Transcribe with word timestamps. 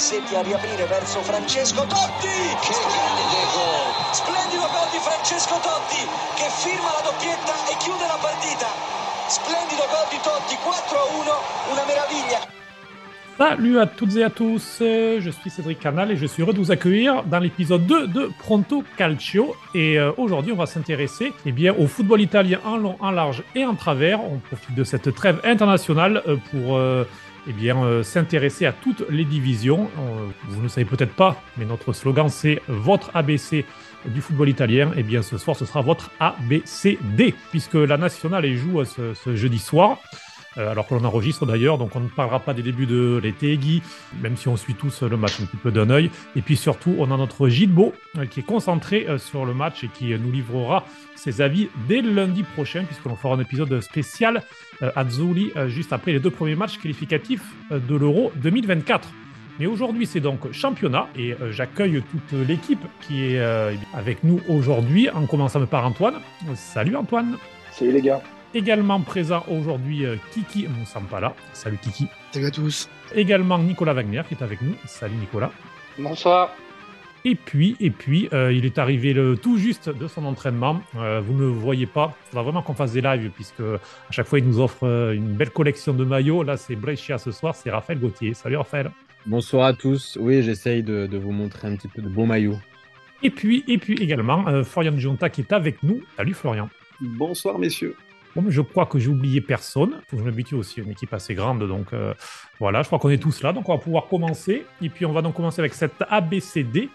Cassetti 0.00 0.34
a 0.34 0.40
riaprire 0.40 0.86
verso 0.86 1.20
Francesco 1.20 1.82
Totti. 1.82 2.40
Che 2.64 2.72
grande 2.88 3.44
gol! 3.52 3.92
Splendido 4.16 4.64
gol 4.72 4.88
di 4.92 4.96
Francesco 4.96 5.60
Totti 5.60 6.00
che 6.40 6.48
firma 6.48 6.88
la 6.96 7.04
doppietta 7.04 7.52
e 7.68 7.76
chiude 7.76 8.06
la 8.08 8.16
partita. 8.16 8.64
Splendido 9.28 9.84
gol 9.92 10.08
di 10.08 10.16
Totti, 10.24 10.56
4 10.56 10.96
a 10.96 11.04
1, 11.20 11.72
una 11.72 11.84
meraviglia. 11.84 12.40
Salut 13.36 13.78
à 13.78 13.86
toutes 13.86 14.16
et 14.16 14.24
à 14.24 14.30
tous, 14.30 14.78
je 14.80 15.30
suis 15.30 15.50
Cédric 15.50 15.78
Canal 15.78 16.10
et 16.10 16.16
je 16.16 16.26
suis 16.26 16.42
heureux 16.42 16.52
de 16.54 16.58
vous 16.58 16.70
accueillir 16.70 17.22
dans 17.24 17.38
l'épisode 17.38 17.86
2 17.86 18.06
de 18.06 18.30
Pronto 18.38 18.82
Calcio. 18.96 19.54
Et 19.74 19.98
euh, 19.98 20.12
aujourd'hui, 20.16 20.52
on 20.52 20.56
va 20.56 20.66
s'intéresser 20.66 21.32
eh 21.44 21.52
bien, 21.52 21.74
au 21.78 21.86
football 21.86 22.22
italien 22.22 22.58
en 22.64 22.76
long, 22.78 22.96
en 23.00 23.10
large 23.10 23.42
et 23.54 23.66
en 23.66 23.74
travers. 23.74 24.22
On 24.22 24.38
profite 24.38 24.74
de 24.74 24.84
cette 24.84 25.14
trêve 25.14 25.40
internationale 25.44 26.22
euh, 26.26 26.36
pour 26.50 26.76
euh, 26.76 27.04
eh 27.46 27.52
bien, 27.52 27.82
euh, 27.82 28.02
s'intéresser 28.02 28.66
à 28.66 28.72
toutes 28.72 29.04
les 29.08 29.24
divisions. 29.24 29.90
Euh, 29.98 30.26
vous 30.48 30.58
ne 30.58 30.62
le 30.64 30.68
savez 30.68 30.84
peut-être 30.84 31.14
pas, 31.14 31.42
mais 31.56 31.64
notre 31.64 31.92
slogan 31.92 32.28
c'est 32.28 32.60
votre 32.68 33.10
ABC 33.14 33.64
du 34.06 34.20
football 34.20 34.48
italien. 34.48 34.92
Et 34.96 35.02
bien, 35.02 35.22
ce 35.22 35.38
soir, 35.38 35.56
ce 35.56 35.64
sera 35.64 35.82
votre 35.82 36.10
ABCD, 36.20 37.34
puisque 37.50 37.74
la 37.74 37.96
nationale 37.96 38.46
joue 38.54 38.84
ce, 38.84 39.14
ce 39.14 39.36
jeudi 39.36 39.58
soir. 39.58 39.98
Euh, 40.58 40.70
alors 40.70 40.86
que 40.86 40.94
l'on 40.94 41.04
enregistre 41.04 41.46
d'ailleurs, 41.46 41.78
donc 41.78 41.94
on 41.94 42.00
ne 42.00 42.08
parlera 42.08 42.40
pas 42.40 42.54
des 42.54 42.62
débuts 42.62 42.86
de 42.86 43.20
l'été 43.22 43.56
Guy, 43.56 43.82
même 44.20 44.36
si 44.36 44.48
on 44.48 44.56
suit 44.56 44.74
tous 44.74 45.02
le 45.02 45.16
match 45.16 45.40
un 45.40 45.44
petit 45.44 45.56
peu 45.56 45.70
d'un 45.70 45.90
œil. 45.90 46.10
Et 46.36 46.42
puis 46.42 46.56
surtout, 46.56 46.94
on 46.98 47.10
a 47.10 47.16
notre 47.16 47.48
Gilbo 47.48 47.92
euh, 48.18 48.26
qui 48.26 48.40
est 48.40 48.44
concentré 48.44 49.06
euh, 49.08 49.18
sur 49.18 49.44
le 49.44 49.54
match 49.54 49.84
et 49.84 49.88
qui 49.88 50.12
euh, 50.12 50.18
nous 50.18 50.32
livrera 50.32 50.84
ses 51.14 51.40
avis 51.40 51.68
dès 51.86 52.02
lundi 52.02 52.42
prochain, 52.42 52.84
puisque 52.84 53.04
l'on 53.04 53.16
fera 53.16 53.34
un 53.34 53.40
épisode 53.40 53.80
spécial 53.80 54.42
euh, 54.82 54.90
Azzurri 54.96 55.52
euh, 55.56 55.68
juste 55.68 55.92
après 55.92 56.12
les 56.12 56.20
deux 56.20 56.30
premiers 56.30 56.56
matchs 56.56 56.78
qualificatifs 56.78 57.42
euh, 57.70 57.78
de 57.78 57.94
l'Euro 57.94 58.32
2024. 58.36 59.08
Mais 59.58 59.66
aujourd'hui, 59.66 60.06
c'est 60.06 60.20
donc 60.20 60.50
championnat 60.52 61.08
et 61.16 61.34
euh, 61.34 61.52
j'accueille 61.52 62.02
toute 62.10 62.48
l'équipe 62.48 62.82
qui 63.02 63.26
est 63.26 63.38
euh, 63.38 63.74
avec 63.92 64.24
nous 64.24 64.40
aujourd'hui, 64.48 65.10
en 65.10 65.26
commençant 65.26 65.64
par 65.66 65.86
Antoine. 65.86 66.14
Salut 66.54 66.96
Antoine. 66.96 67.36
Salut 67.70 67.92
les 67.92 68.00
gars. 68.00 68.22
Également 68.52 69.00
présent 69.00 69.44
aujourd'hui 69.48 70.04
euh, 70.04 70.16
Kiki 70.32 70.66
Moussambala. 70.66 71.34
Salut 71.52 71.78
Kiki. 71.78 72.06
Salut 72.32 72.46
à 72.46 72.50
tous. 72.50 72.88
Également 73.14 73.58
Nicolas 73.58 73.94
Wagner 73.94 74.22
qui 74.28 74.34
est 74.34 74.42
avec 74.42 74.60
nous. 74.62 74.74
Salut 74.86 75.14
Nicolas. 75.16 75.52
Bonsoir. 75.98 76.50
Et 77.24 77.34
puis, 77.34 77.76
et 77.80 77.90
puis 77.90 78.28
euh, 78.32 78.52
il 78.52 78.64
est 78.64 78.78
arrivé 78.78 79.12
le, 79.12 79.36
tout 79.36 79.58
juste 79.58 79.90
de 79.90 80.08
son 80.08 80.24
entraînement. 80.24 80.80
Euh, 80.96 81.20
vous 81.20 81.34
ne 81.34 81.40
le 81.40 81.46
voyez 81.48 81.86
pas. 81.86 82.16
Il 82.26 82.30
faudra 82.30 82.42
vraiment 82.44 82.62
qu'on 82.62 82.74
fasse 82.74 82.92
des 82.92 83.02
lives 83.02 83.30
puisque 83.34 83.60
à 83.60 84.10
chaque 84.10 84.26
fois 84.26 84.38
il 84.38 84.46
nous 84.46 84.58
offre 84.58 84.86
euh, 84.86 85.12
une 85.12 85.34
belle 85.34 85.50
collection 85.50 85.92
de 85.92 86.04
maillots. 86.04 86.42
Là, 86.42 86.56
c'est 86.56 86.76
Brescia 86.76 87.18
ce 87.18 87.30
soir. 87.30 87.54
C'est 87.54 87.70
Raphaël 87.70 88.00
Gauthier. 88.00 88.34
Salut 88.34 88.56
Raphaël. 88.56 88.90
Bonsoir 89.26 89.66
à 89.66 89.74
tous. 89.74 90.16
Oui, 90.20 90.42
j'essaye 90.42 90.82
de, 90.82 91.06
de 91.06 91.18
vous 91.18 91.32
montrer 91.32 91.68
un 91.68 91.76
petit 91.76 91.88
peu 91.88 92.00
de 92.00 92.08
beaux 92.08 92.24
maillots. 92.24 92.58
Et 93.22 93.30
puis, 93.30 93.64
et 93.68 93.76
puis 93.76 93.94
également 94.02 94.48
euh, 94.48 94.64
Florian 94.64 94.96
Giunta 94.96 95.28
qui 95.28 95.42
est 95.42 95.52
avec 95.52 95.82
nous. 95.82 96.00
Salut 96.16 96.34
Florian. 96.34 96.70
Bonsoir 97.00 97.58
messieurs. 97.58 97.94
Bon, 98.36 98.44
je 98.48 98.60
crois 98.60 98.86
que 98.86 98.98
j'ai 98.98 99.08
oublié 99.08 99.40
personne. 99.40 100.00
Faut 100.08 100.16
que 100.16 100.22
je 100.22 100.24
m'habitue 100.24 100.54
aussi 100.54 100.80
à 100.80 100.84
une 100.84 100.90
équipe 100.90 101.12
assez 101.12 101.34
grande. 101.34 101.66
Donc 101.66 101.92
euh, 101.92 102.14
voilà, 102.58 102.82
je 102.82 102.86
crois 102.86 102.98
qu'on 102.98 103.10
est 103.10 103.22
tous 103.22 103.42
là. 103.42 103.52
Donc 103.52 103.68
on 103.68 103.72
va 103.72 103.78
pouvoir 103.78 104.06
commencer. 104.06 104.64
Et 104.80 104.88
puis 104.88 105.04
on 105.04 105.12
va 105.12 105.22
donc 105.22 105.34
commencer 105.34 105.60
avec 105.60 105.74
cette 105.74 106.02
ABCD. 106.08 106.88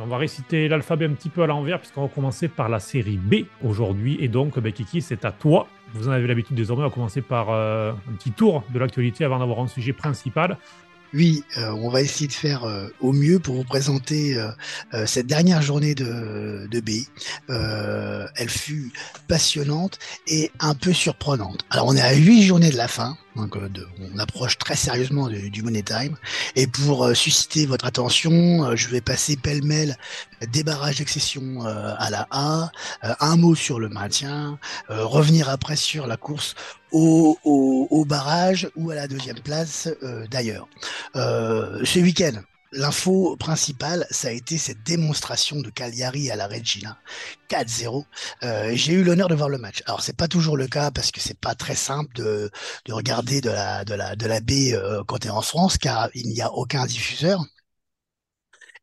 On 0.00 0.06
va 0.06 0.18
réciter 0.18 0.68
l'alphabet 0.68 1.06
un 1.06 1.12
petit 1.12 1.28
peu 1.28 1.42
à 1.42 1.46
l'envers 1.46 1.80
puisqu'on 1.80 2.02
va 2.02 2.08
commencer 2.08 2.46
par 2.46 2.68
la 2.68 2.78
série 2.78 3.16
B 3.16 3.46
aujourd'hui. 3.64 4.16
Et 4.20 4.28
donc, 4.28 4.58
ben, 4.58 4.72
Kiki, 4.72 5.02
c'est 5.02 5.24
à 5.24 5.32
toi. 5.32 5.66
Vous 5.94 6.08
en 6.08 6.12
avez 6.12 6.26
l'habitude 6.26 6.56
désormais. 6.56 6.84
On 6.84 6.88
va 6.88 6.94
commencer 6.94 7.22
par 7.22 7.50
euh, 7.50 7.92
un 7.92 8.12
petit 8.12 8.30
tour 8.30 8.62
de 8.72 8.78
l'actualité 8.78 9.24
avant 9.24 9.40
d'avoir 9.40 9.58
un 9.58 9.66
sujet 9.66 9.92
principal. 9.92 10.56
Oui, 11.14 11.42
euh, 11.56 11.70
on 11.70 11.88
va 11.88 12.02
essayer 12.02 12.26
de 12.26 12.32
faire 12.32 12.64
euh, 12.64 12.88
au 13.00 13.12
mieux 13.12 13.38
pour 13.38 13.54
vous 13.54 13.64
présenter 13.64 14.36
euh, 14.36 15.06
cette 15.06 15.26
dernière 15.26 15.62
journée 15.62 15.94
de, 15.94 16.66
de 16.70 16.80
B. 16.80 17.06
Euh, 17.48 18.26
elle 18.36 18.50
fut 18.50 18.92
passionnante 19.26 19.98
et 20.26 20.50
un 20.60 20.74
peu 20.74 20.92
surprenante. 20.92 21.64
Alors, 21.70 21.86
on 21.86 21.96
est 21.96 22.02
à 22.02 22.14
huit 22.14 22.42
journées 22.42 22.70
de 22.70 22.76
la 22.76 22.88
fin. 22.88 23.16
Donc, 23.38 23.56
euh, 23.56 23.68
on 24.14 24.18
approche 24.18 24.58
très 24.58 24.74
sérieusement 24.74 25.28
du, 25.28 25.62
Money 25.62 25.82
Time. 25.82 26.16
Et 26.56 26.66
pour 26.66 27.04
euh, 27.04 27.14
susciter 27.14 27.66
votre 27.66 27.86
attention, 27.86 28.64
euh, 28.64 28.76
je 28.76 28.88
vais 28.88 29.00
passer 29.00 29.36
pêle-mêle 29.36 29.96
des 30.52 30.64
barrages 30.64 30.98
d'accession 30.98 31.62
à 31.64 32.10
la 32.10 32.28
A, 32.30 32.70
un 33.02 33.36
mot 33.36 33.56
sur 33.56 33.80
le 33.80 33.88
maintien, 33.88 34.56
revenir 34.88 35.48
après 35.48 35.74
sur 35.74 36.06
la 36.06 36.16
course 36.16 36.54
au, 36.92 37.36
au, 37.42 37.88
au 37.90 38.04
barrage 38.04 38.70
ou 38.76 38.90
à 38.90 38.94
la 38.94 39.08
deuxième 39.08 39.40
place 39.40 39.88
d'ailleurs. 40.30 40.68
Ce 41.14 41.98
week-end, 41.98 42.40
l'info 42.72 43.36
principale, 43.38 44.06
ça 44.10 44.28
a 44.28 44.30
été 44.32 44.58
cette 44.58 44.82
démonstration 44.82 45.60
de 45.60 45.70
Cagliari 45.70 46.30
à 46.30 46.36
la 46.36 46.46
Regina, 46.46 46.98
4-0. 47.48 48.06
Euh, 48.42 48.72
J'ai 48.74 48.92
eu 48.94 49.04
l'honneur 49.04 49.28
de 49.28 49.34
voir 49.34 49.48
le 49.48 49.58
match. 49.58 49.82
Alors 49.86 50.02
c'est 50.02 50.16
pas 50.16 50.28
toujours 50.28 50.56
le 50.56 50.66
cas 50.68 50.90
parce 50.90 51.10
que 51.10 51.20
c'est 51.20 51.38
pas 51.38 51.54
très 51.54 51.74
simple 51.74 52.14
de, 52.14 52.50
de 52.86 52.92
regarder 52.92 53.40
de 53.40 53.50
la 53.50 53.84
de 53.84 53.94
la 53.94 54.16
de 54.16 54.26
la 54.26 54.40
baie 54.40 54.74
euh, 54.74 55.02
quand 55.06 55.18
tu 55.18 55.28
es 55.28 55.30
en 55.30 55.42
France, 55.42 55.78
car 55.78 56.08
il 56.14 56.28
n'y 56.28 56.40
a 56.42 56.52
aucun 56.52 56.86
diffuseur. 56.86 57.42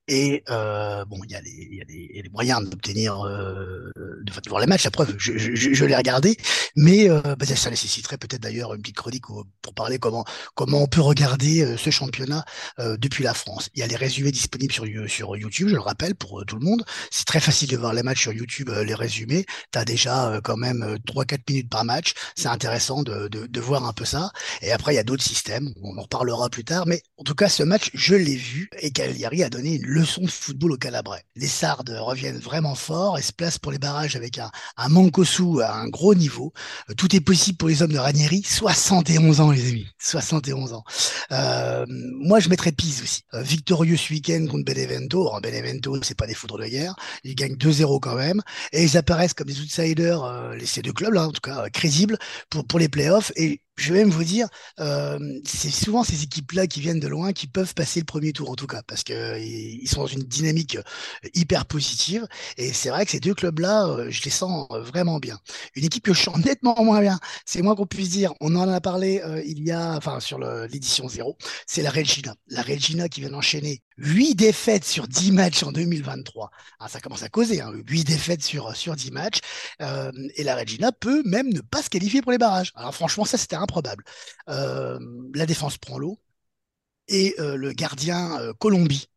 Et 0.07 0.43
euh, 0.49 1.03
bon, 1.05 1.17
il 1.23 1.31
y 1.31 1.33
y 1.33 1.77
y 1.77 1.81
a 1.81 2.21
les 2.23 2.29
moyens 2.31 2.69
d'obtenir, 2.69 3.25
euh, 3.25 3.89
de, 3.95 4.49
voir 4.49 4.61
les 4.61 4.67
matchs. 4.67 4.83
La 4.83 4.91
preuve, 4.91 5.15
je, 5.17 5.35
je, 5.37 5.55
je, 5.55 5.85
l'ai 5.85 5.95
regardé, 5.95 6.37
mais 6.75 7.09
euh, 7.09 7.21
bah, 7.35 7.45
ça 7.47 7.71
nécessiterait 7.71 8.17
peut-être 8.19 8.41
d'ailleurs 8.41 8.73
une 8.75 8.81
petite 8.81 8.97
chronique 8.97 9.29
au- 9.31 9.45
pour 9.63 9.73
parler 9.73 9.97
comment 9.97 10.23
comment 10.53 10.83
on 10.83 10.87
peut 10.87 11.01
regarder 11.01 11.63
euh, 11.63 11.75
ce 11.77 11.89
championnat 11.89 12.45
euh, 12.79 12.97
depuis 12.97 13.23
la 13.23 13.33
France. 13.33 13.69
Il 13.73 13.79
y 13.79 13.83
a 13.83 13.87
les 13.87 13.95
résumés 13.95 14.31
disponibles 14.31 14.71
sur 14.73 14.85
You- 14.85 15.07
sur 15.07 15.35
YouTube, 15.37 15.69
je 15.69 15.73
le 15.75 15.81
rappelle 15.81 16.13
pour 16.13 16.39
euh, 16.41 16.45
tout 16.45 16.57
le 16.57 16.65
monde. 16.65 16.83
C'est 17.11 17.25
très 17.25 17.39
facile 17.39 17.69
de 17.69 17.77
voir 17.77 17.93
les 17.93 18.03
matchs 18.03 18.21
sur 18.21 18.33
YouTube, 18.33 18.69
euh, 18.69 18.83
les 18.83 18.93
résumés. 18.95 19.45
T'as 19.71 19.85
déjà 19.85 20.29
euh, 20.33 20.41
quand 20.41 20.57
même 20.57 20.83
euh, 20.83 20.97
3-4 21.05 21.41
minutes 21.49 21.69
par 21.69 21.83
match. 21.83 22.13
C'est 22.35 22.47
intéressant 22.49 23.01
de, 23.03 23.27
de, 23.27 23.47
de 23.47 23.59
voir 23.59 23.85
un 23.85 23.93
peu 23.93 24.05
ça. 24.05 24.31
Et 24.61 24.71
après, 24.71 24.93
il 24.93 24.97
y 24.97 24.99
a 24.99 25.03
d'autres 25.03 25.23
systèmes. 25.23 25.73
On 25.81 25.97
en 25.97 26.01
reparlera 26.03 26.49
plus 26.49 26.63
tard. 26.63 26.85
Mais 26.85 27.01
en 27.17 27.23
tout 27.23 27.35
cas, 27.35 27.49
ce 27.49 27.63
match, 27.63 27.89
je 27.93 28.15
l'ai 28.15 28.35
vu 28.35 28.69
et 28.79 28.91
Cagliari 28.91 29.43
a 29.43 29.49
donné 29.49 29.75
une 29.75 29.85
leçon 29.95 30.21
de 30.21 30.29
football 30.29 30.73
au 30.73 30.77
Calabrais. 30.77 31.23
Les 31.35 31.47
Sardes 31.47 31.95
reviennent 31.99 32.37
vraiment 32.37 32.75
fort 32.75 33.17
et 33.17 33.21
se 33.21 33.31
placent 33.31 33.57
pour 33.57 33.71
les 33.71 33.79
barrages 33.79 34.15
avec 34.15 34.37
un, 34.37 34.51
un 34.77 34.89
Mancosu 34.89 35.61
à 35.61 35.73
un 35.73 35.87
gros 35.87 36.13
niveau. 36.13 36.53
Euh, 36.89 36.93
Tout 36.93 37.15
est 37.15 37.21
possible 37.21 37.57
pour 37.57 37.69
les 37.69 37.81
hommes 37.81 37.93
de 37.93 37.97
Ranieri. 37.97 38.43
71 38.43 39.39
ans, 39.41 39.51
les 39.51 39.69
amis. 39.69 39.87
71 39.99 40.73
ans. 40.73 40.83
Euh, 41.31 41.85
moi, 41.87 42.39
je 42.39 42.49
mettrais 42.49 42.71
Pise 42.71 43.01
aussi. 43.01 43.21
Euh, 43.33 43.41
victorieux 43.41 43.97
ce 43.97 44.13
week-end 44.13 44.45
contre 44.49 44.65
Benevento. 44.65 45.27
Alors, 45.27 45.41
Benevento, 45.41 45.97
c'est 46.03 46.17
pas 46.17 46.27
des 46.27 46.35
foudres 46.35 46.59
de 46.59 46.67
guerre. 46.67 46.95
Ils 47.23 47.35
gagnent 47.35 47.55
2-0 47.55 47.99
quand 47.99 48.15
même. 48.15 48.41
Et 48.73 48.83
ils 48.83 48.97
apparaissent 48.97 49.33
comme 49.33 49.47
des 49.47 49.59
outsiders, 49.59 50.51
les 50.57 50.65
ces 50.65 50.81
deux 50.81 50.93
clubs, 50.93 51.13
là, 51.13 51.27
en 51.27 51.31
tout 51.31 51.41
cas, 51.41 51.69
crédibles 51.69 52.17
pour, 52.49 52.67
pour 52.67 52.79
les 52.79 52.89
playoffs. 52.89 53.31
Et 53.37 53.61
je 53.77 53.93
vais 53.93 53.99
même 53.99 54.09
vous 54.09 54.23
dire, 54.23 54.47
euh, 54.79 55.19
c'est 55.45 55.69
souvent 55.69 56.03
ces 56.03 56.23
équipes-là 56.23 56.67
qui 56.67 56.79
viennent 56.79 56.99
de 56.99 57.07
loin 57.07 57.33
qui 57.33 57.47
peuvent 57.47 57.73
passer 57.73 57.99
le 57.99 58.05
premier 58.05 58.31
tour, 58.31 58.49
en 58.49 58.55
tout 58.55 58.67
cas, 58.67 58.81
parce 58.87 59.03
que 59.03 59.13
euh, 59.13 59.87
sont 59.87 60.01
dans 60.01 60.07
une 60.07 60.23
dynamique 60.23 60.75
euh, 60.77 61.29
hyper 61.33 61.65
positive. 61.65 62.25
Et 62.57 62.73
c'est 62.73 62.89
vrai 62.89 63.05
que 63.05 63.11
ces 63.11 63.19
deux 63.19 63.33
clubs-là, 63.33 64.09
je 64.09 64.23
les 64.23 64.31
sens 64.31 64.67
vraiment 64.71 65.19
bien. 65.19 65.39
Une 65.75 65.85
équipe 65.85 66.03
que 66.03 66.13
je 66.13 66.23
sens 66.23 66.37
nettement 66.45 66.75
moins 66.83 67.01
bien, 67.01 67.19
c'est 67.45 67.61
moins 67.61 67.75
qu'on 67.75 67.85
puisse 67.85 68.09
dire. 68.09 68.33
On 68.39 68.55
en 68.55 68.67
a 68.69 68.81
parlé 68.81 69.21
il 69.45 69.63
y 69.63 69.71
a, 69.71 69.95
enfin, 69.95 70.19
sur 70.19 70.39
l'édition 70.39 71.07
0, 71.07 71.37
c'est 71.67 71.81
la 71.81 71.91
Regina. 71.91 72.35
La 72.47 72.61
Regina 72.61 73.09
qui 73.09 73.21
vient 73.21 73.29
d'enchaîner 73.29 73.81
8 73.97 74.35
défaites 74.35 74.85
sur 74.85 75.07
10 75.07 75.31
matchs 75.31 75.63
en 75.63 75.71
2023. 75.71 76.49
Ah, 76.79 76.87
ça 76.87 76.99
commence 76.99 77.23
à 77.23 77.29
causer, 77.29 77.61
hein, 77.61 77.71
8 77.87 78.03
défaites 78.05 78.43
sur, 78.43 78.75
sur 78.75 78.95
10 78.95 79.11
matchs. 79.11 79.39
Et 79.79 80.43
la 80.43 80.55
Regina 80.55 80.91
peut 80.91 81.23
même 81.25 81.49
ne 81.53 81.61
pas 81.61 81.81
se 81.81 81.89
qualifier 81.89 82.21
pour 82.21 82.31
les 82.31 82.37
barrages. 82.37 82.71
Alors 82.75 82.93
franchement, 82.93 83.25
ça 83.25 83.37
c'était 83.37 83.55
improbable. 83.65 84.05
Euh, 84.49 84.99
la 85.35 85.45
défense 85.45 85.77
prend 85.77 85.99
l'eau 85.99 86.19
et 87.07 87.35
euh, 87.39 87.57
le 87.57 87.73
gardien 87.73 88.39
euh, 88.39 88.53
Colombie 88.53 89.07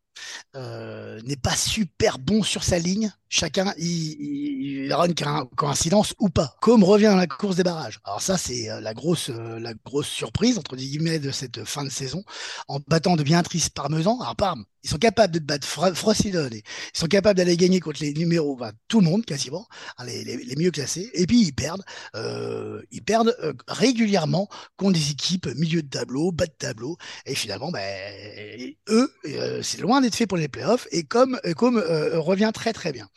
n'est 0.54 1.36
pas 1.36 1.56
super 1.56 2.18
bon 2.18 2.42
sur 2.42 2.64
sa 2.64 2.78
ligne. 2.78 3.12
Chacun, 3.28 3.72
il, 3.78 4.88
co- 5.16 5.46
coïncidence 5.56 6.14
ou 6.18 6.28
pas. 6.28 6.56
Comme 6.60 6.84
revient 6.84 7.06
dans 7.06 7.16
la 7.16 7.26
course 7.26 7.56
des 7.56 7.62
barrages. 7.62 8.00
Alors 8.04 8.22
ça, 8.22 8.38
c'est 8.38 8.68
la 8.80 8.94
grosse, 8.94 9.28
la 9.30 9.74
grosse 9.74 10.08
surprise 10.08 10.58
entre 10.58 10.76
guillemets 10.76 11.18
de 11.18 11.30
cette 11.30 11.64
fin 11.64 11.84
de 11.84 11.90
saison, 11.90 12.24
en 12.68 12.80
battant 12.88 13.16
de 13.16 13.22
bien 13.22 13.42
tristes 13.42 13.74
Parmesan. 13.74 14.18
Alors 14.20 14.36
Parme, 14.36 14.64
ils 14.84 14.90
sont 14.90 14.98
capables 14.98 15.34
de 15.34 15.38
battre 15.40 15.66
Frosinone, 15.66 16.54
ils 16.54 16.62
sont 16.98 17.06
capables 17.06 17.36
d'aller 17.36 17.56
gagner 17.56 17.80
contre 17.80 18.00
les 18.00 18.14
numéros, 18.14 18.58
tout 18.88 19.00
le 19.00 19.06
monde 19.06 19.24
quasiment, 19.24 19.66
hein, 19.98 20.04
les, 20.04 20.54
mieux 20.56 20.70
classés. 20.70 21.10
Et 21.14 21.26
puis 21.26 21.40
ils 21.40 21.52
perdent, 21.52 21.84
euh, 22.14 22.82
ils 22.90 23.02
perdent 23.02 23.36
euh, 23.42 23.52
régulièrement 23.66 24.48
contre 24.76 24.98
des 24.98 25.10
équipes 25.10 25.46
milieu 25.56 25.82
de 25.82 25.88
tableau, 25.88 26.32
bas 26.32 26.46
de 26.46 26.52
tableau. 26.52 26.96
Et 27.26 27.34
finalement, 27.34 27.70
ben, 27.70 28.74
eux, 28.88 29.12
euh, 29.26 29.62
c'est 29.62 29.80
loin 29.80 30.00
d'être 30.00 30.14
fait 30.14 30.26
pour 30.26 30.38
les 30.38 30.48
playoffs. 30.48 30.86
Et 30.90 31.02
comme, 31.02 31.38
comme 31.56 31.78
revient 31.78 32.50
très 32.54 32.72
très 32.72 32.92
bien. 32.92 33.08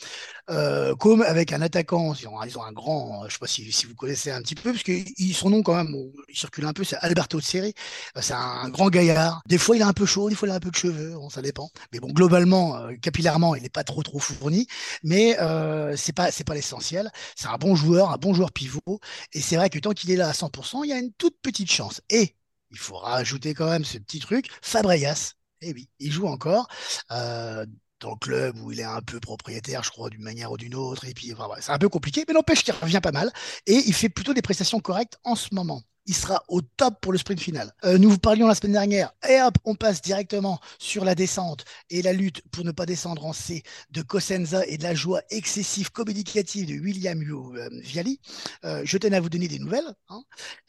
comme 0.99 1.21
avec 1.21 1.53
un 1.53 1.61
attaquant, 1.61 2.13
ils 2.13 2.27
ont, 2.27 2.39
un 2.39 2.71
grand, 2.71 3.27
je 3.27 3.33
sais 3.33 3.39
pas 3.39 3.47
si, 3.47 3.85
vous 3.87 3.95
connaissez 3.95 4.31
un 4.31 4.41
petit 4.41 4.55
peu, 4.55 4.71
parce 4.71 4.83
que 4.83 4.93
son 5.33 5.49
nom 5.49 5.63
quand 5.63 5.75
même, 5.75 5.95
il 6.29 6.37
circule 6.37 6.65
un 6.65 6.73
peu, 6.73 6.83
c'est 6.83 6.97
Alberto 6.97 7.39
Seri. 7.39 7.73
C'est 8.19 8.33
un, 8.33 8.69
grand 8.69 8.89
gaillard. 8.89 9.41
Des 9.47 9.57
fois 9.57 9.75
il 9.75 9.81
a 9.81 9.87
un 9.87 9.93
peu 9.93 10.05
chaud, 10.05 10.29
des 10.29 10.35
fois 10.35 10.47
il 10.47 10.51
a 10.51 10.55
un 10.55 10.59
peu 10.59 10.71
de 10.71 10.75
cheveux, 10.75 11.15
ça 11.29 11.41
dépend. 11.41 11.60
Mais 11.91 11.99
bon, 11.99 12.11
globalement, 12.11 12.77
euh, 12.77 12.93
capillairement, 13.01 13.55
il 13.55 13.63
n'est 13.63 13.69
pas 13.69 13.83
trop 13.83 14.03
trop 14.03 14.19
fourni, 14.19 14.67
mais 15.03 15.39
euh, 15.39 15.95
c'est 15.97 16.13
pas 16.13 16.29
pas 16.45 16.53
l'essentiel. 16.55 17.11
C'est 17.35 17.47
un 17.47 17.57
bon 17.57 17.75
joueur, 17.75 18.11
un 18.11 18.17
bon 18.17 18.33
joueur 18.33 18.51
pivot, 18.51 18.99
et 19.33 19.41
c'est 19.41 19.55
vrai 19.55 19.69
que 19.69 19.79
tant 19.79 19.91
qu'il 19.91 20.11
est 20.11 20.15
là 20.15 20.29
à 20.29 20.33
100%, 20.33 20.83
il 20.83 20.89
y 20.89 20.93
a 20.93 20.97
une 20.99 21.13
toute 21.13 21.39
petite 21.41 21.71
chance. 21.71 22.01
Et 22.09 22.35
il 22.71 22.77
faut 22.77 22.97
rajouter 22.97 23.53
quand 23.53 23.69
même 23.69 23.85
ce 23.85 23.97
petit 23.97 24.19
truc, 24.19 24.47
Fabregas. 24.61 25.33
Eh 25.61 25.73
oui, 25.73 25.89
il 25.99 26.11
joue 26.11 26.27
encore. 26.27 26.67
Euh, 27.11 27.65
dans 27.99 28.11
le 28.11 28.15
club 28.15 28.57
où 28.59 28.71
il 28.71 28.79
est 28.79 28.83
un 28.83 29.01
peu 29.01 29.19
propriétaire, 29.19 29.83
je 29.83 29.91
crois, 29.91 30.09
d'une 30.09 30.23
manière 30.23 30.51
ou 30.51 30.57
d'une 30.57 30.75
autre. 30.75 31.05
Et 31.05 31.13
puis, 31.13 31.33
c'est 31.59 31.71
un 31.71 31.77
peu 31.77 31.89
compliqué, 31.89 32.25
mais 32.27 32.33
n'empêche 32.33 32.63
qu'il 32.63 32.73
revient 32.73 32.99
pas 33.01 33.11
mal. 33.11 33.31
Et 33.67 33.75
il 33.75 33.93
fait 33.93 34.09
plutôt 34.09 34.33
des 34.33 34.41
prestations 34.41 34.79
correctes 34.79 35.19
en 35.23 35.35
ce 35.35 35.53
moment 35.53 35.83
il 36.05 36.15
sera 36.15 36.43
au 36.47 36.61
top 36.61 36.95
pour 37.01 37.11
le 37.11 37.17
sprint 37.17 37.39
final. 37.39 37.73
Euh, 37.83 37.97
nous 37.97 38.09
vous 38.09 38.17
parlions 38.17 38.47
la 38.47 38.55
semaine 38.55 38.73
dernière, 38.73 39.13
et 39.27 39.41
hop, 39.41 39.55
on 39.65 39.75
passe 39.75 40.01
directement 40.01 40.59
sur 40.79 41.05
la 41.05 41.15
descente 41.15 41.63
et 41.89 42.01
la 42.01 42.13
lutte 42.13 42.41
pour 42.51 42.63
ne 42.63 42.71
pas 42.71 42.85
descendre 42.85 43.25
en 43.25 43.33
C 43.33 43.63
de 43.91 44.01
Cosenza 44.01 44.65
et 44.65 44.77
de 44.77 44.83
la 44.83 44.95
joie 44.95 45.21
excessive 45.29 45.91
communicative 45.91 46.67
de 46.67 46.81
William 46.81 47.21
euh, 47.21 47.69
Viali. 47.81 48.19
Euh, 48.65 48.81
je 48.83 48.97
tenais 48.97 49.17
à 49.17 49.21
vous 49.21 49.29
donner 49.29 49.47
des 49.47 49.59
nouvelles. 49.59 49.93
Hein. 50.09 50.23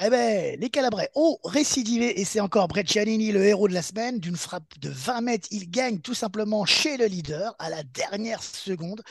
Eh 0.05 0.11
ben, 0.11 0.59
les 0.61 0.71
Calabrais 0.71 1.11
ont 1.15 1.39
récidivé 1.45 2.21
et 2.21 2.25
c'est 2.25 2.41
encore 2.41 2.69
Breccianini, 2.69 3.33
le 3.33 3.45
héros 3.45 3.69
de 3.69 3.75
la 3.75 3.83
semaine. 3.83 4.19
D'une 4.19 4.37
frappe 4.37 4.79
de 4.81 4.91
20 4.91 5.21
mètres, 5.23 5.49
il 5.51 5.71
gagne 5.71 6.01
tout 6.01 6.15
simplement 6.15 6.65
chez 6.67 6.97
le 6.97 7.07
leader 7.07 7.55
à 7.59 7.71
la 7.71 7.83
dernière 7.83 8.43
seconde 8.43 9.03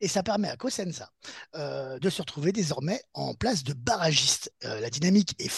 et 0.00 0.08
ça 0.08 0.22
permet 0.22 0.48
à 0.48 0.56
Cosenza 0.56 1.10
de 1.54 2.10
se 2.10 2.22
retrouver 2.22 2.52
désormais 2.52 3.00
en 3.14 3.34
place 3.34 3.64
de 3.64 3.72
barragiste. 3.72 4.52
la 4.62 4.90
dynamique 4.90 5.34
est 5.38 5.48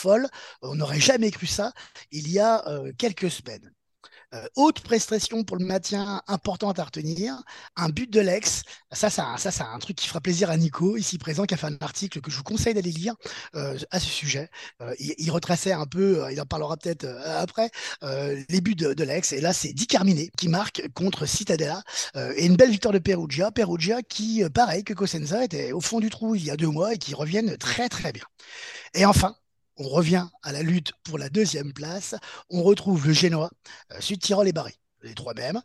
on 0.62 0.74
n'aurait 0.74 1.00
jamais 1.00 1.30
cru 1.30 1.46
ça 1.46 1.72
il 2.10 2.30
y 2.30 2.38
a 2.38 2.66
euh, 2.68 2.92
quelques 2.96 3.30
semaines. 3.30 3.70
Euh, 4.34 4.46
haute 4.56 4.80
prestation 4.80 5.44
pour 5.44 5.58
le 5.58 5.66
maintien 5.66 6.22
importante 6.26 6.78
à 6.78 6.84
retenir, 6.84 7.42
un 7.76 7.90
but 7.90 8.10
de 8.10 8.18
l'ex. 8.18 8.62
Ça, 8.90 9.10
ça, 9.10 9.36
ça, 9.36 9.66
un 9.66 9.78
truc 9.78 9.94
qui 9.96 10.08
fera 10.08 10.22
plaisir 10.22 10.48
à 10.48 10.56
Nico, 10.56 10.96
ici 10.96 11.18
présent, 11.18 11.44
qui 11.44 11.52
a 11.52 11.58
fait 11.58 11.66
un 11.66 11.76
article 11.82 12.22
que 12.22 12.30
je 12.30 12.38
vous 12.38 12.42
conseille 12.42 12.72
d'aller 12.72 12.92
lire 12.92 13.14
euh, 13.56 13.78
à 13.90 14.00
ce 14.00 14.06
sujet. 14.06 14.48
il, 14.98 15.30
retraçait 15.30 15.72
un 15.72 15.84
peu, 15.84 16.24
il 16.32 16.40
en 16.40 16.46
parlera 16.46 16.78
peut-être 16.78 17.06
après, 17.26 17.70
les 18.00 18.60
buts 18.62 18.74
de, 18.74 19.04
l'ex. 19.04 19.32
Et 19.34 19.42
là, 19.42 19.52
c'est 19.52 19.74
Di 19.74 19.86
Carmine 19.86 20.26
qui 20.38 20.48
marque 20.48 20.82
contre 20.94 21.26
Cittadella. 21.26 21.82
et 22.36 22.46
une 22.46 22.56
belle 22.56 22.70
victoire 22.70 22.94
de 22.94 23.00
Perugia. 23.00 23.50
Perugia 23.50 24.00
qui, 24.02 24.42
pareil 24.54 24.82
que 24.82 24.94
Cosenza, 24.94 25.44
était 25.44 25.72
au 25.72 25.82
fond 25.82 26.00
du 26.00 26.08
trou 26.08 26.36
il 26.36 26.44
y 26.44 26.50
a 26.50 26.56
deux 26.56 26.68
mois 26.68 26.94
et 26.94 26.98
qui 26.98 27.14
reviennent 27.14 27.58
très 27.58 27.90
très 27.90 28.12
bien. 28.12 28.24
Et 28.94 29.04
enfin, 29.04 29.36
on 29.76 29.88
revient 29.88 30.26
à 30.42 30.52
la 30.52 30.62
lutte 30.62 30.92
pour 31.04 31.18
la 31.18 31.28
deuxième 31.28 31.72
place. 31.72 32.14
On 32.50 32.62
retrouve 32.62 33.06
le 33.06 33.12
Génois, 33.12 33.50
euh, 33.92 34.00
Sud-Tyrol 34.00 34.48
et 34.48 34.52
Barry, 34.52 34.74
les 35.02 35.14
trois 35.14 35.34
mêmes 35.34 35.60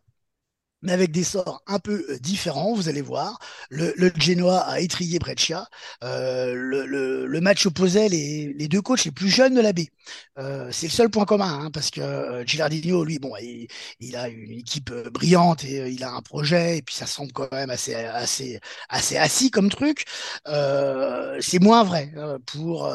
mais 0.81 0.91
avec 0.91 1.11
des 1.11 1.23
sorts 1.23 1.61
un 1.67 1.79
peu 1.79 2.05
euh, 2.09 2.19
différents, 2.19 2.73
vous 2.73 2.89
allez 2.89 3.01
voir. 3.01 3.39
Le, 3.69 3.93
le 3.97 4.11
Genoa 4.15 4.59
a 4.59 4.79
étrié 4.79 5.19
Breccia. 5.19 5.67
Euh, 6.03 6.53
le, 6.53 7.25
le, 7.25 7.41
match 7.41 7.65
opposait 7.65 8.09
les, 8.09 8.67
deux 8.67 8.81
coachs 8.81 9.05
les 9.05 9.11
plus 9.11 9.29
jeunes 9.29 9.55
de 9.55 9.61
la 9.61 9.73
baie. 9.73 9.89
Euh, 10.37 10.69
c'est 10.71 10.87
le 10.87 10.91
seul 10.91 11.09
point 11.09 11.25
commun, 11.25 11.65
hein, 11.65 11.71
parce 11.71 11.89
que 11.89 12.01
euh, 12.01 12.45
Gilardino, 12.45 13.03
lui, 13.03 13.19
bon, 13.19 13.33
il, 13.39 14.15
a 14.15 14.27
une 14.29 14.51
équipe 14.51 14.91
brillante 15.11 15.63
et 15.63 15.89
il 15.89 16.03
a 16.03 16.11
un 16.11 16.21
projet, 16.21 16.77
et 16.77 16.81
puis 16.81 16.95
ça 16.95 17.05
semble 17.05 17.31
quand 17.31 17.51
même 17.51 17.69
assez, 17.69 17.95
assez, 17.95 18.59
assez 18.89 19.17
assis 19.17 19.51
comme 19.51 19.69
truc. 19.69 20.05
c'est 20.45 21.61
moins 21.61 21.83
vrai 21.83 22.11
pour, 22.45 22.91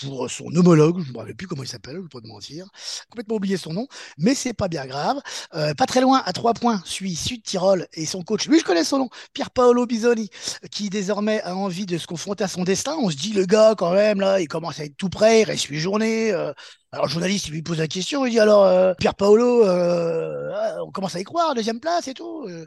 pour 0.00 0.30
son 0.30 0.54
homologue, 0.54 1.00
je 1.02 1.08
ne 1.08 1.12
me 1.12 1.18
rappelle 1.18 1.36
plus 1.36 1.46
comment 1.46 1.62
il 1.62 1.68
s'appelle, 1.68 1.96
je 1.96 2.00
ne 2.02 2.08
pas 2.08 2.20
te 2.20 2.26
mentir. 2.26 2.66
Complètement 3.10 3.36
oublié 3.36 3.56
son 3.56 3.72
nom, 3.72 3.86
mais 4.18 4.34
c'est 4.34 4.54
pas 4.54 4.68
bien 4.68 4.86
grave. 4.86 5.20
pas 5.52 5.86
très 5.86 6.00
loin, 6.00 6.22
à 6.24 6.32
trois 6.32 6.54
points, 6.54 6.82
suit 6.84 7.13
Sud-Tirol 7.14 7.86
et 7.94 8.06
son 8.06 8.22
coach, 8.22 8.46
lui 8.46 8.58
je 8.58 8.64
connais 8.64 8.84
son 8.84 8.98
nom, 8.98 9.08
Pierre 9.32 9.50
Paolo 9.50 9.86
Bisoni, 9.86 10.30
qui 10.70 10.90
désormais 10.90 11.42
a 11.42 11.56
envie 11.56 11.86
de 11.86 11.98
se 11.98 12.06
confronter 12.06 12.44
à 12.44 12.48
son 12.48 12.64
destin. 12.64 12.96
On 13.00 13.10
se 13.10 13.16
dit, 13.16 13.32
le 13.32 13.46
gars, 13.46 13.74
quand 13.76 13.92
même, 13.92 14.20
là, 14.20 14.40
il 14.40 14.48
commence 14.48 14.80
à 14.80 14.84
être 14.84 14.96
tout 14.96 15.08
prêt, 15.08 15.42
il 15.42 15.44
reste 15.44 15.64
huit 15.64 15.80
journées. 15.80 16.32
Euh. 16.32 16.52
alors 16.92 17.06
le 17.06 17.10
journaliste, 17.10 17.48
il 17.48 17.52
lui 17.52 17.62
pose 17.62 17.78
la 17.78 17.88
question, 17.88 18.26
il 18.26 18.30
dit, 18.30 18.40
alors, 18.40 18.64
euh, 18.64 18.94
Pierre 18.98 19.14
Paolo, 19.14 19.64
euh, 19.64 20.52
ah, 20.54 20.76
on 20.84 20.90
commence 20.90 21.14
à 21.16 21.20
y 21.20 21.24
croire, 21.24 21.54
deuxième 21.54 21.80
place 21.80 22.08
et 22.08 22.14
tout. 22.14 22.46
Il 22.48 22.66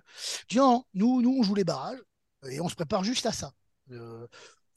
dit, 0.49 0.57
non, 0.57 0.83
nous, 0.93 1.21
nous, 1.21 1.35
on 1.39 1.43
joue 1.43 1.55
les 1.55 1.63
barrages 1.63 1.99
et 2.49 2.59
on 2.61 2.69
se 2.69 2.75
prépare 2.75 3.03
juste 3.03 3.25
à 3.25 3.31
ça 3.31 3.51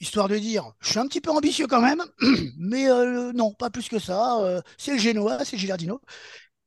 histoire 0.03 0.29
de 0.29 0.39
dire, 0.39 0.73
je 0.81 0.89
suis 0.89 0.99
un 0.99 1.07
petit 1.07 1.21
peu 1.21 1.31
ambitieux 1.31 1.67
quand 1.67 1.83
même, 1.83 2.03
mais 2.59 2.87
non, 3.35 3.53
pas 3.53 3.69
plus 3.69 3.89
que 3.89 3.99
ça. 3.99 4.63
c'est 4.79 4.93
le 4.93 4.99
Genoa, 4.99 5.45
c'est 5.45 5.59
Gilardino. 5.59 6.01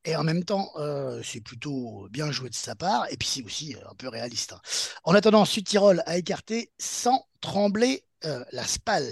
Et 0.05 0.15
en 0.15 0.23
même 0.23 0.43
temps, 0.43 0.69
euh, 0.77 1.21
c'est 1.23 1.39
plutôt 1.39 2.07
bien 2.11 2.31
joué 2.31 2.49
de 2.49 2.55
sa 2.55 2.75
part, 2.75 3.05
et 3.09 3.17
puis 3.17 3.27
c'est 3.27 3.43
aussi 3.43 3.75
euh, 3.75 3.89
un 3.89 3.95
peu 3.95 4.09
réaliste. 4.09 4.53
Hein. 4.53 4.61
En 5.05 5.15
attendant, 5.15 5.45
Sud-Tirol 5.45 6.03
a 6.05 6.17
écarté 6.17 6.71
sans 6.77 7.25
trembler 7.39 8.03
euh, 8.25 8.43
la 8.51 8.63
SPAL. 8.63 9.05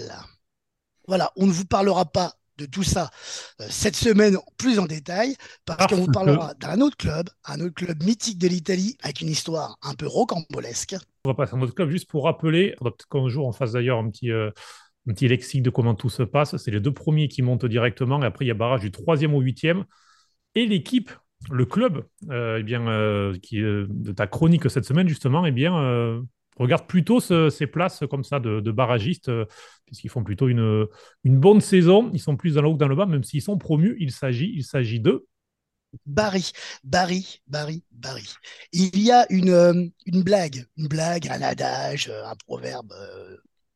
Voilà, 1.08 1.32
on 1.36 1.46
ne 1.46 1.52
vous 1.52 1.64
parlera 1.64 2.04
pas 2.04 2.34
de 2.58 2.66
tout 2.66 2.82
ça 2.82 3.10
cette 3.70 3.96
semaine 3.96 4.36
plus 4.58 4.78
en 4.78 4.84
détail, 4.84 5.36
parce 5.64 5.86
qu'on 5.86 5.96
vous 5.96 6.12
parlera 6.12 6.52
d'un 6.54 6.82
autre 6.82 6.98
club, 6.98 7.30
un 7.46 7.60
autre 7.60 7.74
club 7.74 8.02
mythique 8.02 8.38
de 8.38 8.46
l'Italie, 8.46 8.98
avec 9.02 9.22
une 9.22 9.30
histoire 9.30 9.78
un 9.82 9.94
peu 9.94 10.06
rocambolesque. 10.06 10.94
On 11.24 11.30
va 11.30 11.34
passer 11.34 11.54
à 11.54 11.56
un 11.56 11.62
autre 11.62 11.74
club 11.74 11.88
juste 11.88 12.10
pour 12.10 12.24
rappeler, 12.24 12.76
peut-être 12.78 13.08
qu'un 13.08 13.28
jour 13.28 13.46
on 13.46 13.52
fasse 13.52 13.72
d'ailleurs 13.72 13.98
un 13.98 14.10
petit 14.10 14.30
un 14.30 14.52
petit 15.14 15.28
lexique 15.28 15.62
de 15.62 15.70
comment 15.70 15.94
tout 15.94 16.10
se 16.10 16.22
passe. 16.22 16.56
C'est 16.58 16.70
les 16.70 16.78
deux 16.78 16.92
premiers 16.92 17.28
qui 17.28 17.40
montent 17.40 17.64
directement, 17.64 18.22
et 18.22 18.26
après 18.26 18.44
il 18.44 18.48
y 18.48 18.52
a 18.52 18.54
barrage 18.54 18.82
du 18.82 18.92
troisième 18.92 19.34
au 19.34 19.40
huitième. 19.40 19.86
Et 20.54 20.66
l'équipe, 20.66 21.10
le 21.50 21.64
club, 21.64 22.04
euh, 22.30 22.58
eh 22.60 22.62
bien, 22.62 22.86
euh, 22.88 23.36
qui 23.38 23.60
de 23.60 24.12
ta 24.12 24.26
chronique 24.26 24.70
cette 24.70 24.84
semaine, 24.84 25.08
justement, 25.08 25.44
eh 25.46 25.50
bien, 25.50 25.76
euh, 25.76 26.20
regarde 26.56 26.86
plutôt 26.86 27.20
ces 27.20 27.66
places 27.66 28.04
comme 28.10 28.24
ça 28.24 28.38
de, 28.40 28.70
barragistes, 28.70 29.30
puisqu'ils 29.86 30.10
font 30.10 30.24
plutôt 30.24 30.48
une, 30.48 30.86
une 31.24 31.38
bonne 31.38 31.60
saison. 31.60 32.10
Ils 32.12 32.20
sont 32.20 32.36
plus 32.36 32.54
dans 32.54 32.62
le 32.62 32.68
haut 32.68 32.74
que 32.74 32.78
dans 32.78 32.88
le 32.88 32.96
bas, 32.96 33.06
même 33.06 33.24
s'ils 33.24 33.42
sont 33.42 33.58
promus. 33.58 33.96
Il 33.98 34.12
s'agit, 34.12 34.52
il 34.54 34.64
s'agit 34.64 35.00
de. 35.00 35.26
Barry, 36.06 36.52
Barry, 36.84 37.42
Barry, 37.46 37.84
Barry. 37.90 38.26
Il 38.72 38.98
y 38.98 39.10
a 39.10 39.26
une, 39.30 39.92
une 40.06 40.22
blague, 40.22 40.64
une 40.78 40.88
blague, 40.88 41.28
un 41.28 41.42
adage, 41.42 42.08
un 42.08 42.34
proverbe, 42.46 42.94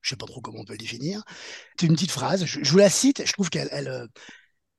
je 0.01 0.15
ne 0.15 0.17
sais 0.17 0.17
pas 0.17 0.27
trop 0.27 0.41
comment 0.41 0.61
on 0.61 0.65
peut 0.65 0.73
le 0.73 0.79
définir. 0.79 1.23
C'est 1.79 1.87
une 1.87 1.93
petite 1.93 2.11
phrase, 2.11 2.47
je, 2.47 2.71
vous 2.71 2.79
la 2.79 2.89
cite, 2.89 3.27
je 3.27 3.33
trouve 3.35 3.51
qu'elle 3.51 3.69
elle, 3.71 4.09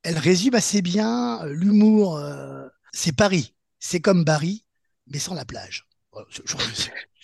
elle 0.08 0.18
résume 0.18 0.56
assez 0.56 0.82
bien 0.82 1.44
euh, 1.44 1.54
l'humour. 1.54 2.16
Euh, 2.18 2.66
c'est 2.94 3.12
Paris, 3.12 3.54
c'est 3.78 4.00
comme 4.00 4.24
Paris, 4.24 4.64
mais 5.08 5.20
sans 5.20 5.34
la 5.34 5.44
plage. 5.44 5.86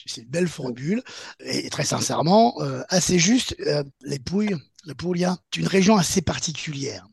C'est 0.05 0.21
une 0.21 0.27
belle 0.27 0.49
formule 0.49 1.01
et 1.39 1.69
très 1.69 1.85
sincèrement 1.85 2.61
euh, 2.61 2.83
assez 2.89 3.17
juste. 3.19 3.55
les 4.01 4.19
Pouilles, 4.19 4.57
le 4.85 4.93
Puglia, 4.93 5.37
c'est 5.49 5.61
une 5.61 5.67
région 5.67 5.95
assez 5.95 6.21
particulière 6.21 7.07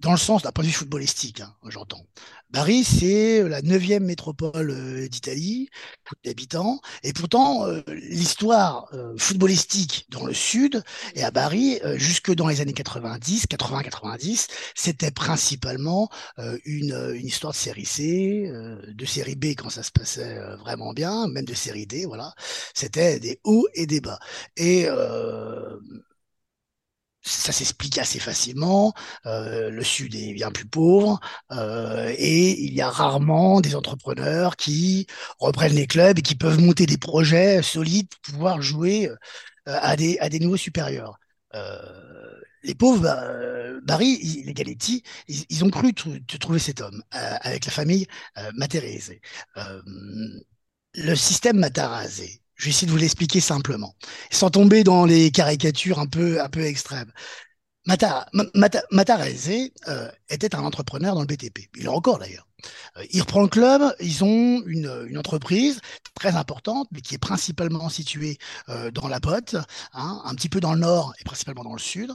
dans 0.00 0.12
le 0.12 0.18
sens 0.18 0.42
d'un 0.42 0.52
point 0.52 0.64
de 0.64 0.68
vue 0.68 0.74
footballistique, 0.74 1.40
hein, 1.40 1.54
j'entends. 1.68 2.06
Bari, 2.50 2.84
c'est 2.84 3.42
la 3.48 3.60
neuvième 3.60 4.04
métropole 4.04 4.70
euh, 4.70 5.08
d'Italie, 5.08 5.68
d'habitants, 6.24 6.80
et 7.02 7.12
pourtant 7.12 7.66
euh, 7.66 7.82
l'histoire 7.88 8.88
euh, 8.94 9.14
footballistique 9.18 10.06
dans 10.10 10.24
le 10.24 10.32
sud 10.32 10.82
et 11.16 11.24
à 11.24 11.32
Bari, 11.32 11.80
jusque 11.96 12.32
dans 12.32 12.46
les 12.46 12.60
années 12.60 12.72
90, 12.72 13.46
80-90, 13.46 14.46
c'était 14.74 15.10
principalement 15.10 16.08
une, 16.64 17.12
une, 17.14 17.26
histoire 17.26 17.52
de 17.52 17.58
série 17.58 17.84
C, 17.84 18.50
de 18.88 19.04
série 19.04 19.34
B 19.34 19.46
quand 19.56 19.70
ça 19.70 19.82
se 19.82 19.90
passait 19.90 20.38
vraiment 20.56 20.92
bien, 20.92 21.26
même 21.28 21.44
de 21.44 21.54
série 21.54 21.86
D, 21.86 22.06
voilà. 22.06 22.34
C'était 22.74 23.18
des 23.18 23.40
hauts 23.44 23.66
et 23.74 23.86
des 23.86 24.00
bas. 24.00 24.18
Et 24.56 24.86
ça 27.26 27.52
s'explique 27.52 27.98
assez 27.98 28.18
facilement. 28.20 28.94
Euh, 29.26 29.70
le 29.70 29.82
Sud 29.82 30.14
est 30.14 30.32
bien 30.34 30.50
plus 30.50 30.66
pauvre 30.66 31.20
euh, 31.52 32.12
et 32.16 32.60
il 32.60 32.72
y 32.74 32.80
a 32.80 32.90
rarement 32.90 33.60
des 33.60 33.74
entrepreneurs 33.74 34.56
qui 34.56 35.06
reprennent 35.38 35.74
les 35.74 35.86
clubs 35.86 36.18
et 36.18 36.22
qui 36.22 36.36
peuvent 36.36 36.60
monter 36.60 36.86
des 36.86 36.98
projets 36.98 37.62
solides 37.62 38.08
pour 38.08 38.34
pouvoir 38.34 38.62
jouer 38.62 39.08
euh, 39.08 39.16
à 39.66 39.96
des, 39.96 40.18
à 40.20 40.28
des 40.28 40.38
niveaux 40.40 40.56
supérieurs. 40.56 41.18
les 42.62 42.74
pauvres, 42.74 43.02
bah, 43.02 43.22
Barry, 43.84 44.42
les 44.44 44.54
Galetti, 44.54 45.02
ils, 45.28 45.64
ont 45.64 45.70
cru 45.70 45.94
trouver 45.94 46.58
cet 46.58 46.80
homme 46.80 47.02
avec 47.10 47.64
la 47.66 47.72
famille 47.72 48.06
Materese. 48.54 49.14
le 50.94 51.14
système 51.14 51.58
Matarazzi, 51.58 52.42
je 52.56 52.64
vais 52.64 52.70
essayer 52.70 52.86
de 52.86 52.92
vous 52.92 52.98
l'expliquer 52.98 53.40
simplement, 53.40 53.94
sans 54.30 54.50
tomber 54.50 54.84
dans 54.84 55.04
les 55.04 55.30
caricatures 55.30 55.98
un 55.98 56.06
peu, 56.06 56.40
un 56.40 56.48
peu 56.48 56.64
extrêmes. 56.64 57.12
Mata, 57.86 58.26
Mata, 58.54 58.82
Matarese 58.90 59.70
euh, 59.88 60.10
était 60.28 60.54
un 60.56 60.64
entrepreneur 60.64 61.14
dans 61.14 61.20
le 61.20 61.26
BTP. 61.26 61.70
Il 61.76 61.84
est 61.84 61.88
encore 61.88 62.18
d'ailleurs. 62.18 62.48
Euh, 62.96 63.04
il 63.10 63.20
reprend 63.20 63.42
le 63.42 63.48
club, 63.48 63.82
ils 64.00 64.24
ont 64.24 64.62
une, 64.66 65.16
entreprise 65.16 65.80
très 66.14 66.36
importante, 66.36 66.88
mais 66.92 67.00
qui 67.00 67.14
est 67.14 67.18
principalement 67.18 67.88
située 67.88 68.38
euh, 68.68 68.90
dans 68.90 69.08
la 69.08 69.18
botte, 69.18 69.56
hein, 69.94 70.20
un 70.24 70.34
petit 70.34 70.48
peu 70.48 70.60
dans 70.60 70.74
le 70.74 70.80
nord 70.80 71.14
et 71.20 71.24
principalement 71.24 71.64
dans 71.64 71.72
le 71.72 71.78
sud. 71.78 72.12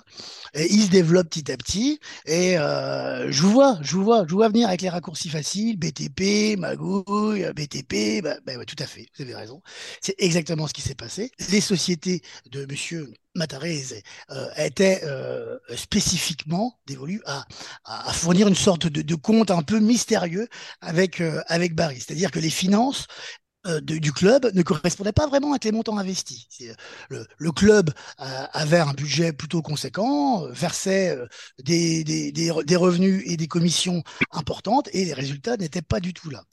Et 0.54 0.72
il 0.72 0.84
se 0.84 0.90
développe 0.90 1.30
petit 1.30 1.52
à 1.52 1.58
petit. 1.58 2.00
Et 2.26 2.58
euh, 2.58 3.32
je 3.32 3.42
vous 3.42 3.52
vois, 3.52 3.80
je 3.82 3.96
vous 3.96 4.04
vois, 4.04 4.24
je 4.26 4.32
vous 4.32 4.38
vois 4.38 4.50
venir 4.50 4.68
avec 4.68 4.82
les 4.82 4.90
raccourcis 4.90 5.30
faciles, 5.30 5.78
BTP, 5.78 6.58
Magouille, 6.58 7.52
BTP, 7.56 8.24
bah, 8.24 8.36
bah, 8.46 8.66
tout 8.66 8.76
à 8.80 8.86
fait, 8.86 9.08
vous 9.18 9.24
avez 9.24 9.36
raison. 9.36 9.62
C'est 10.02 10.16
exactement 10.20 10.68
ce 10.68 10.74
qui 10.74 10.82
s'est 10.82 10.96
passé. 10.96 11.32
Les 11.50 11.62
sociétés 11.62 12.22
de 12.52 12.66
monsieur 12.66 13.12
Matarese 13.36 14.02
euh, 14.30 14.50
était 14.58 15.02
euh, 15.04 15.58
spécifiquement 15.76 16.78
dévolu 16.86 17.22
à, 17.26 17.46
fournir 18.14 18.48
une 18.48 18.56
sorte 18.56 18.88
de, 18.88 19.16
compte 19.16 19.52
un 19.52 19.62
peu 19.62 19.80
mystérieux 19.80 20.41
avec, 20.82 21.22
euh, 21.22 21.42
avec 21.48 21.76
Barry. 21.76 21.98
C'est-à-dire 22.00 22.32
que 22.32 22.40
les 22.40 22.50
finances 22.50 23.08
euh, 23.68 23.80
du 23.82 24.12
club 24.12 24.50
ne 24.54 24.64
correspondaient 24.64 25.12
pas 25.12 25.28
vraiment 25.28 25.52
avec 25.52 25.64
les 25.66 25.72
montants 25.72 25.98
investis. 25.98 26.48
Le, 27.10 27.26
le, 27.38 27.52
club 27.52 27.92
avait 28.18 28.80
un 28.80 28.94
budget 28.94 29.34
plutôt 29.34 29.62
conséquent, 29.62 30.48
versait 30.50 31.16
des, 31.64 32.04
des, 32.04 32.32
des, 32.32 32.76
revenus 32.76 33.24
et 33.26 33.38
des 33.38 33.48
commissions 33.48 34.04
importantes 34.32 34.90
et 34.94 35.06
les 35.06 35.14
résultats 35.14 35.58
n'étaient 35.58 35.84
pas 35.84 36.00
du 36.00 36.14
tout 36.14 36.32
là. 36.32 36.44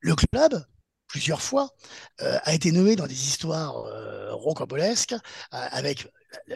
Le 0.00 0.14
club 0.14 0.62
plusieurs 1.08 1.42
fois, 1.42 1.70
euh, 2.22 2.38
a 2.44 2.54
été 2.54 2.70
nommé 2.70 2.94
dans 2.94 3.06
des 3.06 3.26
histoires 3.26 3.76
euh, 3.86 4.32
rocambolesques, 4.34 5.14
euh, 5.14 5.16
avec 5.50 6.06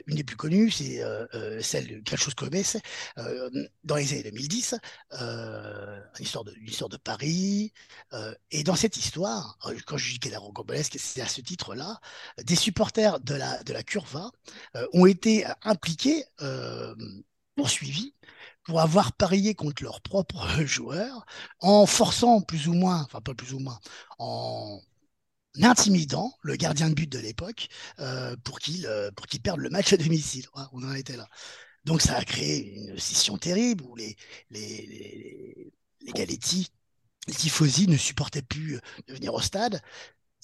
une 0.07 0.17
des 0.17 0.25
plus 0.25 0.37
connues, 0.37 0.71
c'est 0.71 1.03
celle 1.61 1.89
de 1.89 2.01
Calchos 2.01 2.33
Comes, 2.37 2.51
dans 3.85 3.97
les 3.97 4.13
années 4.13 4.25
2010, 4.25 4.75
une 5.13 6.03
histoire, 6.21 6.45
de, 6.45 6.55
histoire 6.65 6.89
de, 6.89 6.97
Paris. 6.97 7.73
et 8.51 8.65
dans 8.65 8.77
cette 8.77 8.97
histoire, 8.97 9.59
quand 9.87 9.97
je 9.97 10.13
dis 10.13 10.19
qu'elle 10.19 10.35
est 10.35 10.37
rocambolesque, 10.37 10.97
c'est 10.99 11.21
à 11.21 11.29
ce 11.29 11.41
titre-là, 11.41 12.01
des 12.43 12.57
supporters 12.57 13.21
de 13.21 13.35
la, 13.35 13.63
de 13.63 13.73
la 13.73 13.83
Curva 13.83 14.31
ont 14.93 15.07
été 15.07 15.45
impliqués, 15.63 16.25
poursuivis, 17.57 18.15
pour 18.65 18.81
avoir 18.81 19.13
parié 19.13 19.55
contre 19.55 19.83
leurs 19.83 20.01
propres 20.01 20.47
joueurs 20.65 21.27
en 21.61 21.87
forçant 21.87 22.41
plus 22.41 22.69
ou 22.69 22.75
moins, 22.75 23.03
enfin 23.03 23.21
pas 23.21 23.35
plus 23.35 23.53
ou 23.55 23.59
moins, 23.59 23.79
en 24.19 24.81
intimidant 25.63 26.35
le 26.43 26.57
gardien 26.57 26.89
de 26.89 26.95
but 26.95 27.11
de 27.11 27.19
l'époque 27.19 27.69
euh, 28.01 28.37
pour 28.45 28.59
qu'il 28.61 28.87
euh, 28.87 29.11
pour 29.13 29.27
qu'il 29.27 29.41
perde 29.43 29.61
le 29.61 29.71
match 29.71 29.93
à 29.93 29.97
domicile. 29.97 30.47
on 30.73 30.83
en 30.85 30.95
était 30.95 31.17
là. 31.17 31.29
Donc 31.85 32.03
ça 32.03 32.17
a 32.17 32.25
créé 32.25 32.75
une 32.77 32.99
scission 32.99 33.39
terrible 33.39 33.85
où 33.85 33.97
les 33.97 34.17
les, 34.51 34.87
les, 34.87 35.73
les 36.17 36.27
les 37.29 37.35
tifosi 37.35 37.89
ne 37.89 37.97
supportaient 37.97 38.43
plus 38.43 38.81
de 39.07 39.15
venir 39.15 39.35
au 39.35 39.41
stade. 39.41 39.81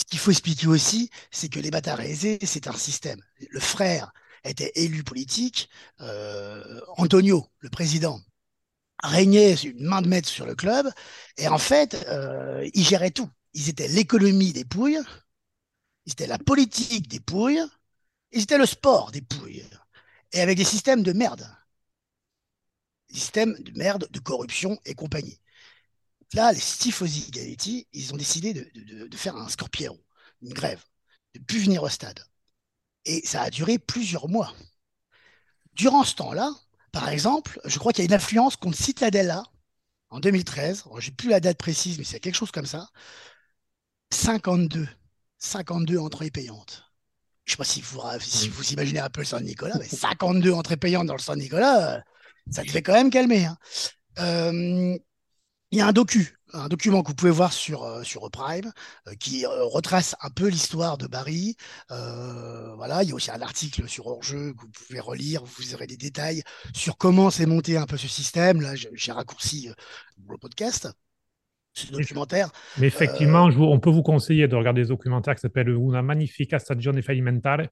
Ce 0.00 0.04
qu'il 0.06 0.18
faut 0.18 0.30
expliquer 0.30 0.68
aussi, 0.68 1.10
c'est 1.30 1.48
que 1.48 1.60
les 1.60 1.70
Batarese, 1.70 2.38
c'est 2.44 2.68
un 2.68 2.72
système. 2.76 3.20
Le 3.50 3.60
frère 3.60 4.12
était 4.44 4.72
élu 4.76 5.02
politique, 5.04 5.68
euh, 6.00 6.80
Antonio, 6.96 7.46
le 7.58 7.68
président, 7.70 8.20
régnait 9.02 9.54
une 9.54 9.84
main 9.86 10.02
de 10.02 10.08
maître 10.08 10.28
sur 10.28 10.46
le 10.46 10.54
club, 10.54 10.88
et 11.36 11.48
en 11.48 11.58
fait, 11.58 12.06
euh, 12.08 12.68
ils 12.74 12.84
géraient 12.84 13.10
tout. 13.10 13.28
Ils 13.55 13.69
étaient 13.69 13.88
l'économie 13.88 14.52
des 14.52 14.64
pouilles, 14.64 15.00
ils 16.07 16.12
étaient 16.12 16.26
la 16.26 16.38
politique 16.38 17.09
des 17.09 17.21
pouilles, 17.21 17.62
ils 18.33 18.43
étaient 18.43 18.59
le 18.59 18.67
sport 18.67 19.11
des 19.11 19.23
pouilles, 19.23 19.64
et 20.33 20.40
avec 20.40 20.57
des 20.57 20.64
systèmes 20.64 21.02
de 21.02 21.12
merde. 21.12 21.49
Des 23.09 23.19
systèmes 23.19 23.55
de 23.61 23.73
merde, 23.73 24.07
de 24.11 24.19
corruption 24.19 24.78
et 24.85 24.95
compagnie. 24.95 25.40
Là, 26.35 26.52
les 26.52 26.61
Stifosi 26.61 27.31
Galetti, 27.31 27.87
ils 27.93 28.12
ont 28.12 28.17
décidé 28.17 28.52
de, 28.52 29.17
faire 29.17 29.37
un 29.37 29.49
scorpiero, 29.49 29.99
une 30.43 30.52
grève, 30.52 30.85
de 31.35 31.40
ne 31.40 31.45
plus 31.45 31.61
venir 31.61 31.83
au 31.83 31.88
stade. 31.88 32.23
Et 33.07 33.26
ça 33.26 33.43
a 33.43 33.50
duré 33.50 33.78
plusieurs 33.78 34.28
mois. 34.28 34.52
Durant 35.73 36.05
ce 36.05 36.14
temps-là, 36.17 36.52
par 36.93 37.09
exemple, 37.09 37.61
je 37.64 37.78
crois 37.78 37.93
qu'il 37.93 38.05
y 38.05 38.07
a 38.07 38.11
une 38.11 38.14
influence 38.14 38.57
contre 38.57 38.76
Citadella 38.76 39.43
en 40.11 40.21
2013. 40.21 40.85
J'ai 40.99 41.12
plus 41.12 41.28
la 41.31 41.40
date 41.40 41.59
précise, 41.59 41.99
mais 41.99 42.05
c'est 42.05 42.21
quelque 42.21 42.35
chose 42.35 42.50
comme 42.50 42.67
ça. 42.67 42.90
52. 44.10 44.88
52 45.38 45.98
entrées 45.98 46.30
payantes. 46.30 46.84
Je 47.44 47.52
ne 47.52 47.54
sais 47.54 47.56
pas 47.56 47.64
si 47.64 47.80
vous, 47.80 48.00
si 48.20 48.48
vous 48.48 48.72
imaginez 48.72 49.00
un 49.00 49.08
peu 49.08 49.20
le 49.20 49.26
Saint-Nicolas, 49.26 49.76
mais 49.78 49.86
52 49.86 50.52
entrées 50.52 50.76
payantes 50.76 51.06
dans 51.06 51.14
le 51.14 51.20
Saint-Nicolas, 51.20 51.94
euh, 51.94 52.00
ça 52.50 52.62
te 52.62 52.70
fait 52.70 52.82
quand 52.82 52.92
même 52.92 53.10
calmer. 53.10 53.46
Hein. 53.46 53.56
Euh, 54.18 54.98
il 55.70 55.78
y 55.78 55.80
a 55.80 55.86
un 55.86 55.92
docu 55.92 56.34
un 56.54 56.68
document 56.68 57.02
que 57.02 57.08
vous 57.08 57.14
pouvez 57.14 57.30
voir 57.30 57.52
sur, 57.52 57.82
euh, 57.82 58.02
sur 58.02 58.30
Prime 58.30 58.72
euh, 59.06 59.14
qui 59.16 59.44
retrace 59.44 60.16
un 60.22 60.30
peu 60.30 60.48
l'histoire 60.48 60.96
de 60.96 61.06
Barry. 61.06 61.56
voilà, 61.88 63.02
il 63.02 63.10
y 63.10 63.12
a 63.12 63.14
aussi 63.14 63.30
un 63.30 63.42
article 63.42 63.86
sur 63.88 64.06
hors-jeu 64.06 64.54
que 64.54 64.62
vous 64.62 64.68
pouvez 64.68 65.00
relire, 65.00 65.44
vous 65.44 65.74
aurez 65.74 65.86
des 65.86 65.98
détails 65.98 66.42
sur 66.74 66.96
comment 66.96 67.30
s'est 67.30 67.46
monté 67.46 67.76
un 67.76 67.86
peu 67.86 67.98
ce 67.98 68.08
système. 68.08 68.60
Là, 68.62 68.74
j'ai 68.74 69.12
raccourci 69.12 69.70
le 70.26 70.38
podcast. 70.38 70.88
Ce 71.75 71.92
documentaire. 71.92 72.50
Mais 72.78 72.88
effectivement, 72.88 73.44
on 73.44 73.78
peut 73.78 73.90
vous 73.90 74.02
conseiller 74.02 74.48
de 74.48 74.56
regarder 74.56 74.84
ce 74.84 74.88
documentaire 74.88 75.34
qui 75.34 75.40
s'appelle 75.40 75.68
Una 75.68 76.02
magnifica 76.02 76.58
stagione 76.58 77.02
fallimentare, 77.02 77.68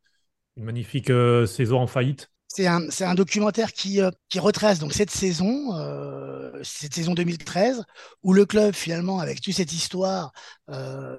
une 0.56 0.64
magnifique 0.64 1.10
saison 1.46 1.80
en 1.80 1.86
faillite 1.86 2.30
c'est 2.56 2.66
un, 2.66 2.88
un, 3.00 3.14
documentaire 3.14 3.72
qui, 3.72 4.00
euh, 4.00 4.10
qui, 4.30 4.38
retrace 4.38 4.78
donc 4.78 4.94
cette 4.94 5.10
saison, 5.10 5.74
euh, 5.76 6.50
cette 6.62 6.94
saison 6.94 7.12
2013, 7.12 7.84
où 8.22 8.32
le 8.32 8.46
club 8.46 8.74
finalement, 8.74 9.20
avec 9.20 9.42
toute 9.42 9.52
cette 9.52 9.72
histoire, 9.72 10.32
euh, 10.70 11.18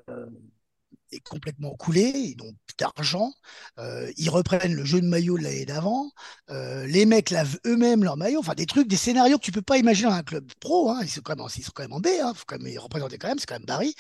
est 1.12 1.20
complètement 1.20 1.76
coulé, 1.76 2.12
ils 2.14 2.38
n'ont 2.38 2.54
plus 2.66 2.76
d'argent, 2.78 3.32
euh, 3.80 4.12
ils 4.18 4.30
reprennent 4.30 4.74
le 4.74 4.86
jeu 4.86 5.02
de 5.02 5.08
maillot 5.08 5.38
de 5.38 5.44
l'année 5.44 5.66
d'avant, 5.66 6.12
euh, 6.50 6.86
les 6.88 7.06
mecs 7.06 7.32
lavent 7.32 7.60
eux-mêmes 7.66 8.04
leur 8.04 8.18
maillot, 8.18 8.40
enfin 8.40 8.54
des 8.54 8.66
trucs, 8.66 8.88
des 8.88 8.98
scénarios 8.98 9.38
que 9.38 9.44
tu 9.44 9.52
peux 9.52 9.62
pas 9.62 9.78
imaginer 9.78 10.10
dans 10.10 10.16
un 10.16 10.24
club 10.24 10.52
pro, 10.60 10.90
hein, 10.90 11.00
ils, 11.02 11.10
sont 11.10 11.22
quand 11.22 11.36
même, 11.36 11.46
ils 11.56 11.64
sont 11.64 11.72
quand 11.74 11.84
même 11.84 11.94
en 11.94 12.00
B, 12.00 12.08
hein, 12.22 12.34
faut 12.36 12.44
quand 12.48 12.58
même 12.58 12.68
les 12.68 12.78
représenter 12.78 13.18
quand 13.18 13.28
même, 13.28 13.40
c'est 13.40 13.48
quand 13.48 13.56
même 13.56 13.66
Barry, 13.66 13.96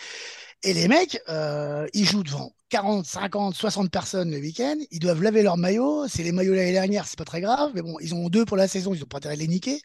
et 0.63 0.73
les 0.73 0.87
mecs, 0.87 1.19
euh, 1.29 1.87
ils 1.93 2.05
jouent 2.05 2.23
devant 2.23 2.53
40, 2.69 3.05
50, 3.05 3.55
60 3.55 3.91
personnes 3.91 4.31
le 4.31 4.39
week-end. 4.39 4.75
Ils 4.91 4.99
doivent 4.99 5.21
laver 5.21 5.43
leur 5.43 5.57
maillot. 5.57 6.07
C'est 6.07 6.23
les 6.23 6.31
maillots 6.31 6.55
l'année 6.55 6.71
dernière, 6.71 7.05
c'est 7.07 7.17
pas 7.17 7.25
très 7.25 7.41
grave. 7.41 7.71
Mais 7.75 7.81
bon, 7.81 7.97
ils 7.99 8.15
ont 8.15 8.27
deux 8.29 8.45
pour 8.45 8.57
la 8.57 8.67
saison. 8.67 8.93
Ils 8.93 9.03
ont 9.03 9.07
pas 9.07 9.17
intérêt 9.17 9.35
de 9.35 9.41
les 9.41 9.47
niquer. 9.47 9.81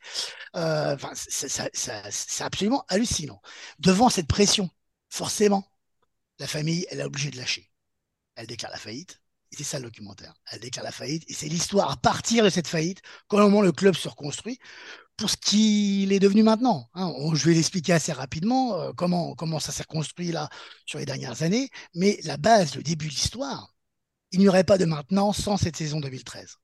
C'est 1.14 2.42
absolument 2.44 2.84
hallucinant. 2.88 3.40
Devant 3.78 4.08
cette 4.08 4.28
pression, 4.28 4.70
forcément, 5.10 5.64
la 6.42 6.48
famille, 6.48 6.84
elle 6.90 7.00
est 7.00 7.04
obligée 7.04 7.30
de 7.30 7.36
lâcher. 7.36 7.70
Elle 8.34 8.48
déclare 8.48 8.72
la 8.72 8.78
faillite. 8.78 9.20
Et 9.52 9.56
c'est 9.56 9.64
ça 9.64 9.78
le 9.78 9.84
documentaire. 9.84 10.34
Elle 10.50 10.58
déclare 10.60 10.84
la 10.84 10.90
faillite. 10.90 11.22
Et 11.28 11.34
c'est 11.34 11.46
l'histoire 11.46 11.90
à 11.90 11.96
partir 11.96 12.42
de 12.42 12.50
cette 12.50 12.66
faillite, 12.66 13.00
comment 13.28 13.62
le 13.62 13.70
club 13.70 13.94
se 13.94 14.08
reconstruit 14.08 14.58
pour 15.16 15.30
ce 15.30 15.36
qu'il 15.36 16.12
est 16.12 16.18
devenu 16.18 16.42
maintenant. 16.42 16.90
Hein. 16.94 17.12
je 17.34 17.44
vais 17.44 17.54
l'expliquer 17.54 17.92
assez 17.92 18.12
rapidement 18.12 18.74
euh, 18.80 18.92
comment, 18.92 19.60
ça 19.60 19.70
s'est 19.70 19.84
construit 19.84 20.32
là 20.32 20.48
sur 20.84 20.98
les 20.98 21.04
dernières 21.04 21.42
années, 21.42 21.68
mais 21.94 22.18
la 22.24 22.38
base, 22.38 22.74
le 22.74 22.82
début 22.82 23.06
de 23.06 23.12
l'histoire, 23.12 23.72
il 24.32 24.40
n'y 24.40 24.48
aurait 24.48 24.64
pas 24.64 24.78
de 24.78 24.84
maintenant 24.84 25.32
sans 25.32 25.56
cette 25.56 25.76
saison 25.76 26.00
2013. 26.00 26.56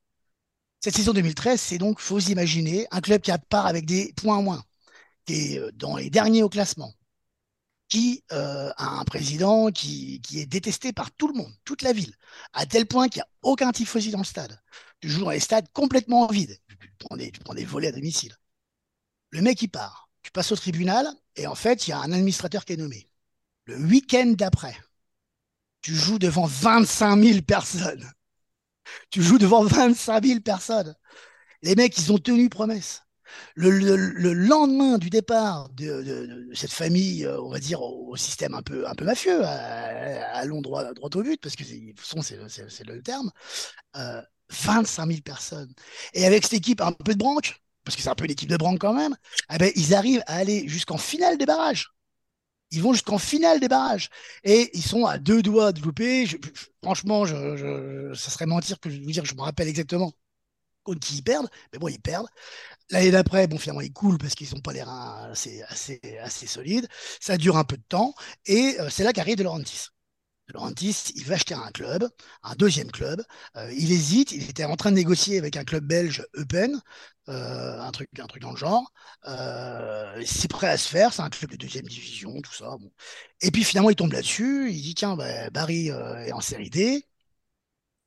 Cette 0.80 0.97
saison 0.97 1.12
2013, 1.12 1.61
c'est 1.61 1.78
donc, 1.78 2.00
faut 2.00 2.18
imaginer, 2.18 2.88
un 2.90 3.00
club 3.00 3.20
qui 3.20 3.30
part 3.49 3.66
avec 3.66 3.87
des 3.87 4.12
points 4.16 4.42
moins, 4.42 4.64
qui 5.25 5.54
est 5.54 5.58
euh, 5.61 5.70
dans 5.75 5.97
les 5.97 6.11
derniers 6.11 6.42
au 6.42 6.49
classement, 6.49 6.94
qui 7.88 8.25
euh, 8.33 8.71
a 8.76 8.99
un 9.00 9.04
président 9.04 9.71
qui, 9.71 10.21
qui, 10.21 10.40
est 10.40 10.47
détesté 10.47 10.92
par 10.92 11.11
tout 11.11 11.28
le 11.28 11.35
monde, 11.35 11.52
toute 11.64 11.83
la 11.83 11.92
ville, 11.92 12.14
à 12.52 12.66
tel 12.66 12.87
point 12.87 13.09
qu'il 13.09 13.21
n'y 13.21 13.23
a 13.23 13.28
aucun 13.42 13.73
tifosi 13.73 14.11
dans 14.11 14.18
le 14.18 14.25
stade. 14.25 14.61
Tu 15.00 15.09
joues 15.09 15.25
dans 15.25 15.30
les 15.30 15.40
stades 15.40 15.68
complètement 15.73 16.26
vides 16.26 16.59
tu 16.99 17.40
prends 17.40 17.54
des, 17.54 17.64
volets 17.64 17.88
à 17.88 17.92
domicile. 17.92 18.35
Le 19.30 19.42
mec, 19.42 19.61
il 19.62 19.68
part. 19.68 20.11
Tu 20.23 20.30
passes 20.30 20.52
au 20.52 20.57
tribunal 20.57 21.07
et 21.37 21.47
en 21.47 21.54
fait, 21.54 21.87
il 21.87 21.90
y 21.90 21.92
a 21.92 22.00
un 22.00 22.12
administrateur 22.12 22.64
qui 22.64 22.75
est 22.75 22.76
nommé. 22.76 23.09
Le 23.64 23.76
week-end 23.76 24.35
d'après, 24.37 24.76
tu 25.80 25.95
joues 25.95 26.18
devant 26.18 26.47
25 26.47 27.23
000 27.23 27.42
personnes. 27.42 28.11
Tu 29.11 29.23
joues 29.23 29.38
devant 29.38 29.64
25 29.64 30.25
000 30.25 30.40
personnes. 30.40 30.95
Les 31.62 31.75
mecs, 31.75 31.97
ils 31.99 32.12
ont 32.12 32.18
tenu 32.18 32.49
promesse. 32.49 33.02
Le, 33.54 34.32
lendemain 34.32 34.99
du 34.99 35.11
départ 35.11 35.68
de, 35.70 36.49
cette 36.54 36.73
famille, 36.73 37.25
euh, 37.25 37.40
on 37.40 37.50
va 37.50 37.58
dire 37.58 37.82
au, 37.82 38.16
système 38.16 38.54
un 38.54 38.62
peu, 38.62 38.87
un 38.88 38.94
peu 38.94 39.04
mafieux, 39.04 39.42
allons 39.44 40.61
droit, 40.61 40.92
droit 40.94 41.11
au 41.14 41.23
but, 41.23 41.40
parce 41.40 41.56
que 41.56 41.64
c'est 41.64 42.87
le 42.87 43.02
terme, 43.02 43.30
euh, 43.97 44.23
25 44.50 45.06
000 45.06 45.20
personnes. 45.23 45.73
Et 46.14 46.26
avec 46.26 46.44
cette 46.44 46.54
équipe 46.54 46.80
un 46.80 46.92
peu 46.92 47.12
de 47.12 47.18
branque, 47.18 47.61
parce 47.85 47.97
que 47.97 48.02
c'est 48.02 48.08
un 48.08 48.14
peu 48.14 48.26
l'équipe 48.26 48.49
de 48.49 48.56
branque 48.56 48.80
quand 48.80 48.94
même, 48.94 49.16
eh 49.52 49.58
ben, 49.58 49.73
ils 49.76 49.94
arrivent 49.94 50.23
à 50.26 50.37
aller 50.37 50.68
jusqu'en 50.68 50.99
finale 50.99 51.38
des 51.38 51.47
barrages. 51.47 51.92
Ils 52.70 52.82
vont 52.82 52.92
jusqu'en 52.92 53.18
finale 53.18 53.61
des 53.61 53.68
barrages. 53.68 54.11
Et 54.44 54.70
ils 54.75 54.82
sont 54.82 55.06
à 55.06 55.18
deux 55.18 55.42
doigts 55.42 55.73
de 55.73 55.80
louper. 55.80 56.26
franchement, 56.82 57.25
ça 57.26 58.30
serait 58.30 58.47
mentir 58.47 58.78
que 58.80 58.90
je 58.90 59.00
vous 59.00 59.11
dire 59.11 59.23
que 59.23 59.28
je 59.28 59.35
me 59.35 59.40
rappelle 59.40 59.68
exactement 59.68 60.12
qui 60.97 61.16
ils 61.16 61.23
perdent. 61.23 61.49
Mais 61.73 61.78
bon, 61.78 61.88
ils 61.88 62.00
perdent. 62.00 62.28
L'année 62.90 63.11
d'après, 63.11 63.47
bon, 63.47 63.59
finalement, 63.59 63.83
ils 63.83 63.92
coulent 63.92 64.18
parce 64.18 64.35
qu'ils 64.35 64.54
n'ont 64.54 64.61
pas 64.61 64.73
les 64.73 64.83
reins 64.83 65.30
assez, 65.68 66.47
solides. 66.47 66.88
Ça 67.21 67.37
dure 67.37 67.57
un 67.57 67.64
peu 67.64 67.76
de 67.76 67.83
temps 67.88 68.14
et 68.47 68.76
euh, 68.80 68.88
c'est 68.90 69.04
là 69.04 69.12
qu'arrive 69.12 69.37
De 69.37 69.42
Laurentiis. 69.42 69.88
De 70.49 70.54
Laurentiis, 70.54 71.12
il 71.14 71.25
va 71.25 71.35
acheter 71.35 71.54
un 71.54 71.71
club, 71.71 72.09
un 72.42 72.54
deuxième 72.54 72.90
club. 72.90 73.23
Euh, 73.57 73.71
il 73.76 73.92
hésite, 73.92 74.33
il 74.33 74.49
était 74.49 74.64
en 74.64 74.76
train 74.76 74.90
de 74.90 74.97
négocier 74.97 75.38
avec 75.38 75.57
un 75.57 75.64
club 75.64 75.85
belge, 75.85 76.26
Eupen, 76.35 76.80
euh, 77.28 77.80
un, 77.80 77.90
truc, 77.90 78.09
dans 78.14 78.52
le 78.52 78.57
genre. 78.57 78.90
C'est 80.25 80.49
prêt 80.49 80.68
à 80.68 80.78
se 80.78 80.88
faire, 80.88 81.12
c'est 81.12 81.23
un 81.23 81.28
club 81.28 81.50
de 81.50 81.57
deuxième 81.57 81.87
division, 81.87 82.40
tout 82.40 82.54
ça. 82.54 82.76
Et 83.42 83.50
puis 83.50 83.64
finalement, 83.64 83.90
il 83.90 83.97
tombe 83.97 84.12
là-dessus, 84.12 84.71
il 84.73 84.80
dit 84.80 84.95
tiens, 84.95 85.16
bah, 85.16 85.50
Barry 85.50 85.88
est 85.88 86.33
en 86.33 86.40
série 86.40 86.71
D, 86.71 87.04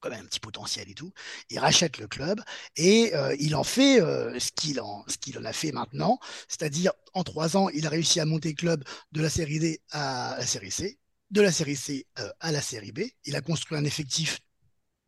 quand 0.02 0.10
même 0.10 0.22
un 0.22 0.26
petit 0.26 0.40
potentiel 0.40 0.90
et 0.90 0.94
tout. 0.94 1.14
Il 1.50 1.60
rachète 1.60 1.98
le 2.00 2.08
club 2.08 2.42
et 2.76 3.16
euh, 3.16 3.36
il 3.40 3.56
en 3.56 3.64
fait 3.64 4.02
euh, 4.02 4.38
ce 4.40 4.52
qu'il 4.52 4.82
en, 4.82 5.06
qu'il 5.22 5.38
en 5.38 5.46
a 5.46 5.54
fait 5.54 5.72
maintenant, 5.72 6.20
c'est-à-dire 6.48 6.92
en 7.14 7.24
trois 7.24 7.56
ans, 7.56 7.70
il 7.70 7.86
a 7.86 7.90
réussi 7.90 8.20
à 8.20 8.26
monter 8.26 8.50
le 8.50 8.56
club 8.56 8.84
de 9.12 9.22
la 9.22 9.30
série 9.30 9.60
D 9.60 9.82
à 9.92 10.36
la 10.38 10.46
série 10.46 10.72
C, 10.72 11.00
de 11.30 11.42
la 11.42 11.52
série 11.52 11.76
C 11.76 12.08
euh, 12.20 12.30
à 12.40 12.52
la 12.52 12.62
série 12.62 12.92
B. 12.92 13.02
Il 13.26 13.36
a 13.36 13.42
construit 13.42 13.78
un 13.78 13.86
effectif. 13.86 14.40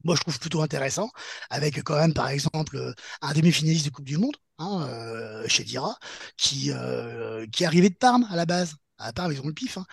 Moi, 0.05 0.15
je 0.15 0.21
trouve 0.21 0.37
plutôt 0.37 0.61
intéressant, 0.61 1.09
avec 1.49 1.81
quand 1.83 1.95
même, 1.95 2.13
par 2.13 2.27
exemple, 2.27 2.93
un 3.21 3.33
demi-finaliste 3.33 3.85
de 3.85 3.89
Coupe 3.89 4.03
du 4.03 4.17
Monde, 4.17 4.35
hein, 4.57 4.85
chez 5.47 5.63
Dira, 5.63 5.97
qui, 6.35 6.71
qui 7.53 7.63
est 7.63 7.65
arrivé 7.65 7.89
de 7.89 7.95
Parme 7.95 8.27
à 8.29 8.35
la 8.35 8.45
base. 8.45 8.75
À 8.97 9.13
Parme, 9.13 9.31
ils 9.31 9.39
ont 9.39 9.47
le 9.47 9.53
pif. 9.53 9.77
Hein. 9.77 9.85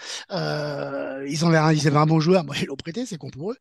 Ils, 1.29 1.45
avaient 1.45 1.59
un, 1.59 1.73
ils 1.73 1.87
avaient 1.87 1.97
un 1.97 2.07
bon 2.07 2.19
joueur, 2.19 2.43
moi, 2.45 2.57
ils 2.59 2.67
l'ont 2.67 2.75
prêté, 2.75 3.07
c'est 3.07 3.19
con 3.19 3.31
pour 3.31 3.53
eux. 3.53 3.57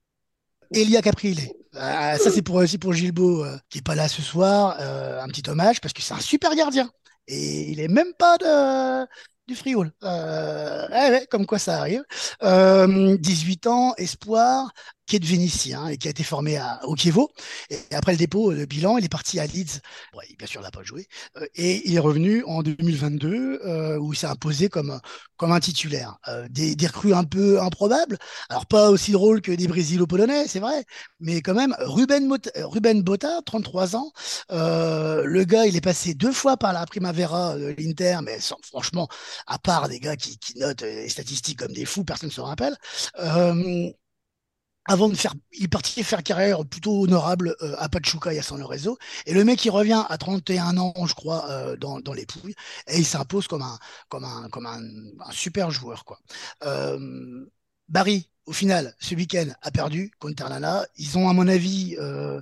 Elia 0.72 1.02
Caprile. 1.02 1.40
Euh, 1.76 2.18
ça, 2.18 2.32
c'est 2.32 2.42
pour, 2.42 2.56
aussi 2.56 2.78
pour 2.78 2.94
Gilbo, 2.94 3.44
euh, 3.44 3.58
qui 3.70 3.80
est 3.80 3.82
pas 3.86 3.96
là 3.96 4.08
ce 4.08 4.22
soir. 4.22 4.78
Euh, 4.80 5.22
un 5.22 5.28
petit 5.28 5.48
hommage, 5.50 5.82
parce 5.82 5.94
que 5.94 6.02
c'est 6.02 6.14
un 6.14 6.20
super 6.20 6.56
gardien. 6.56 6.90
Et 7.28 7.72
il 7.72 7.80
est 7.80 7.88
même 7.88 8.14
pas 8.18 8.38
du 9.48 9.56
Frioul. 9.56 9.92
Comme 11.30 11.46
quoi 11.46 11.60
ça 11.60 11.78
arrive. 11.80 12.04
Euh, 12.44 13.18
18 13.18 13.68
ans, 13.68 13.94
espoir, 13.98 14.72
qui 15.10 15.16
est 15.16 15.20
de 15.20 15.26
Vénitien 15.26 15.88
et 15.88 15.98
qui 15.98 16.08
a 16.08 16.12
été 16.12 16.24
formé 16.24 16.58
à, 16.58 16.80
au 16.86 16.94
Kievo. 16.94 17.32
Et 17.70 17.96
après 17.96 18.12
le 18.12 18.18
dépôt, 18.18 18.52
le 18.52 18.66
bilan, 18.66 18.98
il 18.98 19.06
est 19.06 19.10
parti 19.10 19.40
à 19.40 19.48
Leeds. 19.48 19.82
Bien 20.38 20.48
sûr, 20.48 20.62
il 20.62 20.64
n'a 20.64 20.72
pas 20.72 20.84
joué. 20.84 21.08
Euh, 21.38 21.46
et 21.56 21.82
il 21.90 21.96
est 21.96 22.00
revenu 22.00 22.44
en 22.46 22.62
2022, 22.62 23.62
euh, 23.66 23.98
où 23.98 24.14
il 24.14 24.16
s'est 24.16 24.28
imposé 24.28 24.70
comme, 24.70 25.02
comme 25.36 25.52
un 25.52 25.60
titulaire. 25.60 26.18
Euh, 26.28 26.48
des, 26.50 26.76
recrues 26.88 27.14
un 27.14 27.24
peu 27.24 27.60
improbables. 27.62 28.18
Alors, 28.50 28.68
pas 28.68 28.92
aussi 28.92 29.12
drôle 29.12 29.42
que 29.42 29.52
des 29.52 29.68
Brésilo-Polonais, 29.68 30.48
c'est 30.48 30.60
vrai. 30.60 30.86
Mais 31.20 31.42
quand 31.42 31.56
même, 31.56 31.76
Ruben, 31.80 32.28
Mota, 32.28 32.52
Ruben 32.68 33.02
Botta, 33.02 33.42
33 33.46 33.96
ans. 33.96 34.12
Euh, 34.52 35.24
le 35.26 35.44
gars, 35.44 35.66
il 35.66 35.76
est 35.76 35.82
passé 35.82 36.14
deux 36.14 36.32
fois 36.32 36.56
par 36.58 36.72
la 36.72 36.86
Primavera 36.86 37.58
de 37.58 37.76
l'Inter, 37.78 38.20
mais 38.24 38.38
franchement, 38.64 39.08
à 39.48 39.58
part 39.58 39.90
des 39.90 40.00
gars 40.00 40.16
qui, 40.16 40.38
qui 40.38 40.58
notent 40.60 40.82
les 40.82 41.10
statistiques 41.10 41.60
comme 41.60 41.74
des 41.74 41.86
fous, 41.86 42.04
personne 42.04 42.30
ne 42.30 42.34
se 42.34 42.42
rappelle. 42.42 42.76
Avant 44.92 45.08
de 45.08 45.16
faire, 45.16 45.36
il 45.54 45.66
est 45.66 45.68
parti 45.68 46.04
faire 46.04 46.24
carrière 46.24 46.66
plutôt 46.66 47.04
honorable 47.04 47.56
euh, 47.62 47.76
à 47.78 47.90
Pachuca 47.90 48.34
et 48.34 48.40
à 48.40 48.42
San 48.42 48.60
Lorenzo. 48.60 48.98
Et 49.28 49.34
le 49.36 49.44
mec, 49.46 49.64
il 49.64 49.70
revient 49.70 50.04
à 50.10 50.18
31 50.18 50.78
ans, 50.80 50.94
je 51.06 51.14
crois, 51.14 51.48
euh, 51.52 51.78
dans, 51.78 52.00
dans 52.00 52.14
les 52.14 52.26
pouilles, 52.26 52.56
et 52.88 52.98
il 52.98 53.06
s'impose 53.06 53.48
comme 53.48 53.62
un, 53.62 53.78
comme 54.10 54.24
un, 54.24 54.50
comme 54.50 54.66
un, 54.66 54.80
un 55.24 55.32
super 55.32 55.70
joueur, 55.70 56.06
quoi. 56.06 56.18
Euh, 56.64 57.46
Barry, 57.88 58.32
au 58.48 58.52
final, 58.52 58.96
ce 59.00 59.14
week-end, 59.14 59.48
a 59.62 59.70
perdu 59.70 60.12
contre 60.20 60.36
Ternana. 60.38 60.88
Ils 60.98 61.20
ont, 61.20 61.30
à 61.30 61.34
mon 61.34 61.48
avis, 61.48 61.96
euh, 62.00 62.42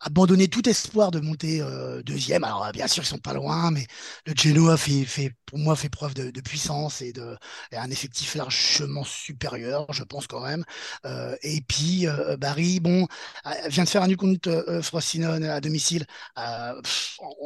abandonné 0.00 0.48
tout 0.48 0.68
espoir 0.68 1.10
de 1.10 1.20
monter 1.20 1.60
euh, 1.60 2.02
deuxième. 2.02 2.44
Alors, 2.44 2.70
bien 2.72 2.86
sûr, 2.86 3.02
ils 3.02 3.06
sont 3.06 3.18
pas 3.18 3.34
loin, 3.34 3.70
mais 3.70 3.86
le 4.26 4.34
Genoa 4.36 4.76
fait, 4.76 5.04
fait 5.04 5.32
pour 5.46 5.58
moi, 5.58 5.76
fait 5.76 5.88
preuve 5.88 6.14
de, 6.14 6.40
puissance 6.40 7.02
et 7.02 7.12
de 7.12 7.36
un 7.72 7.90
effectif 7.90 8.34
largement 8.34 9.04
supérieur, 9.04 9.86
je 9.92 10.04
pense 10.04 10.26
quand 10.26 10.40
même. 10.40 10.64
Euh, 11.04 11.36
et 11.42 11.60
puis, 11.60 12.06
euh, 12.06 12.36
Barry, 12.36 12.80
bon, 12.80 13.06
euh, 13.46 13.50
vient 13.68 13.84
de 13.84 13.88
faire 13.88 14.02
un 14.02 14.08
nul 14.08 14.16
contre 14.16 14.48
euh, 14.48 14.82
Frosinone 14.82 15.44
à 15.44 15.60
domicile, 15.60 16.06
euh, 16.38 16.80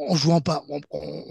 en, 0.07 0.15
jouant 0.15 0.41
pas, 0.41 0.63
on, 0.69 0.79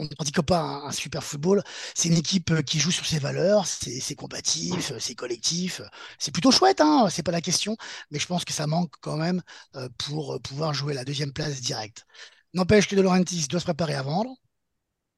ne 0.02 0.14
pratique 0.14 0.40
pas 0.42 0.60
un, 0.60 0.92
super 0.92 1.22
football. 1.22 1.62
C'est 1.94 2.08
une 2.08 2.16
équipe 2.16 2.50
euh, 2.50 2.62
qui 2.62 2.78
joue 2.78 2.90
sur 2.90 3.06
ses 3.06 3.18
valeurs, 3.18 3.66
c'est 3.66 4.14
combatif, 4.14 4.92
c'est 4.98 5.14
collectif, 5.14 5.80
c'est 6.18 6.32
plutôt 6.32 6.50
chouette, 6.50 6.80
hein, 6.80 7.08
c'est 7.10 7.22
pas 7.22 7.32
la 7.32 7.40
question, 7.40 7.76
mais 8.10 8.18
je 8.18 8.26
pense 8.26 8.44
que 8.44 8.52
ça 8.52 8.66
manque 8.66 8.92
quand 9.00 9.16
même 9.16 9.42
euh, 9.76 9.88
pour 9.98 10.40
pouvoir 10.42 10.74
jouer 10.74 10.94
la 10.94 11.04
deuxième 11.04 11.13
place 11.32 11.60
directe. 11.60 12.06
N'empêche 12.54 12.86
que 12.86 12.94
De 12.94 13.02
Laurentiis 13.02 13.48
doit 13.48 13.60
se 13.60 13.64
préparer 13.64 13.94
à 13.94 14.02
vendre. 14.02 14.36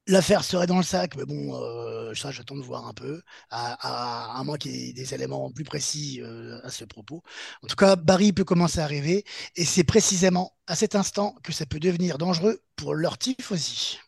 L'affaire 0.09 0.45
serait 0.45 0.69
dans 0.69 0.77
le 0.77 0.85
sac, 0.85 1.17
mais 1.17 1.25
bon, 1.25 1.61
euh, 1.61 2.15
ça, 2.15 2.31
j'attends 2.31 2.57
de 2.57 2.63
voir 2.63 2.87
un 2.87 2.95
peu, 2.95 3.21
à, 3.51 4.39
à, 4.39 4.45
moins 4.45 4.57
qu'il 4.57 4.71
y 4.71 4.91
ait 4.91 4.93
des 4.93 5.15
éléments 5.15 5.51
plus 5.51 5.65
précis 5.65 6.21
euh, 6.23 6.61
à 6.63 6.71
ce 6.71 6.85
propos. 6.85 7.23
En 7.65 7.67
tout 7.67 7.75
cas, 7.75 7.97
Barry 7.97 8.33
peut 8.33 8.45
commencer 8.45 8.79
à 8.79 8.85
arriver, 8.85 9.25
et 9.57 9.65
c'est 9.65 9.83
précisément 9.83 10.53
à 10.69 10.77
cet 10.77 10.95
instant 10.95 11.35
que 11.43 11.53
ça 11.53 11.67
peut 11.67 11.81
devenir 11.81 12.19
dangereux 12.19 12.61
pour 12.77 12.95
leur 12.95 13.19
tifosi. 13.19 13.99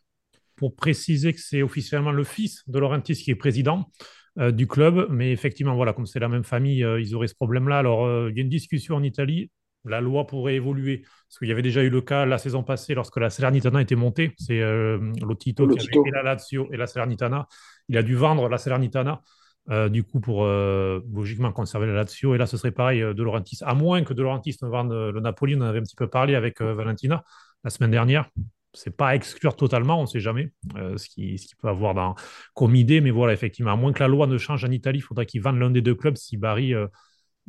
Pour 0.55 0.77
préciser 0.77 1.33
que 1.33 1.41
c'est 1.41 1.63
officiellement 1.63 2.13
le 2.13 2.25
fils 2.25 2.63
de 2.69 2.79
Laurentis 2.79 3.17
qui 3.17 3.33
est 3.33 3.37
président 3.37 3.91
euh, 4.39 4.53
du 4.53 4.69
club, 4.69 5.09
mais 5.11 5.33
effectivement, 5.33 5.75
voilà, 5.75 5.93
comme 5.93 6.07
c'est 6.07 6.21
la 6.21 6.29
même 6.29 6.45
famille, 6.45 6.87
ils 7.01 7.15
auraient 7.17 7.27
ce 7.27 7.35
problème-là. 7.35 7.79
Alors, 7.79 8.29
il 8.31 8.37
y 8.37 8.39
a 8.39 8.43
une 8.43 8.49
discussion 8.49 8.95
en 8.95 9.03
Italie 9.03 9.51
la 9.89 10.01
loi 10.01 10.27
pourrait 10.27 10.55
évoluer. 10.55 11.03
Parce 11.29 11.39
qu'il 11.41 11.49
y 11.49 11.53
avait 11.53 11.63
déjà 11.63 11.83
eu 11.83 11.91
le 11.91 12.01
cas 12.01 12.25
la 12.25 12.39
saison 12.39 12.63
passée 12.63 12.95
lorsque 12.95 13.19
la 13.19 13.29
Salernitana 13.29 13.83
était 13.83 13.97
montée. 13.97 14.33
C'est 14.39 14.63
euh, 14.63 14.99
Lotito 15.21 15.69
qui 15.69 15.99
avait 15.99 16.11
la 16.11 16.23
Lazio 16.23 16.69
et 16.73 16.77
la 16.79 16.87
Salernitana. 16.87 17.47
Il 17.89 17.99
a 17.99 18.03
dû 18.03 18.15
vendre 18.15 18.49
la 18.49 18.57
Salernitana. 18.57 19.23
Euh, 19.71 19.91
du 19.91 20.03
coup, 20.03 20.19
pour 20.19 20.45
euh, 20.45 21.01
logiquement 21.13 21.53
conserver 21.53 21.87
la 21.87 21.93
Lazio. 21.93 22.35
Et 22.35 22.39
là, 22.39 22.47
ce 22.47 22.57
serait 22.57 22.71
pareil 22.71 23.01
de 23.03 23.23
Laurentiis, 23.23 23.59
à 23.61 23.75
moins 23.75 24.03
que 24.03 24.15
de 24.15 24.23
Laurentiis 24.23 24.57
ne 24.63 24.69
vende 24.69 24.93
le 24.93 25.21
Napoli. 25.21 25.57
On 25.57 25.59
en 25.59 25.67
avait 25.67 25.81
un 25.81 25.83
petit 25.83 25.97
peu 25.97 26.09
parlé 26.09 26.35
avec 26.35 26.63
Valentina 26.63 27.23
la 27.65 27.69
semaine 27.69 27.91
dernière. 27.91 28.31
C'est 28.73 28.97
pas 28.97 29.09
à 29.09 29.15
exclure 29.15 29.57
totalement, 29.57 29.99
on 29.99 30.03
ne 30.03 30.07
sait 30.07 30.21
jamais 30.21 30.53
ce 30.75 31.09
qu'il 31.09 31.39
peut 31.61 31.69
avoir 31.69 31.93
dans, 31.93 32.15
comme 32.55 32.75
idée. 32.77 33.03
Mais 33.03 33.11
voilà, 33.11 33.35
effectivement, 33.35 33.73
à 33.73 33.77
moins 33.77 33.93
que 33.93 34.01
la 34.01 34.09
loi 34.09 34.27
ne 34.27 34.39
change 34.39 34.65
en 34.65 34.71
Italie, 34.71 35.01
il 35.01 35.03
faudrait 35.03 35.27
qu'il 35.27 35.43
vende 35.43 35.59
l'un 35.59 35.71
des 35.71 35.83
deux 35.83 35.95
clubs 35.95 36.17
si 36.17 36.39
Barry 36.39 36.73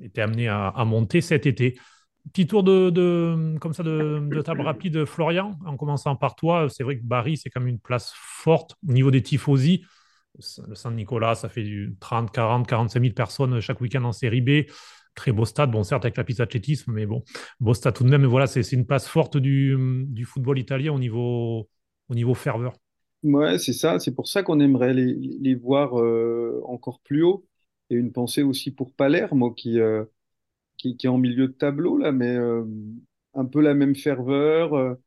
était 0.02 0.22
amené 0.22 0.50
à, 0.50 0.68
à 0.68 0.84
monter 0.84 1.22
cet 1.22 1.46
été. 1.46 1.80
Petit 2.32 2.48
tour 2.48 2.64
de, 2.64 2.90
de, 2.90 3.58
comme 3.60 3.72
de, 3.72 4.42
table 4.42 4.62
rapide, 4.62 5.06
Florian, 5.06 5.58
en 5.66 5.78
commençant 5.78 6.16
par 6.16 6.36
toi. 6.36 6.68
C'est 6.70 6.84
vrai 6.84 6.98
que 6.98 7.04
Barry, 7.04 7.38
c'est 7.38 7.50
quand 7.50 7.62
même 7.62 7.70
une 7.70 7.80
place 7.80 8.14
forte 8.16 8.76
au 8.88 8.92
niveau 8.92 9.10
des 9.10 9.24
tifosi. 9.24 9.84
Le 10.68 10.76
Saint-Nicolas, 10.76 11.36
ça 11.36 11.50
fait 11.50 11.64
du 11.64 11.96
30, 12.00 12.32
40, 12.32 12.68
45 12.68 13.02
000 13.02 13.14
personnes 13.14 13.60
chaque 13.62 13.82
week-end 13.82 14.04
en 14.04 14.12
série 14.12 14.42
B. 14.42 14.70
Très 15.16 15.32
beau 15.32 15.46
stade, 15.46 15.72
bon, 15.72 15.84
certes, 15.84 16.06
avec 16.06 16.18
la 16.18 16.24
piste 16.24 16.40
d'athlétisme, 16.40 16.92
mais 16.94 17.06
bon, 17.06 17.24
beau 17.60 17.74
stade 17.74 17.96
tout 17.96 18.04
de 18.04 18.10
même. 18.10 18.22
Mais 18.22 18.28
voilà, 18.28 18.48
c'est 18.48 18.62
une 18.74 18.86
place 18.86 19.08
forte 19.08 19.38
du, 19.38 19.76
football 20.26 20.60
italien 20.60 20.94
au 20.94 21.00
niveau, 21.00 21.68
au 22.10 22.16
niveau 22.16 22.34
ferveur. 22.34 22.74
Ouais, 23.24 23.58
c'est 23.58 23.74
ça. 23.74 24.00
C'est 24.00 24.14
pour 24.14 24.28
ça 24.28 24.44
qu'on 24.44 24.60
aimerait 24.60 24.94
les, 24.94 25.16
les 25.16 25.56
voir 25.56 26.00
euh, 26.00 26.62
encore 26.66 27.00
plus 27.02 27.24
haut. 27.24 27.46
Et 27.90 27.96
une 27.96 28.12
pensée 28.12 28.44
aussi 28.44 28.72
pour 28.72 28.94
Palermo 28.94 29.52
qui. 29.52 29.80
Euh 29.80 30.04
qui, 30.80 30.98
est 31.04 31.08
en 31.08 31.18
milieu 31.18 31.48
de 31.48 31.54
tableau, 31.54 31.98
là, 31.98 32.12
mais 32.12 32.36
euh, 32.36 32.64
un 33.34 33.46
peu 33.46 33.62
la 33.62 33.74
même 33.74 33.96
ferveur, 33.96 34.98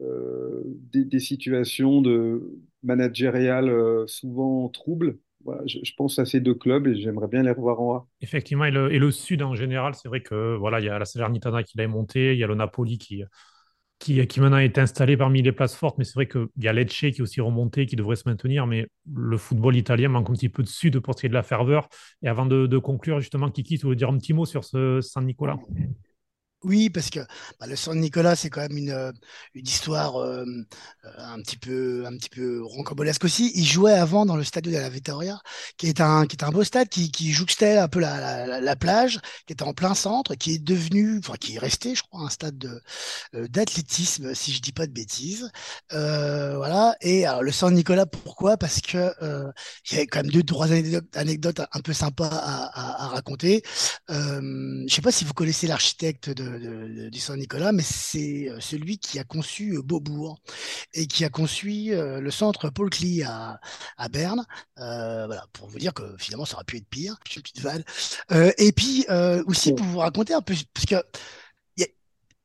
euh, 0.00 0.62
des, 0.64 1.04
des, 1.04 1.18
situations 1.18 2.00
de 2.00 2.58
managériales 2.82 3.68
euh, 3.68 4.06
souvent 4.06 4.68
troubles. 4.68 5.18
Voilà, 5.44 5.62
je, 5.66 5.92
pense 5.96 6.18
à 6.18 6.26
ces 6.26 6.40
deux 6.40 6.54
clubs 6.54 6.86
et 6.88 7.00
j'aimerais 7.00 7.28
bien 7.28 7.42
les 7.42 7.50
revoir 7.50 7.80
en 7.80 7.94
A. 7.94 8.06
Effectivement, 8.20 8.64
et 8.64 8.70
le, 8.70 8.92
et 8.92 8.98
le 8.98 9.10
Sud 9.10 9.42
en 9.42 9.54
général, 9.54 9.94
c'est 9.94 10.08
vrai 10.08 10.20
que 10.20 10.56
voilà, 10.56 10.80
il 10.80 10.86
y 10.86 10.88
a 10.88 10.98
la 10.98 11.04
Salernitana 11.04 11.62
qui 11.62 11.78
l'a 11.78 11.86
monté, 11.88 12.32
il 12.32 12.38
y 12.38 12.44
a 12.44 12.46
le 12.46 12.54
Napoli 12.54 12.98
qui, 12.98 13.22
qui, 13.98 14.40
maintenant 14.40 14.58
est 14.58 14.78
installé 14.78 15.16
parmi 15.16 15.42
les 15.42 15.52
places 15.52 15.74
fortes, 15.74 15.98
mais 15.98 16.04
c'est 16.04 16.14
vrai 16.14 16.28
qu'il 16.28 16.46
y 16.58 16.68
a 16.68 16.72
Lecce 16.72 16.98
qui 17.00 17.06
est 17.06 17.20
aussi 17.20 17.40
remonté, 17.40 17.86
qui 17.86 17.96
devrait 17.96 18.16
se 18.16 18.28
maintenir, 18.28 18.66
mais 18.66 18.86
le 19.12 19.36
football 19.36 19.76
italien 19.76 20.08
manque 20.08 20.30
un 20.30 20.34
petit 20.34 20.48
peu 20.48 20.62
de 20.62 20.68
ce 20.68 20.80
qui 20.80 20.86
est 20.86 21.28
de 21.28 21.34
la 21.34 21.42
ferveur. 21.42 21.88
Et 22.22 22.28
avant 22.28 22.46
de, 22.46 22.66
de 22.66 22.78
conclure, 22.78 23.20
justement, 23.20 23.50
Kiki, 23.50 23.78
tu 23.78 23.86
veux 23.86 23.96
dire 23.96 24.08
un 24.08 24.18
petit 24.18 24.32
mot 24.32 24.46
sur 24.46 24.64
ce 24.64 25.00
Saint-Nicolas 25.00 25.58
oui, 26.64 26.90
parce 26.90 27.10
que 27.10 27.20
bah, 27.60 27.66
le 27.66 27.76
San 27.76 27.98
Nicolas, 27.98 28.34
c'est 28.36 28.50
quand 28.50 28.60
même 28.60 28.76
une, 28.76 29.12
une 29.54 29.66
histoire 29.66 30.16
euh, 30.16 30.44
un 31.18 31.40
petit 31.40 31.56
peu, 31.56 32.04
un 32.06 32.16
petit 32.16 32.30
peu 32.30 32.62
rocambolesque 32.62 33.24
aussi. 33.24 33.52
Il 33.54 33.64
jouait 33.64 33.92
avant 33.92 34.26
dans 34.26 34.36
le 34.36 34.44
stade 34.44 34.64
de 34.64 34.70
la 34.70 34.88
Vittoria, 34.88 35.40
qui 35.76 35.86
est 35.86 36.00
un, 36.00 36.26
qui 36.26 36.36
est 36.36 36.44
un 36.44 36.50
beau 36.50 36.64
stade 36.64 36.88
qui, 36.88 37.10
qui 37.10 37.32
jouxtait 37.32 37.78
un 37.78 37.88
peu 37.88 38.00
la, 38.00 38.46
la, 38.46 38.60
la, 38.60 38.76
plage, 38.76 39.20
qui 39.46 39.52
était 39.52 39.62
en 39.62 39.72
plein 39.72 39.94
centre, 39.94 40.34
qui 40.34 40.54
est 40.54 40.58
devenu, 40.58 41.18
enfin, 41.18 41.34
qui 41.40 41.56
est 41.56 41.58
resté, 41.58 41.94
je 41.94 42.02
crois, 42.02 42.22
un 42.22 42.28
stade 42.28 42.58
de, 42.58 42.80
euh, 43.34 43.46
d'athlétisme, 43.48 44.34
si 44.34 44.52
je 44.52 44.60
dis 44.60 44.72
pas 44.72 44.86
de 44.86 44.92
bêtises. 44.92 45.50
Euh, 45.92 46.56
voilà. 46.56 46.96
Et 47.00 47.24
le 47.40 47.52
San 47.52 47.72
Nicolas, 47.72 48.06
pourquoi? 48.06 48.56
Parce 48.56 48.80
que 48.80 49.12
il 49.90 49.96
y 49.96 50.00
a 50.00 50.06
quand 50.06 50.22
même 50.22 50.30
deux, 50.32 50.42
trois 50.42 50.68
anecdotes 50.72 51.60
un 51.72 51.80
peu 51.80 51.92
sympas 51.92 52.28
à, 52.28 53.08
raconter. 53.08 53.62
Euh, 54.10 54.40
je 54.40 54.84
ne 54.84 54.88
sais 54.88 55.02
pas 55.02 55.12
si 55.12 55.24
vous 55.24 55.34
connaissez 55.34 55.66
l'architecte 55.66 56.30
du 57.10 57.18
Saint-Nicolas, 57.18 57.72
mais 57.72 57.82
c'est 57.82 58.50
celui 58.60 58.98
qui 58.98 59.18
a 59.18 59.24
conçu 59.24 59.80
Beaubourg 59.82 60.38
et 60.94 61.06
qui 61.06 61.24
a 61.24 61.30
conçu 61.30 61.90
le 61.92 62.30
centre 62.30 62.70
Paul 62.70 62.90
Klee 62.90 63.22
à, 63.22 63.60
Berne. 64.10 64.44
voilà, 64.76 65.46
pour 65.52 65.68
vous 65.68 65.78
dire 65.78 65.94
que 65.94 66.16
finalement, 66.18 66.44
ça 66.44 66.54
aurait 66.54 66.64
pu 66.64 66.76
être 66.76 66.88
pire. 66.88 67.16
Une 67.36 67.42
petite 67.42 67.60
vanne. 67.60 67.84
et 68.30 68.72
puis 68.72 69.06
aussi 69.46 69.72
pour 69.72 69.86
vous 69.86 69.98
raconter 69.98 70.34
un 70.34 70.42
peu, 70.42 70.54
parce 70.74 70.86
que 70.86 70.96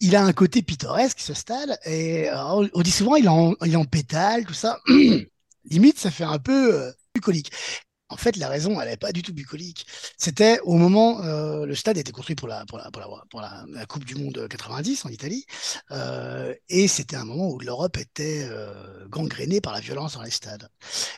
il 0.03 0.17
a 0.17 0.23
un 0.23 0.33
côté 0.33 0.61
pittoresque, 0.61 1.21
ce 1.21 1.33
stade, 1.33 1.77
et 1.85 2.29
on 2.33 2.81
dit 2.81 2.91
souvent 2.91 3.15
il 3.15 3.29
en, 3.29 3.53
en 3.53 3.85
pétale, 3.85 4.45
tout 4.45 4.53
ça. 4.53 4.79
Limite, 5.65 5.97
ça 5.97 6.11
fait 6.11 6.25
un 6.25 6.39
peu 6.39 6.91
bucolique. 7.15 7.51
En 8.13 8.17
fait, 8.17 8.37
la 8.37 8.47
raison, 8.47 8.79
elle 8.79 8.89
n'est 8.89 8.97
pas 8.97 9.11
du 9.11 9.23
tout 9.23 9.33
bucolique. 9.33 9.87
C'était 10.19 10.59
au 10.65 10.75
moment, 10.75 11.23
euh, 11.23 11.65
le 11.65 11.73
stade 11.73 11.97
était 11.97 12.11
construit 12.11 12.35
pour 12.35 12.47
la, 12.47 12.63
Coupe 13.89 14.05
du 14.05 14.13
Monde 14.13 14.47
90 14.47 15.05
en 15.05 15.09
Italie, 15.09 15.47
euh, 15.89 16.53
et 16.69 16.87
c'était 16.87 17.15
un 17.15 17.25
moment 17.25 17.49
où 17.49 17.59
l'Europe 17.59 17.97
était 17.97 18.47
euh, 18.47 19.07
gangrénée 19.09 19.61
par 19.61 19.73
la 19.73 19.79
violence 19.79 20.13
dans 20.13 20.21
les 20.21 20.29
stades. 20.29 20.69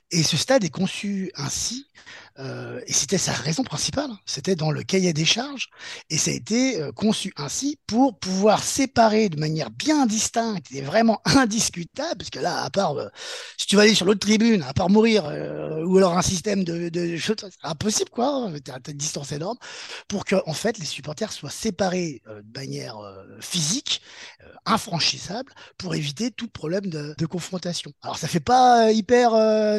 Et 0.09 0.23
ce 0.23 0.37
stade 0.37 0.63
est 0.63 0.69
conçu 0.69 1.33
ainsi, 1.35 1.91
euh, 2.39 2.81
et 2.87 2.93
c'était 2.93 3.17
sa 3.17 3.33
raison 3.33 3.63
principale, 3.63 4.09
c'était 4.25 4.55
dans 4.55 4.71
le 4.71 4.83
cahier 4.83 5.13
des 5.13 5.25
charges, 5.25 5.69
et 6.09 6.17
ça 6.17 6.31
a 6.31 6.33
été 6.33 6.81
euh, 6.81 6.91
conçu 6.91 7.33
ainsi 7.37 7.77
pour 7.87 8.17
pouvoir 8.19 8.63
séparer 8.63 9.29
de 9.29 9.39
manière 9.39 9.71
bien 9.71 10.05
distincte 10.05 10.67
et 10.71 10.81
vraiment 10.81 11.21
indiscutable, 11.25 12.19
parce 12.19 12.29
que 12.29 12.39
là, 12.39 12.63
à 12.63 12.69
part, 12.69 12.95
si 13.57 13.67
tu 13.67 13.75
vas 13.75 13.83
aller 13.83 13.95
sur 13.95 14.05
l'autre 14.05 14.19
tribune, 14.19 14.63
à 14.63 14.73
part 14.73 14.89
mourir, 14.89 15.25
ou 15.85 15.97
alors 15.97 16.17
un 16.17 16.21
système 16.21 16.63
de 16.63 16.85
de, 16.89 17.17
choses 17.17 17.35
impossible 17.63 18.09
quoi. 18.09 18.51
Tu 18.63 18.71
as, 18.71 18.79
une 18.87 18.97
distance 18.97 19.31
énorme 19.31 19.57
pour 20.07 20.25
que 20.25 20.35
en 20.45 20.53
fait 20.53 20.77
les 20.77 20.85
supporters 20.85 21.31
soient 21.31 21.49
séparés 21.49 22.21
euh, 22.27 22.41
de 22.41 22.59
manière 22.59 22.97
euh, 22.97 23.23
physique, 23.39 24.01
euh, 24.43 24.51
infranchissable, 24.65 25.51
pour 25.77 25.95
éviter 25.95 26.31
tout 26.31 26.47
problème 26.47 26.87
de, 26.87 27.25
confrontation. 27.25 27.91
Alors 28.03 28.17
ça 28.19 28.27
fait 28.27 28.39
pas 28.39 28.91
hyper, 28.91 29.31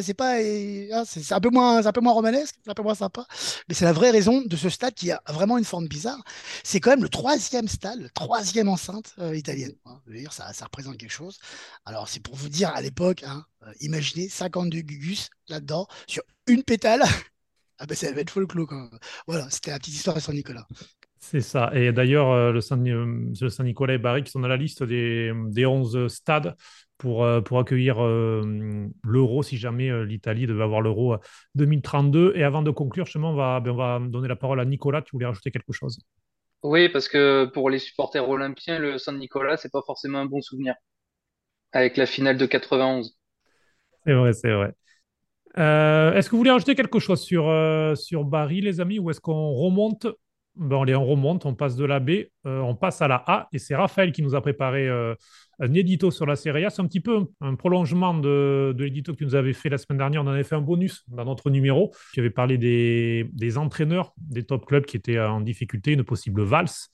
c'est 0.03 0.13
pas, 0.13 0.35
hein, 0.35 1.03
c'est 1.05 1.31
un 1.31 1.39
peu 1.39 1.49
moins, 1.49 1.85
un 1.85 1.91
peu 1.93 2.01
moins 2.01 2.11
romanesque, 2.11 2.46
un 2.67 2.73
peu 2.73 2.83
moins 2.83 2.95
sympa, 2.95 3.25
mais 3.67 3.75
c'est 3.75 3.85
la 3.85 3.93
vraie 3.93 4.11
raison 4.11 4.41
de 4.41 4.55
ce 4.55 4.69
stade 4.69 4.93
qui 4.93 5.11
a 5.11 5.21
vraiment 5.27 5.57
une 5.57 5.63
forme 5.63 5.87
bizarre. 5.87 6.21
C'est 6.63 6.79
quand 6.79 6.91
même 6.91 7.03
le 7.03 7.09
troisième 7.09 7.67
stade, 7.67 7.99
le 8.01 8.09
troisième 8.09 8.69
enceinte 8.69 9.15
italienne. 9.33 9.73
Hein. 9.85 9.99
ça, 10.31 10.65
représente 10.65 10.97
quelque 10.97 11.11
chose. 11.11 11.39
Alors 11.85 12.07
c'est 12.07 12.21
pour 12.21 12.35
vous 12.35 12.49
dire 12.49 12.69
à 12.69 12.81
l'époque, 12.81 13.23
hein, 13.23 13.45
imaginez 13.81 14.29
52 14.29 14.81
Gugus 14.81 15.29
là-dedans 15.47 15.87
sur 16.07 16.23
une 16.47 16.63
pétale. 16.63 17.01
ah 17.79 17.85
ben 17.85 17.95
ça 17.95 18.11
va 18.11 18.21
être 18.21 18.29
folklore 18.29 18.67
quand 18.67 18.75
même. 18.75 18.99
Voilà, 19.27 19.49
c'était 19.49 19.71
la 19.71 19.79
petite 19.79 19.95
histoire 19.95 20.15
de 20.15 20.21
Saint-Nicolas. 20.21 20.67
C'est 21.19 21.41
ça. 21.41 21.71
Et 21.73 21.91
d'ailleurs, 21.91 22.31
euh, 22.31 22.51
le 22.51 22.61
Saint-Nicolas 23.49 23.95
et 23.95 23.97
Barry 23.97 24.23
qui 24.23 24.31
sont 24.31 24.39
dans 24.39 24.47
la 24.47 24.57
liste 24.57 24.83
des, 24.83 25.31
des 25.49 25.65
11 25.65 26.07
stades 26.07 26.55
pour, 26.97 27.23
euh, 27.23 27.41
pour 27.41 27.59
accueillir 27.59 28.03
euh, 28.03 28.87
l'euro 29.03 29.43
si 29.43 29.57
jamais 29.57 30.05
l'Italie 30.05 30.47
devait 30.47 30.63
avoir 30.63 30.81
l'euro 30.81 31.17
2032. 31.55 32.33
Et 32.35 32.43
avant 32.43 32.61
de 32.61 32.71
conclure, 32.71 33.05
justement, 33.05 33.31
on 33.31 33.35
va, 33.35 33.59
ben, 33.59 33.71
on 33.71 33.75
va 33.75 33.99
donner 33.99 34.27
la 34.27 34.35
parole 34.35 34.59
à 34.59 34.65
Nicolas. 34.65 35.01
Tu 35.01 35.11
voulais 35.13 35.25
rajouter 35.25 35.51
quelque 35.51 35.73
chose? 35.73 35.99
Oui, 36.63 36.89
parce 36.89 37.07
que 37.07 37.45
pour 37.45 37.69
les 37.69 37.79
supporters 37.79 38.27
olympiens, 38.27 38.79
le 38.79 38.97
Saint-Nicolas, 38.97 39.57
c'est 39.57 39.71
pas 39.71 39.83
forcément 39.85 40.19
un 40.19 40.25
bon 40.25 40.41
souvenir. 40.41 40.75
Avec 41.71 41.97
la 41.97 42.05
finale 42.05 42.37
de 42.37 42.45
91. 42.45 43.17
C'est 44.05 44.13
vrai, 44.13 44.33
c'est 44.33 44.53
vrai. 44.53 44.73
Euh, 45.57 46.13
est-ce 46.13 46.29
que 46.29 46.31
vous 46.31 46.37
voulez 46.37 46.51
rajouter 46.51 46.75
quelque 46.75 46.99
chose 46.99 47.21
sur, 47.21 47.49
euh, 47.49 47.95
sur 47.95 48.23
Barry, 48.23 48.61
les 48.61 48.79
amis, 48.79 48.99
ou 48.99 49.09
est-ce 49.09 49.19
qu'on 49.19 49.51
remonte 49.53 50.07
ben, 50.57 50.77
on 50.95 51.05
remonte, 51.05 51.45
on 51.45 51.55
passe 51.55 51.75
de 51.75 51.85
la 51.85 51.99
B, 51.99 52.09
euh, 52.45 52.59
on 52.59 52.75
passe 52.75 53.01
à 53.01 53.07
la 53.07 53.23
A, 53.27 53.47
et 53.53 53.59
c'est 53.59 53.75
Raphaël 53.75 54.11
qui 54.11 54.21
nous 54.21 54.35
a 54.35 54.41
préparé 54.41 54.87
un 54.87 55.73
édito 55.73 56.11
sur 56.11 56.25
la 56.25 56.35
Serie 56.35 56.65
A. 56.65 56.69
C'est 56.69 56.81
un 56.81 56.87
petit 56.87 56.99
peu 56.99 57.25
un, 57.41 57.55
prolongement 57.55 58.13
de, 58.13 58.75
l'édito 58.77 59.13
que 59.13 59.17
tu 59.17 59.25
nous 59.25 59.35
avais 59.35 59.53
fait 59.53 59.69
la 59.69 59.77
semaine 59.77 59.97
dernière. 59.97 60.21
On 60.23 60.27
en 60.27 60.31
avait 60.31 60.43
fait 60.43 60.55
un 60.55 60.61
bonus 60.61 61.03
dans 61.07 61.25
notre 61.25 61.49
numéro. 61.49 61.93
Tu 62.13 62.19
avais 62.19 62.29
parlé 62.29 62.57
des, 62.57 63.57
entraîneurs 63.57 64.13
des 64.17 64.43
top 64.43 64.65
clubs 64.65 64.85
qui 64.85 64.97
étaient 64.97 65.19
en 65.19 65.41
difficulté, 65.41 65.93
une 65.93 66.03
possible 66.03 66.43
valse. 66.43 66.89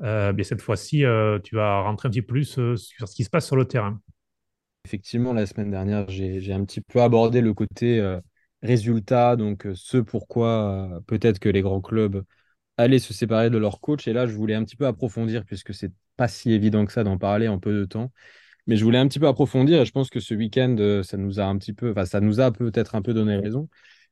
bien 0.00 0.34
cette 0.42 0.62
fois-ci, 0.62 1.04
tu 1.44 1.54
vas 1.54 1.80
rentrer 1.82 2.08
un 2.08 2.10
petit 2.10 2.22
peu 2.22 2.34
plus 2.34 2.58
sur 2.76 3.08
ce 3.08 3.14
qui 3.14 3.24
se 3.24 3.30
passe 3.30 3.46
sur 3.46 3.56
le 3.56 3.64
terrain. 3.64 3.98
Effectivement, 4.84 5.32
la 5.32 5.46
semaine 5.46 5.70
dernière, 5.70 6.08
j'ai 6.08 6.52
un 6.52 6.64
petit 6.64 6.80
peu 6.80 7.00
abordé 7.00 7.40
le 7.40 7.54
côté 7.54 8.00
euh, 8.00 8.20
résultat, 8.62 9.36
donc 9.36 9.66
euh, 9.66 9.74
ce 9.76 9.98
pourquoi 9.98 10.96
euh, 10.96 11.00
peut-être 11.06 11.38
que 11.38 11.48
les 11.48 11.62
grands 11.62 11.80
clubs 11.80 12.24
allaient 12.76 12.98
se 12.98 13.12
séparer 13.14 13.50
de 13.50 13.58
leur 13.58 13.80
coach. 13.80 14.08
Et 14.08 14.12
là, 14.12 14.26
je 14.26 14.34
voulais 14.34 14.54
un 14.54 14.64
petit 14.64 14.76
peu 14.76 14.86
approfondir, 14.86 15.44
puisque 15.44 15.74
c'est 15.74 15.92
pas 16.16 16.28
si 16.28 16.52
évident 16.52 16.84
que 16.86 16.92
ça 16.92 17.04
d'en 17.04 17.18
parler 17.18 17.48
en 17.48 17.58
peu 17.58 17.72
de 17.78 17.84
temps. 17.84 18.12
Mais 18.66 18.76
je 18.76 18.84
voulais 18.84 18.98
un 18.98 19.08
petit 19.08 19.20
peu 19.20 19.28
approfondir, 19.28 19.82
et 19.82 19.86
je 19.86 19.92
pense 19.92 20.10
que 20.10 20.20
ce 20.20 20.34
week-end, 20.34 21.02
ça 21.04 21.16
nous 21.16 21.40
a 21.40 21.44
un 21.44 21.58
petit 21.58 21.72
peu, 21.72 21.90
enfin, 21.92 22.06
ça 22.06 22.20
nous 22.20 22.40
a 22.40 22.52
peut-être 22.52 22.94
un 22.94 23.02
peu 23.02 23.14
donné 23.14 23.36
raison. 23.36 23.68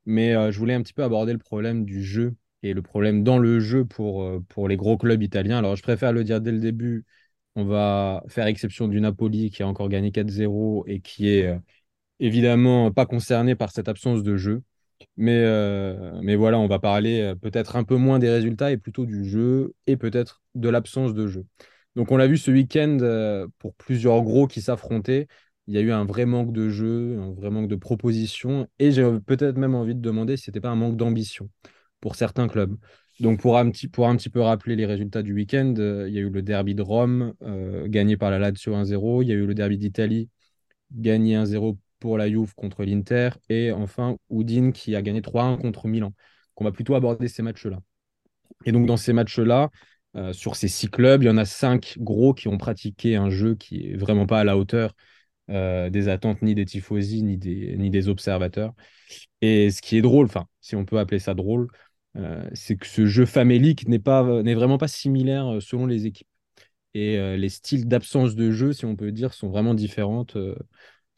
Mais 0.07 0.35
je 0.53 0.59
voulais 0.59 0.75
un 0.75 0.83
petit 0.83 0.95
peu 0.95 1.05
aborder 1.05 1.33
le 1.33 1.39
problème 1.39 1.85
du 1.85 2.03
jeu 2.05 2.35
et 2.63 2.75
le 2.75 2.83
problème 2.83 3.25
dans 3.25 3.39
le 3.39 3.61
jeu 3.61 3.85
pour, 3.85 4.27
pour 4.49 4.69
les 4.69 4.77
gros 4.77 4.99
clubs 4.99 5.23
italiens. 5.23 5.59
Alors, 5.59 5.77
je 5.77 5.83
préfère 5.83 6.13
le 6.13 6.25
dire 6.25 6.41
dès 6.41 6.53
le 6.53 6.59
début 6.61 7.05
on 7.57 7.65
va 7.65 8.23
faire 8.29 8.47
exception 8.47 8.89
du 8.89 9.01
Napoli 9.01 9.51
qui 9.51 9.63
a 9.63 9.69
encore 9.69 9.89
gagné 9.89 10.13
4-0 10.13 10.85
et 10.87 11.01
qui 11.01 11.29
est 11.29 11.47
euh, 11.47 11.59
évidemment 12.21 12.93
pas 12.93 13.07
concerné 13.07 13.55
par 13.57 13.73
cette 13.73 13.89
absence 13.89 14.23
de 14.23 14.37
jeu. 14.37 14.63
Mais, 15.17 15.43
euh, 15.45 16.21
mais 16.23 16.37
voilà, 16.37 16.59
on 16.59 16.67
va 16.67 16.79
parler 16.79 17.21
euh, 17.21 17.35
peut-être 17.35 17.77
un 17.77 17.85
peu 17.85 17.97
moins 17.97 18.19
des 18.19 18.31
résultats 18.31 18.71
et 18.73 18.77
plutôt 18.77 19.07
du 19.07 19.25
jeu 19.25 19.75
et 19.87 19.97
peut-être 19.97 20.43
de 20.55 20.69
l'absence 20.69 21.15
de 21.15 21.27
jeu. 21.27 21.47
Donc 21.97 22.13
on 22.13 22.17
l'a 22.17 22.27
vu 22.27 22.37
ce 22.39 22.51
week-end 22.51 22.99
pour 23.59 23.75
plusieurs 23.75 24.23
gros 24.23 24.47
qui 24.47 24.63
s'affrontaient. 24.63 25.27
Il 25.67 25.75
y 25.75 25.79
a 25.79 25.81
eu 25.81 25.93
un 25.93 26.05
vrai 26.05 26.25
manque 26.25 26.53
de 26.53 26.69
jeu, 26.69 27.19
un 27.21 27.33
vrai 27.33 27.51
manque 27.51 27.69
de 27.69 27.77
propositions 27.77 28.69
et 28.79 28.93
j'ai 28.93 29.05
peut-être 29.27 29.59
même 29.59 29.75
envie 29.75 29.95
de 29.95 30.01
demander 30.01 30.37
si 30.37 30.45
ce 30.45 30.51
n'était 30.51 30.61
pas 30.61 30.71
un 30.71 30.77
manque 30.77 30.97
d'ambition 30.97 31.51
pour 32.01 32.15
certains 32.17 32.49
clubs. 32.49 32.77
Donc, 33.21 33.41
pour 33.41 33.59
un, 33.59 33.71
petit, 33.71 33.87
pour 33.87 34.09
un 34.09 34.17
petit 34.17 34.31
peu 34.31 34.41
rappeler 34.41 34.77
les 34.77 34.87
résultats 34.87 35.23
du 35.23 35.35
week-end, 35.35 35.75
euh, 35.79 36.09
il 36.09 36.15
y 36.15 36.19
a 36.19 36.23
eu 36.23 36.31
le 36.31 36.41
derby 36.43 36.75
de 36.75 36.81
Rome, 36.83 37.35
euh, 37.43 37.87
gagné 37.87 38.17
par 38.17 38.31
la 38.31 38.39
Lazio 38.39 38.75
1-0. 38.75 39.23
Il 39.23 39.29
y 39.29 39.33
a 39.33 39.35
eu 39.35 39.47
le 39.47 39.55
derby 39.55 39.77
d'Italie, 39.77 40.31
gagné 40.93 41.37
1-0 41.37 41.79
pour 42.01 42.19
la 42.19 42.29
Juve 42.29 42.55
contre 42.55 42.85
l'Inter. 42.85 43.31
Et 43.49 43.73
enfin, 43.73 44.17
Udine 44.31 44.73
qui 44.73 44.97
a 44.97 45.03
gagné 45.03 45.21
3-1 45.23 45.57
contre 45.59 45.89
Milan. 45.89 46.13
On 46.57 46.65
va 46.65 46.73
plutôt 46.73 46.95
aborder 46.95 47.29
ces 47.29 47.43
matchs-là. 47.43 47.79
Et 48.67 48.73
donc, 48.73 48.87
dans 48.87 48.99
ces 48.99 49.13
matchs-là, 49.13 49.71
euh, 50.17 50.33
sur 50.33 50.57
ces 50.57 50.69
six 50.69 50.91
clubs, 50.91 51.23
il 51.23 51.27
y 51.27 51.31
en 51.31 51.39
a 51.39 51.45
cinq 51.47 51.97
gros 51.99 52.35
qui 52.35 52.49
ont 52.49 52.59
pratiqué 52.59 53.17
un 53.17 53.31
jeu 53.31 53.55
qui 53.55 53.93
est 53.93 53.97
vraiment 53.97 54.27
pas 54.27 54.41
à 54.41 54.45
la 54.45 54.57
hauteur 54.57 54.95
des 55.49 56.07
attentes 56.07 56.43
ni 56.43 56.55
des 56.55 56.65
tifosi 56.65 57.25
ni 57.25 57.37
des, 57.37 57.77
ni 57.77 57.91
des 57.91 58.09
observateurs. 58.09 58.73
Et 59.41 59.71
ce 59.71 59.83
qui 59.83 59.97
est 59.97 60.03
drôle, 60.03 60.27
enfin, 60.27 60.47
si 60.61 60.77
on 60.77 60.85
peut 60.85 61.01
appeler 61.01 61.19
ça 61.19 61.35
drôle, 61.35 61.69
euh, 62.17 62.49
c'est 62.55 62.77
que 62.77 62.87
ce 62.87 63.07
jeu 63.07 63.25
famélique 63.27 63.87
n'est 63.89 63.99
vraiment 63.99 64.79
pas 64.79 64.89
similaire 64.89 65.47
euh, 65.55 65.61
selon 65.61 65.87
les 65.87 66.07
équipes. 66.07 66.27
Et 66.95 67.19
euh, 67.19 67.37
les 67.37 67.49
styles 67.49 67.87
d'absence 67.89 68.35
de 68.35 68.51
jeu, 68.51 68.73
si 68.73 68.85
on 68.85 68.97
peut 68.97 69.13
dire, 69.13 69.33
sont 69.35 69.49
vraiment 69.49 69.75
différentes, 69.75 70.37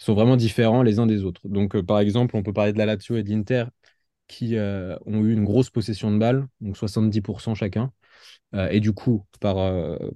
sont 0.05 0.15
vraiment 0.15 0.37
différents 0.37 0.83
les 0.83 0.99
uns 0.99 1.07
des 1.07 1.25
autres. 1.25 1.41
Donc, 1.45 1.81
par 1.83 2.01
exemple, 2.01 2.37
on 2.37 2.43
peut 2.43 2.53
parler 2.53 2.73
de 2.73 2.79
la 2.79 2.87
Lazio 2.87 3.17
et 3.17 3.23
de 3.23 3.31
l'Inter 3.31 3.65
qui 4.29 4.57
ont 4.57 5.25
eu 5.25 5.33
une 5.33 5.45
grosse 5.45 5.71
possession 5.71 6.11
de 6.11 6.19
balles, 6.19 6.47
donc 6.61 6.77
70% 6.77 7.55
chacun. 7.55 7.93
et 8.71 8.81
du 8.81 8.93
coup, 8.93 9.27
par, 9.41 9.57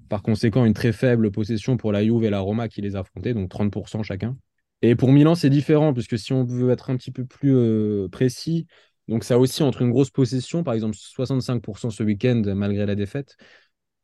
par 0.09 0.23
conséquent, 0.23 0.65
une 0.65 0.75
très 0.75 0.93
faible 0.93 1.31
possession 1.31 1.77
pour 1.77 1.93
la 1.93 2.03
Juve 2.05 2.25
et 2.25 2.31
la 2.31 2.41
Roma 2.41 2.69
qui 2.69 2.81
les 2.81 2.97
affrontaient, 2.97 3.35
donc 3.35 3.51
30% 3.51 4.03
chacun. 4.03 4.37
Et 4.83 4.95
pour 4.95 5.13
Milan, 5.13 5.35
c'est 5.35 5.51
différent, 5.51 5.93
puisque 5.93 6.19
si 6.19 6.33
on 6.33 6.45
veut 6.45 6.71
être 6.71 6.91
un 6.91 6.97
petit 6.97 7.11
peu 7.11 7.25
plus 7.25 8.09
précis, 8.11 8.67
donc 9.09 9.25
ça 9.25 9.39
aussi 9.39 9.63
entre 9.63 9.83
une 9.83 9.91
grosse 9.91 10.11
possession, 10.11 10.65
par 10.65 10.75
exemple 10.75 10.97
65% 10.97 11.91
ce 11.91 12.03
week-end 12.03 12.43
malgré 12.55 12.87
la 12.87 12.95
défaite, 12.95 13.37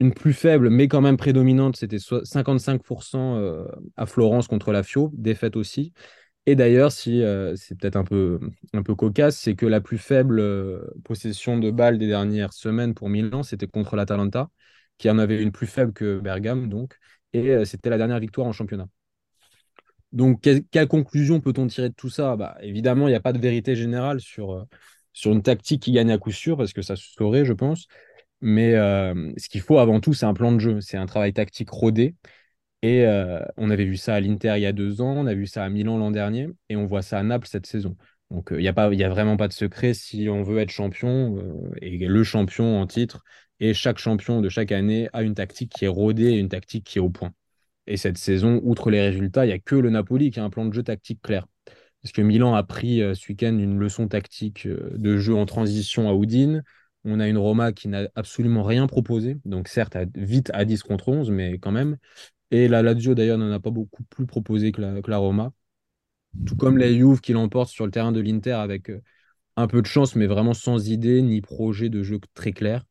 une 0.02 0.12
plus 0.12 0.32
faible 0.32 0.68
mais 0.70 0.88
quand 0.88 1.00
même 1.00 1.16
prédominante, 1.16 1.76
c'était 1.76 1.98
55% 1.98 3.36
euh, 3.36 3.64
à 3.96 4.06
Florence 4.06 4.48
contre 4.48 4.72
la 4.72 4.82
Fio, 4.82 5.10
défaite 5.14 5.56
aussi. 5.56 5.92
Et 6.46 6.56
d'ailleurs, 6.56 6.92
si 6.92 7.22
euh, 7.22 7.54
c'est 7.56 7.76
peut-être 7.78 7.96
un 7.96 8.04
peu, 8.04 8.40
un 8.74 8.82
peu 8.82 8.94
cocasse, 8.96 9.38
c'est 9.38 9.54
que 9.54 9.66
la 9.66 9.80
plus 9.80 9.98
faible 9.98 10.40
euh, 10.40 10.84
possession 11.04 11.58
de 11.58 11.70
balles 11.70 11.98
des 11.98 12.08
dernières 12.08 12.52
semaines 12.52 12.94
pour 12.94 13.08
Milan, 13.08 13.42
c'était 13.44 13.68
contre 13.68 13.96
l'Atalanta, 13.96 14.50
qui 14.98 15.08
en 15.08 15.18
avait 15.18 15.40
une 15.40 15.52
plus 15.52 15.68
faible 15.68 15.92
que 15.92 16.18
Bergame, 16.20 16.68
donc, 16.68 16.98
et 17.32 17.64
c'était 17.64 17.90
la 17.90 17.96
dernière 17.98 18.20
victoire 18.20 18.46
en 18.46 18.52
championnat. 18.52 18.88
Donc, 20.12 20.42
quelle, 20.70 20.88
conclusion 20.88 21.40
peut-on 21.40 21.66
tirer 21.66 21.88
de 21.88 21.94
tout 21.94 22.10
ça? 22.10 22.36
Bah, 22.36 22.58
Évidemment, 22.60 23.08
il 23.08 23.12
n'y 23.12 23.16
a 23.16 23.20
pas 23.20 23.32
de 23.32 23.38
vérité 23.38 23.74
générale 23.74 24.20
sur, 24.20 24.66
sur 25.14 25.32
une 25.32 25.42
tactique 25.42 25.82
qui 25.82 25.92
gagne 25.92 26.10
à 26.10 26.18
coup 26.18 26.32
sûr, 26.32 26.56
parce 26.58 26.74
que 26.74 26.82
ça 26.82 26.96
se 26.96 27.04
saurait, 27.12 27.46
je 27.46 27.54
pense. 27.54 27.86
Mais 28.42 28.74
euh, 28.74 29.32
ce 29.38 29.48
qu'il 29.48 29.60
faut 29.60 29.78
avant 29.78 30.00
tout, 30.00 30.14
c'est 30.14 30.26
un 30.26 30.34
plan 30.34 30.52
de 30.52 30.58
jeu, 30.58 30.80
c'est 30.80 30.96
un 30.96 31.06
travail 31.06 31.32
tactique 31.32 31.70
rodé. 31.70 32.16
Et 32.82 33.06
euh, 33.06 33.40
on 33.56 33.70
avait 33.70 33.84
vu 33.84 33.96
ça 33.96 34.16
à 34.16 34.20
l'Inter 34.20 34.54
il 34.56 34.62
y 34.62 34.66
a 34.66 34.72
deux 34.72 35.00
ans, 35.00 35.14
on 35.16 35.26
a 35.26 35.34
vu 35.34 35.46
ça 35.46 35.64
à 35.64 35.68
Milan 35.68 35.98
l'an 35.98 36.10
dernier, 36.10 36.48
et 36.68 36.74
on 36.76 36.86
voit 36.86 37.02
ça 37.02 37.18
à 37.18 37.22
Naples 37.22 37.46
cette 37.48 37.66
saison. 37.66 37.96
Donc, 38.30 38.48
il 38.50 38.58
n'y 38.58 38.68
a, 38.68 38.72
a 38.76 39.08
vraiment 39.08 39.36
pas 39.36 39.46
de 39.46 39.52
secret 39.52 39.94
si 39.94 40.28
on 40.28 40.42
veut 40.42 40.58
être 40.58 40.70
champion 40.70 41.38
et 41.80 41.98
le 41.98 42.24
champion 42.24 42.80
en 42.80 42.86
titre. 42.86 43.22
Et 43.60 43.74
chaque 43.74 43.98
champion 43.98 44.40
de 44.40 44.48
chaque 44.48 44.72
année 44.72 45.08
a 45.12 45.22
une 45.22 45.34
tactique 45.34 45.70
qui 45.72 45.84
est 45.84 45.88
rodée 45.88 46.32
et 46.32 46.38
une 46.38 46.48
tactique 46.48 46.84
qui 46.84 46.98
est 46.98 47.00
au 47.00 47.10
point. 47.10 47.32
Et 47.86 47.96
cette 47.96 48.18
saison, 48.18 48.60
outre 48.64 48.90
les 48.90 49.00
résultats, 49.00 49.44
il 49.44 49.48
n'y 49.48 49.54
a 49.54 49.58
que 49.60 49.76
le 49.76 49.90
Napoli 49.90 50.30
qui 50.30 50.40
a 50.40 50.44
un 50.44 50.50
plan 50.50 50.64
de 50.64 50.72
jeu 50.72 50.82
tactique 50.82 51.20
clair. 51.22 51.46
Parce 52.02 52.12
que 52.12 52.22
Milan 52.22 52.54
a 52.54 52.64
pris 52.64 52.98
ce 53.14 53.28
week-end 53.28 53.56
une 53.56 53.78
leçon 53.78 54.08
tactique 54.08 54.66
de 54.66 55.18
jeu 55.18 55.34
en 55.36 55.46
transition 55.46 56.10
à 56.10 56.14
Udine. 56.14 56.64
On 57.04 57.20
a 57.20 57.28
une 57.28 57.38
Roma 57.38 57.72
qui 57.72 57.88
n'a 57.88 58.08
absolument 58.14 58.62
rien 58.62 58.86
proposé. 58.86 59.38
Donc, 59.44 59.68
certes, 59.68 59.96
vite 60.14 60.50
à 60.54 60.64
10 60.64 60.82
contre 60.82 61.08
11, 61.08 61.30
mais 61.30 61.58
quand 61.58 61.72
même. 61.72 61.96
Et 62.50 62.68
la 62.68 62.82
Lazio, 62.82 63.14
d'ailleurs, 63.14 63.38
n'en 63.38 63.50
a 63.50 63.60
pas 63.60 63.70
beaucoup 63.70 64.04
plus 64.04 64.26
proposé 64.26 64.72
que 64.72 64.80
la, 64.80 65.16
Roma. 65.18 65.52
Tout 66.46 66.56
comme 66.56 66.78
la 66.78 66.92
Juve 66.92 67.20
qui 67.20 67.32
l'emporte 67.32 67.70
sur 67.70 67.86
le 67.86 67.92
terrain 67.92 68.12
de 68.12 68.20
l'Inter 68.20 68.52
avec 68.52 68.90
euh, 68.90 69.02
un 69.56 69.66
peu 69.66 69.82
de 69.82 69.86
chance, 69.86 70.16
mais 70.16 70.26
vraiment 70.26 70.54
sans 70.54 70.88
idée 70.88 71.22
ni 71.22 71.40
projet 71.40 71.88
de 71.88 72.02
jeu 72.02 72.20
très 72.34 72.52
clair. 72.52 72.84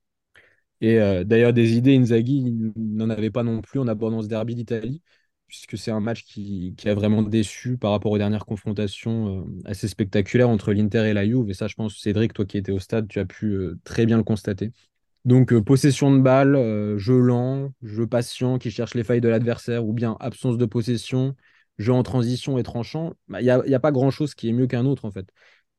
Et 0.82 1.00
euh, 1.00 1.24
d'ailleurs, 1.24 1.54
des 1.54 1.78
idées, 1.78 1.96
Inzaghi 1.96 2.72
n'en 2.76 3.10
avait 3.10 3.30
pas 3.32 3.44
non 3.44 3.62
plus 3.62 3.80
en 3.80 3.88
abordant 3.88 4.22
ce 4.22 4.28
derby 4.28 4.56
d'Italie, 4.56 5.02
puisque 5.52 5.78
c'est 5.78 5.92
un 5.92 6.00
match 6.00 6.24
qui, 6.24 6.74
a 6.86 6.94
vraiment 6.94 7.22
déçu 7.22 7.78
par 7.78 7.92
rapport 7.92 8.14
aux 8.14 8.18
dernières 8.18 8.46
confrontations 8.46 9.42
euh, 9.42 9.44
assez 9.66 9.90
spectaculaires 9.90 10.50
entre 10.50 10.72
l'Inter 10.72 11.10
et 11.10 11.14
la 11.14 11.26
Juve. 11.26 11.50
Et 11.50 11.54
ça, 11.54 11.68
je 11.68 11.76
pense, 11.76 12.00
Cédric, 12.00 12.32
toi 12.32 12.46
qui 12.46 12.58
étais 12.58 12.72
au 12.72 12.80
stade, 12.80 13.10
tu 13.10 13.20
as 13.20 13.26
pu 13.26 13.60
très 13.84 14.06
bien 14.06 14.16
le 14.16 14.24
constater. 14.24 14.72
Donc, 15.26 15.54
euh, 15.54 15.62
possession 15.62 16.12
de 16.16 16.20
balle, 16.20 16.56
euh, 16.56 16.98
jeu 16.98 17.20
lent, 17.20 17.74
jeu 17.84 18.08
patient 18.08 18.58
qui 18.58 18.72
cherche 18.72 18.96
les 18.96 19.04
failles 19.04 19.22
de 19.22 19.30
l'adversaire, 19.30 19.86
ou 19.86 19.94
bien 19.94 20.18
absence 20.20 20.58
de 20.58 20.66
possession, 20.66 21.36
jeu 21.78 21.94
en 21.94 22.04
transition 22.04 22.58
et 22.58 22.64
tranchant. 22.64 23.14
Bah, 23.28 23.42
il 23.42 23.46
n'y 23.46 23.76
a, 23.76 23.80
pas 23.80 23.92
grand-chose 23.92 24.34
qui 24.34 24.50
est 24.50 24.54
mieux 24.54 24.68
qu'un 24.68 24.86
autre, 24.86 25.06
en 25.06 25.12
fait. 25.12 25.28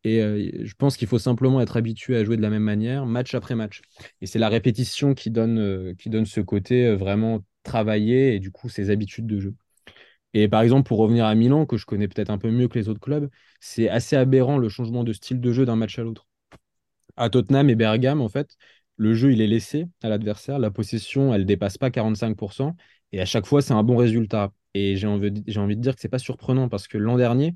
Et 0.04 0.20
euh, 0.22 0.50
je 0.62 0.74
pense 0.74 0.96
qu'il 0.96 1.08
faut 1.08 1.18
simplement 1.18 1.61
être 1.61 1.76
habitué 1.76 2.16
à 2.16 2.24
jouer 2.24 2.37
de 2.37 2.42
la 2.42 2.50
même 2.50 2.62
manière, 2.62 3.06
match 3.06 3.35
après 3.35 3.54
match. 3.54 3.82
Et 4.20 4.26
c'est 4.26 4.38
la 4.38 4.48
répétition 4.48 5.14
qui 5.14 5.30
donne, 5.30 5.94
qui 5.96 6.11
donne 6.11 6.26
ce 6.26 6.40
côté 6.40 6.94
vraiment 6.94 7.44
travaillé 7.62 8.35
et 8.35 8.40
du 8.40 8.50
coup 8.50 8.68
ses 8.68 8.90
habitudes 8.90 9.26
de 9.26 9.40
jeu. 9.40 9.54
Et 10.35 10.49
par 10.49 10.62
exemple, 10.62 10.88
pour 10.88 10.99
revenir 10.99 11.27
à 11.27 11.35
Milan, 11.35 11.66
que 11.66 11.77
je 11.77 11.87
connais 11.87 12.09
peut-être 12.09 12.31
un 12.31 12.38
peu 12.38 12.51
mieux 12.51 12.68
que 12.68 12.79
les 12.79 12.88
autres 12.88 13.01
clubs, 13.01 13.29
c'est 13.61 13.88
assez 13.88 14.16
aberrant 14.16 14.59
le 14.59 14.68
changement 14.68 15.05
de 15.05 15.12
style 15.12 15.40
de 15.40 15.53
jeu 15.53 15.66
d'un 15.66 15.77
match 15.77 15.99
à 15.99 16.03
l'autre. 16.03 16.27
À 17.16 17.29
Tottenham 17.31 17.68
et 17.71 17.75
Bergame, 17.75 18.21
en 18.21 18.29
fait, 18.29 18.57
le 18.97 19.14
jeu, 19.14 19.33
il 19.33 19.40
est 19.40 19.47
laissé 19.47 19.87
à 20.03 20.09
l'adversaire. 20.09 20.59
La 20.59 20.71
possession, 20.71 21.35
elle 21.35 21.47
dépasse 21.47 21.79
pas 21.79 21.90
45%. 21.90 22.77
Et 23.12 23.21
à 23.21 23.27
chaque 23.27 23.47
fois, 23.47 23.62
c'est 23.62 23.75
un 23.75 23.83
bon 23.83 23.97
résultat. 23.97 24.53
Et 24.75 24.97
j'ai 24.97 25.07
envie, 25.07 25.31
de 25.31 25.75
dire 25.75 25.95
que 25.95 26.01
c'est 26.01 26.09
pas 26.09 26.18
surprenant 26.18 26.68
parce 26.68 26.88
que 26.88 26.99
l'an 26.99 27.16
dernier, 27.16 27.55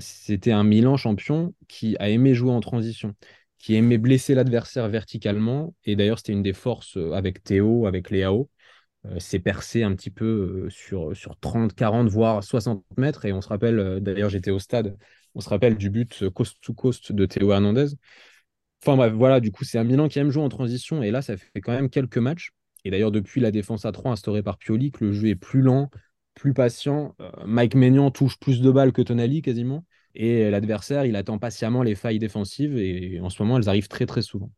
c'était 0.00 0.52
un 0.52 0.64
Milan 0.64 0.96
champion 0.96 1.54
qui 1.68 1.96
a 1.98 2.08
aimé 2.08 2.34
jouer 2.34 2.50
en 2.50 2.60
transition, 2.60 3.14
qui 3.58 3.74
aimait 3.74 3.98
blesser 3.98 4.34
l'adversaire 4.34 4.88
verticalement. 4.88 5.74
Et 5.84 5.96
d'ailleurs, 5.96 6.18
c'était 6.18 6.32
une 6.32 6.42
des 6.42 6.52
forces 6.52 6.96
euh, 6.96 7.12
avec 7.12 7.42
Théo, 7.44 7.86
avec 7.86 8.10
Léao. 8.10 8.50
Euh, 9.08 9.16
c'est 9.18 9.38
percé 9.38 9.82
un 9.82 9.94
petit 9.94 10.10
peu 10.10 10.24
euh, 10.66 10.70
sur, 10.70 11.16
sur 11.16 11.38
30, 11.38 11.74
40, 11.74 12.08
voire 12.08 12.42
60 12.42 12.84
mètres. 12.96 13.24
Et 13.24 13.32
on 13.32 13.40
se 13.40 13.48
rappelle, 13.48 14.00
d'ailleurs, 14.00 14.30
j'étais 14.30 14.50
au 14.50 14.58
stade, 14.58 14.96
on 15.34 15.40
se 15.40 15.48
rappelle 15.48 15.76
du 15.76 15.90
but 15.90 16.28
coast 16.30 16.58
to 16.60 16.74
coast 16.74 17.12
de 17.12 17.26
Théo 17.26 17.52
Hernandez. 17.52 17.86
Enfin 18.82 18.96
bref, 18.96 19.12
voilà, 19.12 19.40
du 19.40 19.50
coup, 19.50 19.64
c'est 19.64 19.78
un 19.78 19.84
Milan 19.84 20.08
qui 20.08 20.18
aime 20.18 20.30
jouer 20.30 20.42
en 20.42 20.48
transition. 20.48 21.02
Et 21.02 21.10
là, 21.10 21.22
ça 21.22 21.36
fait 21.36 21.60
quand 21.60 21.72
même 21.72 21.90
quelques 21.90 22.18
matchs. 22.18 22.50
Et 22.84 22.90
d'ailleurs, 22.90 23.10
depuis 23.10 23.40
la 23.40 23.50
défense 23.50 23.84
à 23.84 23.92
3 23.92 24.12
instaurée 24.12 24.42
par 24.42 24.56
Pioli, 24.56 24.92
que 24.92 25.04
le 25.04 25.12
jeu 25.12 25.28
est 25.28 25.34
plus 25.34 25.62
lent, 25.62 25.90
plus 26.34 26.54
patient. 26.54 27.14
Euh, 27.20 27.30
Mike 27.44 27.74
Maignan 27.74 28.10
touche 28.10 28.38
plus 28.38 28.60
de 28.60 28.70
balles 28.70 28.92
que 28.92 29.02
Tonali 29.02 29.42
quasiment. 29.42 29.84
Et 30.14 30.50
l'adversaire, 30.50 31.04
il 31.04 31.16
attend 31.16 31.38
patiemment 31.38 31.82
les 31.82 31.94
failles 31.94 32.18
défensives. 32.18 32.78
Et 32.78 33.20
en 33.20 33.30
ce 33.30 33.42
moment, 33.42 33.58
elles 33.58 33.68
arrivent 33.68 33.88
très, 33.88 34.06
très 34.06 34.22
souvent. 34.22 34.50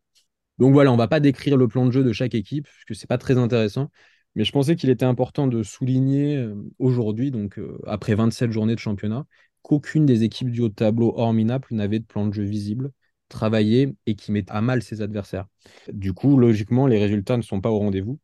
Donc 0.59 0.73
voilà, 0.73 0.91
on 0.91 0.97
va 0.97 1.07
pas 1.07 1.19
décrire 1.19 1.57
le 1.57 1.67
plan 1.67 1.85
de 1.85 1.91
jeu 1.91 2.03
de 2.03 2.13
chaque 2.13 2.35
équipe, 2.35 2.67
puisque 2.67 2.95
ce 2.99 3.05
n'est 3.05 3.07
pas 3.07 3.17
très 3.17 3.37
intéressant. 3.37 3.89
Mais 4.35 4.43
je 4.45 4.51
pensais 4.51 4.75
qu'il 4.75 4.89
était 4.89 5.05
important 5.05 5.47
de 5.47 5.63
souligner 5.63 6.37
euh, 6.37 6.55
aujourd'hui, 6.79 7.31
donc 7.31 7.59
euh, 7.59 7.79
après 7.85 8.15
27 8.15 8.51
journées 8.51 8.75
de 8.75 8.79
championnat, 8.79 9.25
qu'aucune 9.61 10.05
des 10.05 10.23
équipes 10.23 10.51
du 10.51 10.61
haut 10.61 10.69
tableau, 10.69 11.13
hormis 11.17 11.45
Naples, 11.45 11.73
n'avait 11.75 11.99
de 11.99 12.05
plan 12.05 12.27
de 12.27 12.33
jeu 12.33 12.43
visible 12.43 12.91
travailler 13.29 13.95
et 14.05 14.15
qui 14.15 14.31
met 14.31 14.43
à 14.51 14.61
mal 14.61 14.83
ses 14.83 15.01
adversaires. 15.01 15.47
Du 15.91 16.13
coup, 16.13 16.37
logiquement, 16.37 16.85
les 16.85 16.99
résultats 16.99 17.37
ne 17.37 17.41
sont 17.41 17.61
pas 17.61 17.71
au 17.71 17.79
rendez-vous. 17.79 18.19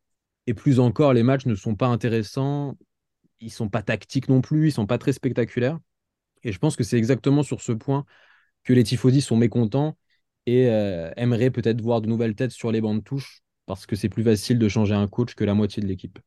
Et 0.47 0.53
plus 0.53 0.79
encore, 0.79 1.13
les 1.13 1.23
matchs 1.23 1.45
ne 1.45 1.55
sont 1.55 1.75
pas 1.75 1.87
intéressants, 1.87 2.77
ils 3.39 3.51
sont 3.51 3.69
pas 3.69 3.81
tactiques 3.81 4.29
non 4.29 4.41
plus, 4.41 4.69
ils 4.69 4.71
sont 4.71 4.85
pas 4.85 4.97
très 4.97 5.13
spectaculaires. 5.13 5.79
Et 6.43 6.51
je 6.51 6.59
pense 6.59 6.75
que 6.75 6.83
c'est 6.83 6.97
exactement 6.97 7.43
sur 7.43 7.61
ce 7.61 7.71
point 7.71 8.05
que 8.63 8.73
les 8.73 8.83
tifosi 8.83 9.21
sont 9.21 9.37
mécontents 9.37 9.97
et 10.45 10.69
euh, 10.69 11.11
aimeraient 11.17 11.51
peut-être 11.51 11.81
voir 11.81 12.01
de 12.01 12.07
nouvelles 12.07 12.35
têtes 12.35 12.51
sur 12.51 12.71
les 12.71 12.81
bancs 12.81 12.97
de 12.99 13.03
touche 13.03 13.43
parce 13.67 13.85
que 13.85 13.95
c'est 13.95 14.09
plus 14.09 14.23
facile 14.23 14.57
de 14.57 14.67
changer 14.67 14.95
un 14.95 15.07
coach 15.07 15.35
que 15.35 15.43
la 15.43 15.53
moitié 15.53 15.83
de 15.83 15.87
l'équipe. 15.87 16.17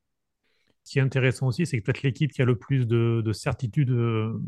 Ce 0.84 0.92
qui 0.92 0.98
est 0.98 1.02
intéressant 1.02 1.48
aussi, 1.48 1.66
c'est 1.66 1.78
que 1.78 1.84
peut-être 1.84 2.02
l'équipe 2.02 2.32
qui 2.32 2.42
a 2.42 2.44
le 2.44 2.56
plus 2.56 2.86
de, 2.86 3.32
certitude 3.32 3.90
euh, 3.90 4.40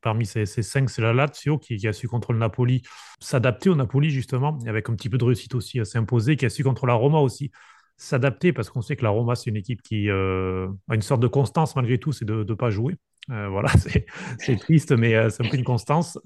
parmi 0.00 0.24
ces, 0.26 0.46
cinq, 0.46 0.88
c'est 0.88 1.02
la 1.02 1.12
Lazio, 1.12 1.58
qui, 1.58 1.86
a 1.86 1.92
su 1.92 2.06
contre 2.06 2.32
le 2.32 2.38
Napoli 2.38 2.82
s'adapter 3.20 3.70
au 3.70 3.74
Napoli, 3.74 4.10
justement, 4.10 4.58
avec 4.66 4.88
un 4.88 4.94
petit 4.94 5.08
peu 5.08 5.18
de 5.18 5.24
réussite 5.24 5.54
aussi 5.54 5.80
à 5.80 5.84
s'imposer, 5.84 6.36
qui 6.36 6.46
a 6.46 6.50
su 6.50 6.64
contre 6.64 6.86
la 6.86 6.94
Roma 6.94 7.18
aussi 7.18 7.50
s'adapter, 7.96 8.52
parce 8.52 8.70
qu'on 8.70 8.82
sait 8.82 8.96
que 8.96 9.04
la 9.04 9.10
Roma, 9.10 9.34
c'est 9.36 9.50
une 9.50 9.56
équipe 9.56 9.82
qui 9.82 10.10
euh, 10.10 10.68
a 10.88 10.94
une 10.94 11.02
sorte 11.02 11.20
de 11.20 11.28
constance 11.28 11.76
malgré 11.76 11.98
tout, 11.98 12.12
c'est 12.12 12.24
de 12.24 12.44
ne 12.44 12.54
pas 12.54 12.70
jouer. 12.70 12.96
Euh, 13.30 13.48
voilà, 13.48 13.70
c'est 14.38 14.56
triste, 14.56 14.92
mais 14.92 15.30
c'est 15.30 15.46
un 15.46 15.48
peu 15.48 15.56
une 15.56 15.64
constance. 15.64 16.18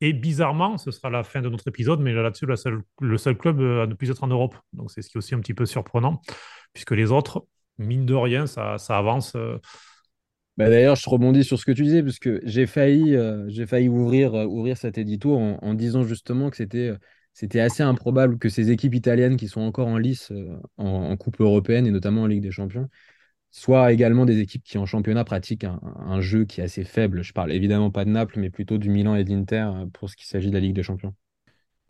Et 0.00 0.12
bizarrement, 0.12 0.78
ce 0.78 0.90
sera 0.90 1.10
la 1.10 1.24
fin 1.24 1.40
de 1.40 1.48
notre 1.48 1.68
épisode, 1.68 2.00
mais 2.00 2.12
Lazio, 2.12 2.46
le 3.00 3.18
seul 3.18 3.38
club 3.38 3.60
à 3.60 3.86
ne 3.86 3.94
plus 3.94 4.10
être 4.10 4.22
en 4.22 4.28
Europe. 4.28 4.54
Donc 4.72 4.90
c'est 4.90 5.02
ce 5.02 5.08
qui 5.08 5.16
est 5.16 5.18
aussi 5.18 5.34
un 5.34 5.40
petit 5.40 5.54
peu 5.54 5.66
surprenant, 5.66 6.20
puisque 6.72 6.92
les 6.92 7.12
autres 7.12 7.46
mine 7.78 8.06
de 8.06 8.14
rien, 8.14 8.46
ça, 8.46 8.76
avance. 8.88 9.34
Euh. 9.36 9.58
Bah, 10.56 10.70
d'ailleurs, 10.70 10.96
je 10.96 11.08
rebondis 11.08 11.44
sur 11.44 11.58
ce 11.58 11.66
que 11.66 11.72
tu 11.72 11.82
disais, 11.82 12.02
parce 12.02 12.18
que 12.18 12.40
j'ai 12.44 12.66
failli, 12.66 13.14
euh, 13.14 13.66
failli 13.66 13.88
ouvrir, 13.88 14.34
euh, 14.34 14.44
ouvrir 14.46 14.76
cet 14.78 14.96
édito 14.96 15.36
en, 15.36 15.74
disant 15.74 16.02
justement 16.02 16.48
que 16.50 16.56
c'était, 16.56 16.92
c'était 17.34 17.60
assez 17.60 17.82
improbable 17.82 18.38
que 18.38 18.48
ces 18.48 18.70
équipes 18.70 18.94
italiennes 18.94 19.36
qui 19.36 19.48
sont 19.48 19.60
encore 19.60 19.88
en 19.88 19.98
lice 19.98 20.32
en, 20.78 21.16
Coupe 21.18 21.40
européenne 21.40 21.86
et 21.86 21.90
notamment 21.90 22.22
en 22.22 22.26
Ligue 22.26 22.42
des 22.42 22.50
Champions 22.50 22.88
soient 23.56 23.90
également 23.90 24.26
des 24.26 24.40
équipes 24.40 24.62
qui 24.62 24.76
en 24.76 24.84
championnat 24.84 25.24
pratiquent 25.24 25.64
un, 25.64 26.20
jeu 26.20 26.44
qui 26.44 26.60
est 26.60 26.64
assez 26.64 26.84
faible. 26.84 27.22
Je 27.22 27.32
parle 27.32 27.52
évidemment 27.52 27.90
pas 27.90 28.04
de 28.04 28.10
Naples, 28.10 28.38
mais 28.38 28.50
plutôt 28.50 28.76
du 28.76 28.90
Milan 28.90 29.14
et 29.14 29.24
de 29.24 29.30
l'Inter 29.30 29.70
pour 29.94 30.10
ce 30.10 30.16
qui 30.16 30.26
s'agit 30.26 30.50
de 30.50 30.54
la 30.54 30.60
Ligue 30.60 30.74
des 30.74 30.82
Champions. 30.82 31.14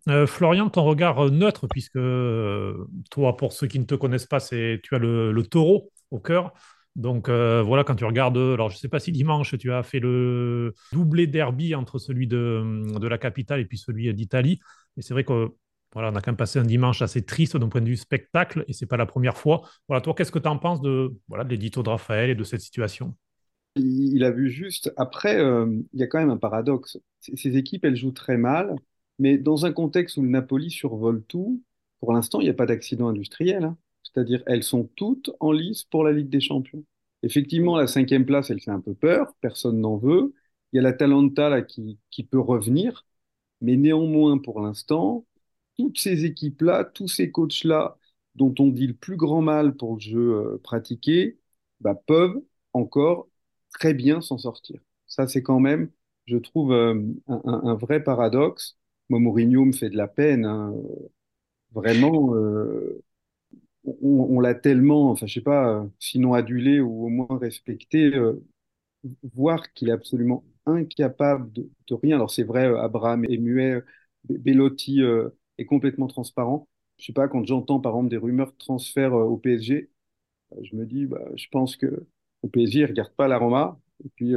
Euh, 0.09 0.29
Florian, 0.29 0.71
ton 0.71 0.85
regard 0.85 1.27
euh, 1.27 1.31
neutre, 1.31 1.67
puisque 1.67 1.97
euh, 1.97 2.87
toi, 3.11 3.37
pour 3.37 3.53
ceux 3.53 3.67
qui 3.67 3.81
ne 3.81 3.85
te 3.85 3.97
connaissent 3.97 4.27
pas, 4.27 4.39
c'est 4.39 4.81
tu 4.85 4.95
as 4.95 4.99
le, 4.99 5.43
taureau 5.43 5.91
au 6.13 6.21
cœur. 6.21 6.53
Donc 6.95 7.29
voilà, 7.29 7.85
quand 7.85 7.97
tu 7.97 8.05
regardes, 8.05 8.39
alors 8.39 8.71
je 8.71 8.77
ne 8.77 8.79
sais 8.79 8.89
pas 8.89 9.01
si 9.01 9.13
dimanche 9.13 9.59
tu 9.59 9.71
as 9.71 9.83
fait 9.83 9.99
le 9.99 10.73
doublé 10.93 11.27
derby 11.27 11.75
entre 11.75 11.99
celui 11.99 12.27
de, 12.27 12.99
de 12.99 13.09
la 13.09 13.19
capitale 13.19 13.61
et 13.61 13.67
puis 13.67 13.77
celui 13.77 14.15
d'Italie. 14.15 14.61
Et 14.97 15.03
c'est 15.03 15.13
vrai 15.13 15.25
que 15.25 15.51
voilà, 15.97 16.11
on 16.11 16.15
a 16.15 16.21
quand 16.21 16.31
même 16.31 16.37
passé 16.37 16.59
un 16.59 16.65
dimanche 16.65 17.01
assez 17.01 17.25
triste 17.25 17.57
d'un 17.57 17.71
point 17.71 17.81
de 17.81 17.89
vue 17.89 17.97
spectacle 17.97 18.67
et 18.69 18.75
c'est 18.75 18.85
pas 18.85 18.99
la 18.99 19.07
première 19.07 19.39
fois. 19.39 19.63
Voilà, 19.89 20.03
toi, 20.03 20.13
qu'est-ce 20.13 20.31
que 20.31 20.39
tu 20.39 20.47
en 20.47 20.59
penses 20.59 20.83
de 20.83 21.17
voilà 21.27 21.43
de 21.43 21.49
l'édito 21.49 21.83
de 21.83 21.89
Raphaël 21.89 22.29
et 22.29 22.35
de 22.35 22.45
cette 22.45 22.61
situation? 22.61 23.15
Il, 23.77 24.23
a 24.23 24.31
vu 24.31 24.51
juste. 24.51 24.93
Après, 24.99 25.41
il 25.41 25.99
y 25.99 26.03
a 26.03 26.07
quand 26.07 26.19
même 26.19 26.29
un 26.29 26.37
paradoxe. 26.37 26.99
Ces 27.21 27.57
équipes, 27.57 27.87
elles 27.87 27.97
jouent 27.97 28.13
très 28.13 28.37
mal. 28.37 28.77
Mais 29.19 29.39
dans 29.39 29.65
un 29.65 29.73
contexte 29.73 30.19
où 30.19 30.23
le 30.23 30.29
Napoli 30.29 30.71
survole 30.71 31.25
tout, 31.25 31.63
pour 32.01 32.13
l'instant, 32.13 32.41
il 32.41 32.45
n'y 32.45 32.51
a 32.51 32.55
pas 32.55 32.67
d'accident 32.67 33.09
industriel. 33.09 33.65
Hein. 33.65 33.79
C'est-à-dire, 34.03 34.43
elles 34.47 34.65
sont 34.65 34.91
toutes 34.97 35.31
en 35.41 35.51
lice 35.51 35.85
pour 35.85 36.05
la 36.05 36.13
Ligue 36.13 36.29
des 36.29 36.41
Champions. 36.41 36.85
Effectivement, 37.23 37.75
la 37.75 37.87
cinquième 37.87 38.27
place, 38.27 38.51
elle 38.51 38.61
fait 38.61 38.71
un 38.71 38.83
peu 38.83 38.93
peur, 38.93 39.33
personne 39.41 39.81
n'en 39.81 39.97
veut. 39.97 40.35
Il 40.73 40.77
y 40.77 40.79
a 40.79 40.83
la 40.83 40.93
Talenta 40.93 41.49
là, 41.49 41.63
qui, 41.63 41.99
qui 42.11 42.23
peut 42.23 42.39
revenir, 42.39 43.07
mais 43.63 43.77
néanmoins, 43.77 44.37
pour 44.37 44.61
l'instant, 44.61 45.25
toutes 45.79 45.99
ces 45.99 46.25
équipes-là, 46.25 46.85
tous 46.85 47.09
ces 47.09 47.31
coachs-là, 47.31 47.99
dont 48.35 48.55
on 48.59 48.69
dit 48.69 48.87
le 48.87 48.95
plus 48.95 49.17
grand 49.17 49.43
mal 49.43 49.77
pour 49.77 49.95
le 49.95 50.01
jeu 50.01 50.35
euh, 50.35 50.59
pratiqué, 50.63 51.39
bah, 51.81 51.95
peuvent 52.07 52.41
encore 52.73 53.29
très 53.73 53.95
bien 53.95 54.21
s'en 54.21 54.39
sortir. 54.39 54.81
Ça, 55.07 55.27
c'est 55.29 55.43
quand 55.43 55.61
même, 55.61 55.91
je 56.27 56.37
trouve, 56.39 56.73
euh, 56.73 57.01
un, 57.29 57.75
vrai 57.75 58.03
paradoxe. 58.03 58.79
Moi, 59.09 59.21
Mourinho 59.21 59.65
me 59.65 59.73
fait 59.73 59.91
de 59.91 59.97
la 59.97 60.09
peine. 60.09 60.45
Hein. 60.45 60.75
Vraiment, 61.73 62.35
euh, 62.35 63.03
on, 63.85 64.41
l'a 64.41 64.55
tellement, 64.55 65.11
enfin, 65.11 65.27
je 65.27 65.35
sais 65.35 65.41
pas, 65.43 65.87
sinon 66.01 66.35
adulé 66.35 66.81
ou 66.81 67.07
au 67.07 67.09
moins 67.09 67.39
respecté, 67.39 68.13
voir 69.35 69.73
qu'il 69.73 69.89
est 69.89 69.93
absolument 69.93 70.45
incapable 70.67 71.53
de, 71.53 71.69
rien. 71.91 72.17
Alors, 72.17 72.31
c'est 72.31 72.43
vrai, 72.43 72.67
Abraham 72.79 73.25
est 73.25 73.39
muet, 73.39 73.83
Bellotti 74.25 75.01
est 75.59 75.65
complètement 75.67 76.07
transparent. 76.09 76.69
Je 76.99 77.07
sais 77.07 77.13
pas, 77.13 77.29
quand 77.29 77.45
j'entends 77.45 77.81
par 77.81 77.93
exemple 77.93 78.11
des 78.11 78.17
rumeurs 78.17 78.53
de 78.53 78.57
transfert 78.59 79.15
au 79.15 79.37
PSG, 79.37 79.91
je 80.63 80.77
me 80.77 80.87
dis, 80.87 81.07
bah, 81.07 81.25
je 81.37 81.47
pense 81.51 81.77
que 81.77 82.07
au 82.43 82.49
PSG, 82.49 82.81
ils 82.81 82.87
regardent 82.87 83.15
pas 83.15 83.29
la 83.29 83.39
Roma. 83.39 83.79
Et 84.05 84.09
puis, 84.17 84.35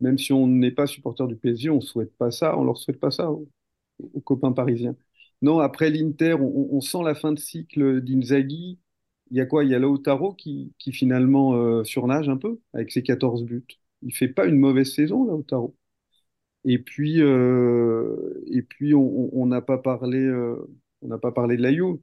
même 0.00 0.18
si 0.18 0.32
on 0.32 0.46
n'est 0.46 0.70
pas 0.70 0.86
supporter 0.86 1.26
du 1.26 1.36
PSG, 1.36 1.70
on 1.70 1.80
souhaite 1.80 2.14
pas 2.16 2.30
ça, 2.30 2.58
on 2.58 2.64
leur 2.64 2.76
souhaite 2.78 3.00
pas 3.00 3.10
ça 3.10 3.30
aux, 3.30 3.48
copains 4.24 4.52
parisiens. 4.52 4.96
Non, 5.42 5.60
après 5.60 5.90
l'Inter, 5.90 6.36
on, 6.40 6.80
sent 6.80 7.02
la 7.04 7.14
fin 7.14 7.32
de 7.32 7.38
cycle 7.38 8.00
d'Inzaghi. 8.02 8.78
Il 9.30 9.36
y 9.36 9.40
a 9.40 9.46
quoi? 9.46 9.64
Il 9.64 9.70
y 9.70 9.74
a 9.74 9.78
Lautaro 9.78 10.34
qui, 10.34 10.74
finalement 10.92 11.54
euh, 11.54 11.84
surnage 11.84 12.28
un 12.28 12.36
peu 12.36 12.60
avec 12.74 12.92
ses 12.92 13.02
14 13.02 13.44
buts. 13.44 13.66
Il 14.02 14.14
fait 14.14 14.28
pas 14.28 14.46
une 14.46 14.58
mauvaise 14.58 14.94
saison, 14.94 15.24
Lautaro. 15.24 15.76
Et 16.66 16.78
puis, 16.80 17.22
euh, 17.22 18.42
et 18.48 18.62
puis 18.62 18.94
on 18.94 19.46
n'a 19.46 19.62
pas 19.62 19.78
parlé, 19.78 20.18
euh, 20.20 20.56
on 21.02 21.08
n'a 21.08 21.18
pas 21.18 21.32
parlé 21.32 21.56
de 21.58 21.62
la 21.62 21.72
Juve, 21.72 21.98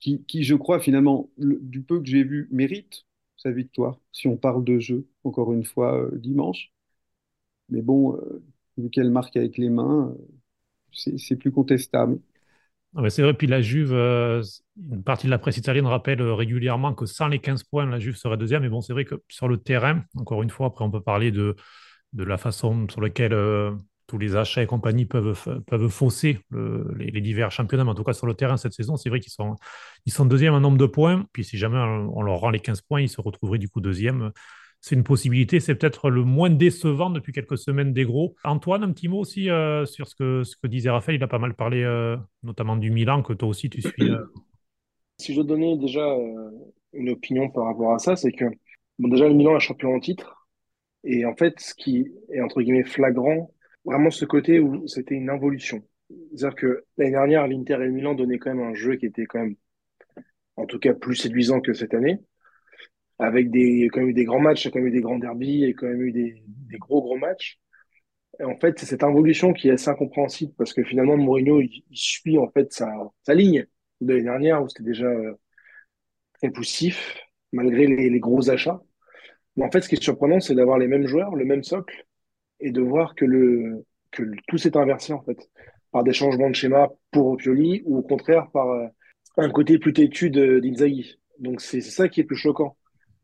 qui, 0.00 0.24
qui, 0.26 0.44
je 0.44 0.54
crois, 0.56 0.80
finalement, 0.80 1.30
le- 1.38 1.58
du 1.62 1.82
peu 1.82 2.00
que 2.00 2.06
j'ai 2.08 2.24
vu, 2.24 2.48
mérite 2.52 3.06
sa 3.36 3.52
victoire, 3.52 4.00
si 4.12 4.28
on 4.28 4.36
parle 4.38 4.64
de 4.64 4.78
jeu, 4.80 5.08
encore 5.24 5.52
une 5.52 5.64
fois, 5.64 5.96
euh, 6.02 6.18
dimanche. 6.18 6.72
Mais 7.70 7.82
bon, 7.82 8.18
vu 8.78 8.90
qu'elle 8.90 9.10
marque 9.10 9.36
avec 9.36 9.58
les 9.58 9.70
mains, 9.70 10.14
c'est 10.92 11.36
plus 11.36 11.52
contestable. 11.52 12.20
Ouais, 12.94 13.08
c'est 13.10 13.22
vrai, 13.22 13.34
puis 13.34 13.46
la 13.46 13.60
Juve, 13.62 13.92
une 13.92 15.04
partie 15.04 15.26
de 15.26 15.30
la 15.30 15.38
presse 15.38 15.56
italienne 15.56 15.86
rappelle 15.86 16.20
régulièrement 16.22 16.92
que 16.92 17.06
sans 17.06 17.28
les 17.28 17.38
15 17.38 17.62
points, 17.62 17.86
la 17.86 18.00
Juve 18.00 18.16
serait 18.16 18.36
deuxième. 18.36 18.62
Mais 18.62 18.68
bon, 18.68 18.80
c'est 18.80 18.92
vrai 18.92 19.04
que 19.04 19.14
sur 19.28 19.46
le 19.46 19.58
terrain, 19.58 20.02
encore 20.16 20.42
une 20.42 20.50
fois, 20.50 20.66
après, 20.66 20.84
on 20.84 20.90
peut 20.90 21.00
parler 21.00 21.30
de, 21.30 21.54
de 22.12 22.24
la 22.24 22.38
façon 22.38 22.86
sur 22.88 23.00
laquelle 23.00 23.32
euh, 23.32 23.72
tous 24.10 24.18
les 24.18 24.34
achats 24.34 24.62
et 24.62 24.66
compagnie 24.66 25.04
peuvent, 25.04 25.62
peuvent 25.66 25.88
fausser 25.88 26.40
le- 26.50 26.92
les, 26.98 27.20
divers 27.20 27.52
championnats. 27.52 27.84
Mais 27.84 27.90
en 27.90 27.94
tout 27.94 28.02
cas, 28.02 28.12
sur 28.12 28.26
le 28.26 28.34
terrain 28.34 28.56
cette 28.56 28.72
saison, 28.72 28.96
c'est 28.96 29.08
vrai 29.08 29.20
qu'ils 29.20 29.32
sont, 29.32 29.54
ils 30.04 30.12
sont 30.12 30.26
deuxième 30.26 30.52
en 30.54 30.60
nombre 30.60 30.78
de 30.78 30.86
points. 30.86 31.26
Puis 31.32 31.44
si 31.44 31.56
jamais 31.56 31.78
on, 31.78 32.22
leur 32.22 32.40
rend 32.40 32.50
les 32.50 32.58
15 32.58 32.80
points, 32.82 33.00
ils 33.00 33.08
se 33.08 33.20
retrouveraient 33.20 33.58
du 33.58 33.68
coup 33.68 33.80
deuxième. 33.80 34.32
C'est 34.80 34.96
une 34.96 35.04
possibilité. 35.04 35.60
C'est 35.60 35.76
peut-être 35.76 36.10
le 36.10 36.24
moins 36.24 36.50
décevant 36.50 37.10
depuis 37.10 37.32
quelques 37.32 37.58
semaines 37.58 37.92
des 37.92 38.04
gros. 38.04 38.34
Antoine, 38.42 38.82
un 38.82 38.90
petit 38.90 39.06
mot 39.06 39.20
aussi 39.20 39.48
euh, 39.48 39.86
sur 39.86 40.08
ce 40.08 40.16
que, 40.16 40.66
disait 40.66 40.90
Raphaël. 40.90 41.16
Il 41.16 41.22
a 41.22 41.28
pas 41.28 41.38
mal 41.38 41.54
parlé, 41.54 41.84
euh, 41.84 42.16
notamment 42.42 42.76
du 42.76 42.90
Milan, 42.90 43.22
que 43.22 43.32
toi 43.32 43.48
aussi 43.48 43.70
tu 43.70 43.80
suis. 43.80 44.10
Si 45.18 45.34
je 45.34 45.42
donner 45.42 45.76
déjà 45.76 46.16
une 46.94 47.10
opinion 47.10 47.48
par 47.50 47.66
rapport 47.66 47.92
à 47.92 47.98
ça, 47.98 48.16
c'est 48.16 48.32
que 48.32 48.46
déjà 48.98 49.28
le 49.28 49.34
Milan 49.34 49.54
est 49.56 49.60
champion 49.60 49.94
en 49.94 50.00
titre 50.00 50.39
et 51.04 51.24
en 51.24 51.34
fait 51.34 51.58
ce 51.60 51.74
qui 51.74 52.12
est 52.30 52.40
entre 52.40 52.62
guillemets 52.62 52.84
flagrant, 52.84 53.52
vraiment 53.84 54.10
ce 54.10 54.24
côté 54.24 54.60
où 54.60 54.86
c'était 54.86 55.14
une 55.14 55.30
involution. 55.30 55.82
C'est-à-dire 56.34 56.56
que 56.56 56.84
l'année 56.96 57.12
dernière, 57.12 57.46
l'Inter 57.46 57.74
et 57.74 57.86
le 57.86 57.90
Milan 57.90 58.14
donnaient 58.14 58.38
quand 58.38 58.54
même 58.54 58.66
un 58.66 58.74
jeu 58.74 58.96
qui 58.96 59.06
était 59.06 59.26
quand 59.26 59.40
même 59.40 59.56
en 60.56 60.66
tout 60.66 60.78
cas 60.78 60.94
plus 60.94 61.16
séduisant 61.16 61.60
que 61.60 61.72
cette 61.72 61.94
année, 61.94 62.20
avec 63.18 63.50
des 63.50 63.88
quand 63.92 64.00
même 64.00 64.10
eu 64.10 64.14
des 64.14 64.24
grands 64.24 64.40
matchs, 64.40 64.68
quand 64.70 64.78
même 64.78 64.88
eu 64.88 64.92
des 64.92 65.00
grands 65.00 65.18
derbies 65.18 65.64
et 65.64 65.74
quand 65.74 65.86
même 65.86 66.02
eu 66.02 66.12
des, 66.12 66.42
gros 66.78 67.02
gros 67.02 67.16
matchs. 67.16 67.58
Et 68.40 68.44
en 68.44 68.56
fait, 68.58 68.78
c'est 68.78 68.86
cette 68.86 69.04
involution 69.04 69.52
qui 69.52 69.68
est 69.68 69.72
assez 69.72 69.90
incompréhensible 69.90 70.52
parce 70.56 70.72
que 70.72 70.82
finalement 70.84 71.16
Mourinho 71.16 71.60
il, 71.60 71.84
suit 71.92 72.38
en 72.38 72.50
fait 72.50 72.72
sa, 72.72 72.90
sa 73.22 73.34
ligne 73.34 73.66
de 74.00 74.12
l'année 74.12 74.24
dernière 74.24 74.62
où 74.62 74.68
c'était 74.68 74.84
déjà 74.84 75.06
euh, 75.06 75.34
très 76.34 76.50
poussif, 76.50 77.18
malgré 77.52 77.86
les, 77.86 78.10
les 78.10 78.20
gros 78.20 78.50
achats. 78.50 78.80
Mais 79.56 79.64
en 79.64 79.70
fait, 79.70 79.80
ce 79.82 79.88
qui 79.88 79.96
est 79.96 80.02
surprenant, 80.02 80.40
c'est 80.40 80.54
d'avoir 80.54 80.78
les 80.78 80.88
mêmes 80.88 81.06
joueurs, 81.06 81.34
le 81.34 81.44
même 81.44 81.62
socle, 81.62 82.06
et 82.60 82.70
de 82.70 82.80
voir 82.80 83.14
que, 83.14 83.26
tout 84.48 84.58
s'est 84.58 84.76
inversé, 84.76 85.12
en 85.12 85.22
fait, 85.22 85.50
par 85.92 86.04
des 86.04 86.12
changements 86.12 86.50
de 86.50 86.54
schéma 86.54 86.88
pour 87.10 87.36
Pioli, 87.36 87.82
ou 87.84 87.98
au 87.98 88.02
contraire 88.02 88.50
par 88.52 88.68
euh, 88.70 88.86
un 89.36 89.50
côté 89.50 89.78
plus 89.78 89.92
têtu 89.92 90.30
d'Inzaghi. 90.30 91.18
Donc 91.38 91.60
c'est 91.60 91.80
ça 91.80 92.08
qui 92.08 92.20
est 92.20 92.24
plus 92.24 92.36
choquant 92.36 92.76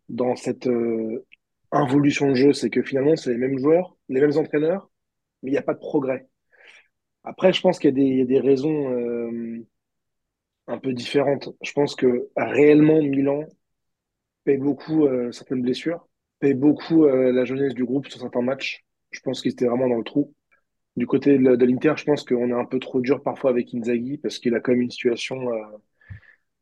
dans 0.09 0.37
cette 0.37 0.67
euh, 0.67 1.25
involution 1.73 2.31
de 2.31 2.35
jeu, 2.35 2.53
c'est 2.53 2.71
que 2.71 2.83
finalement, 2.83 3.17
c'est 3.17 3.31
les 3.31 3.39
mêmes 3.39 3.59
joueurs, 3.59 3.97
les 4.09 4.21
mêmes 4.21 4.37
entraîneurs, 4.37 4.91
mais 5.43 5.51
il 5.51 5.53
n'y 5.53 5.59
a 5.59 5.63
pas 5.63 5.75
de 5.75 5.81
progrès. 5.81 6.29
Après, 7.25 7.53
je 7.53 7.61
pense 7.61 7.79
qu'il 7.79 7.99
y 7.99 8.23
a 8.23 8.25
des, 8.25 8.41
raisons 8.41 8.93
euh, 8.93 9.67
un 10.69 10.79
peu 10.79 10.93
différentes. 10.93 11.51
Je 11.63 11.73
pense 11.73 11.97
que 11.97 12.29
réellement, 12.37 13.03
Milan 13.03 13.45
paye 14.45 14.59
beaucoup 14.59 15.09
certaines 15.33 15.63
blessures, 15.63 16.07
paye 16.39 16.55
beaucoup 16.55 17.05
euh, 17.05 17.33
la 17.33 17.45
jeunesse 17.45 17.75
du 17.75 17.85
groupe 17.85 18.09
sur 18.09 18.21
certains 18.21 18.43
matchs. 18.43 18.85
Je 19.11 19.21
pense 19.21 19.41
qu'ils 19.43 19.53
étaient 19.53 19.67
vraiment 19.67 19.89
dans 19.89 19.99
le 19.99 20.05
trou. 20.05 20.35
Du 20.97 21.07
côté 21.07 21.39
de, 21.39 21.65
l'Inter, 21.65 21.95
je 21.97 22.05
pense 22.05 22.25
qu'on 22.25 22.49
est 22.49 22.61
un 22.61 22.65
peu 22.65 22.79
trop 22.79 23.01
dur 23.01 23.23
parfois 23.23 23.51
avec 23.51 23.75
Inzaghi 23.75 24.19
parce 24.19 24.39
qu'il 24.39 24.55
a 24.55 24.61
quand 24.61 24.73
même 24.73 24.83
une 24.83 24.91
situation 24.91 25.53
euh, 25.53 25.65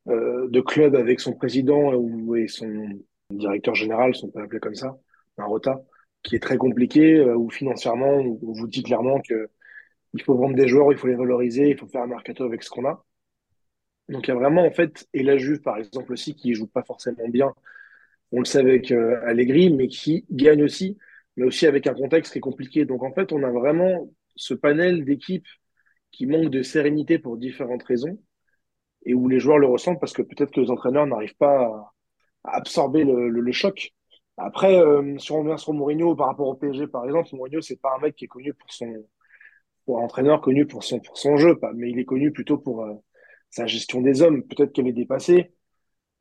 euh, 0.09 0.49
de 0.49 0.61
club 0.61 0.97
avec 0.97 1.21
son 1.21 1.35
président 1.35 1.95
ou, 1.95 2.35
et 2.35 2.49
son 2.49 2.89
directeur 3.31 3.75
général, 3.75 4.15
si 4.15 4.25
on 4.25 4.31
peut 4.31 4.41
l'appeler 4.41 4.61
comme 4.61 4.75
ça, 4.75 4.99
un 5.39 5.45
rota, 5.45 5.81
qui 6.23 6.37
est 6.37 6.41
très 6.41 6.57
compliqué, 6.57 7.21
où 7.23 7.51
financièrement, 7.51 8.17
on 8.17 8.53
vous 8.53 8.67
dit 8.67 8.83
clairement 8.83 9.21
que 9.21 9.49
il 10.15 10.23
faut 10.23 10.35
vendre 10.37 10.55
des 10.55 10.69
joueurs, 10.69 10.93
il 10.93 10.99
faut 10.99 11.09
les 11.09 11.17
valoriser, 11.17 11.71
il 11.71 11.79
faut 11.79 11.89
faire 11.89 12.03
un 12.03 12.07
mercato 12.07 12.45
avec 12.45 12.63
ce 12.63 12.71
qu'on 12.71 12.87
a. 12.87 13.05
Donc 14.09 14.27
il 14.27 14.31
y 14.31 14.33
a 14.33 14.37
vraiment 14.37 14.65
en 14.65 14.71
fait, 14.71 15.07
et 15.13 15.23
la 15.23 15.39
Juve 15.39 15.61
par 15.61 15.79
exemple 15.79 16.13
aussi, 16.13 16.35
qui 16.35 16.55
joue 16.55 16.67
pas 16.67 16.83
forcément 16.83 17.29
bien 17.29 17.55
on 18.35 18.41
le 18.41 18.45
sait 18.45 18.59
avec 18.59 18.91
euh, 18.91 19.21
Allegri, 19.25 19.71
mais 19.71 19.87
qui 19.87 20.27
gagne 20.31 20.65
aussi, 20.65 20.99
mais 21.37 21.45
aussi 21.45 21.67
avec 21.67 21.87
un 21.87 21.95
contexte 21.95 22.33
qui 22.33 22.39
est 22.39 22.41
compliqué. 22.41 22.85
Donc 22.85 23.05
en 23.05 23.13
fait, 23.13 23.33
on 23.33 23.43
a 23.45 23.51
vraiment 23.51 24.11
ce 24.35 24.55
panel 24.55 25.05
d'équipes 25.05 25.47
qui 26.11 26.27
manque 26.27 26.51
de 26.51 26.63
sérénité 26.63 27.19
pour 27.21 27.37
différentes 27.37 27.85
raisons 27.85 28.19
et 29.07 29.15
où 29.15 29.29
les 29.29 29.39
joueurs 29.39 29.59
le 29.59 29.69
ressentent 29.69 30.01
parce 30.01 30.13
que 30.13 30.23
peut-être 30.23 30.51
que 30.51 30.61
les 30.61 30.71
entraîneurs 30.71 31.07
n'arrivent 31.07 31.37
pas 31.37 31.93
à, 32.45 32.57
absorber 32.57 33.05
le, 33.05 33.53
choc. 33.53 33.93
Après, 34.37 34.77
euh, 34.81 35.17
si 35.19 35.31
on 35.31 35.43
revient 35.43 35.59
sur 35.59 35.73
Mourinho 35.73 36.17
par 36.17 36.27
rapport 36.27 36.49
au 36.49 36.55
PSG, 36.55 36.89
par 36.89 37.05
exemple, 37.05 37.29
Mourinho, 37.35 37.61
c'est 37.61 37.81
pas 37.81 37.95
un 37.97 38.01
mec 38.01 38.17
qui 38.17 38.25
est 38.25 38.29
connu 38.29 38.53
pour 38.53 38.73
son, 38.73 38.93
pour 39.87 40.01
un 40.01 40.05
entraîneur 40.05 40.41
connu 40.41 40.67
pour 40.67 40.83
son, 40.83 40.99
pour 40.99 41.19
son 41.19 41.37
jeu, 41.37 41.57
mais 41.77 41.91
il 41.91 42.01
est 42.01 42.05
connu 42.05 42.33
plutôt 42.33 42.59
pour 42.59 42.85
euh, 42.85 42.95
sa 43.51 43.67
gestion 43.67 44.01
des 44.01 44.23
hommes. 44.23 44.43
Peut-être 44.43 44.73
qu'elle 44.73 44.89
est 44.89 44.93
dépassée, 44.93 45.53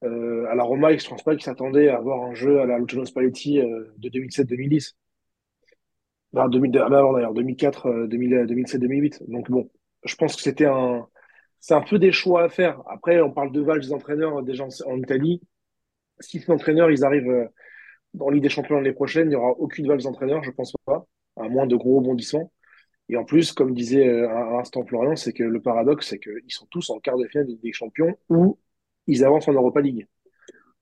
euh, 0.04 0.46
à 0.50 0.56
la 0.56 0.64
Roma, 0.64 0.96
je 0.96 1.08
pense 1.08 1.24
pas 1.24 1.34
qu'ils 1.34 1.44
s'attendaient 1.44 1.90
à 1.90 1.98
avoir 1.98 2.24
un 2.24 2.34
jeu 2.34 2.60
à 2.60 2.66
la 2.66 2.78
Luciano 2.78 3.06
Spalletti 3.06 3.60
euh, 3.60 3.94
de 3.98 4.10
2007-2010. 4.10 4.94
Enfin, 6.34 6.50
2000, 6.50 6.78
ah, 6.80 6.86
avant 6.86 7.14
d'ailleurs, 7.14 7.34
2004, 7.34 7.88
euh, 7.88 8.08
2000, 8.08 8.46
2007-2008. 8.46 9.30
Donc 9.30 9.50
bon, 9.50 9.70
je 10.04 10.16
pense 10.16 10.36
que 10.36 10.42
c'était 10.42 10.66
un, 10.66 11.08
c'est 11.64 11.76
un 11.76 11.82
peu 11.82 11.98
des 11.98 12.12
choix 12.12 12.44
à 12.44 12.50
faire. 12.50 12.82
Après, 12.88 13.22
on 13.22 13.32
parle 13.32 13.54
de 13.54 13.62
Valls 13.62 13.80
des 13.80 13.94
entraîneurs 13.94 14.40
euh, 14.40 14.42
déjà 14.42 14.66
en, 14.86 14.98
Italie. 14.98 15.42
Si 16.20 16.42
ces 16.42 16.52
entraîneurs, 16.52 16.92
ils 16.92 17.06
arrivent 17.06 17.30
euh, 17.30 17.46
dans 18.14 18.30
Ligue 18.30 18.44
des 18.44 18.50
Champions 18.50 18.76
l'année 18.76 18.92
prochaine, 18.92 19.28
il 19.28 19.30
n'y 19.30 19.36
aura 19.38 19.52
aucune 19.52 19.88
Valls 19.88 20.02
d'entraîneur, 20.02 20.44
je 20.44 20.52
pense 20.52 20.74
pas, 20.84 21.06
à 21.38 21.48
moins 21.48 21.66
de 21.66 21.78
gros 21.78 22.00
rebondissements. 22.00 22.52
Et 23.08 23.16
en 23.16 23.24
plus, 23.24 23.54
comme 23.54 23.74
disait 23.74 24.06
euh, 24.06 24.30
à 24.30 24.58
l'instant 24.58 24.86
Florian, 24.86 25.16
c'est 25.16 25.32
que 25.32 25.44
le 25.44 25.62
paradoxe, 25.62 26.10
c'est 26.10 26.20
qu'ils 26.20 26.42
sont 26.50 26.68
tous 26.70 26.90
en 26.90 27.00
quart 27.00 27.18
de 27.18 27.28
finale 27.28 27.48
des 27.48 27.72
Champions 27.72 28.18
ou 28.28 28.60
ils 29.08 29.24
avancent 29.24 29.48
en 29.48 29.54
Europa 29.54 29.82
League. 29.82 30.08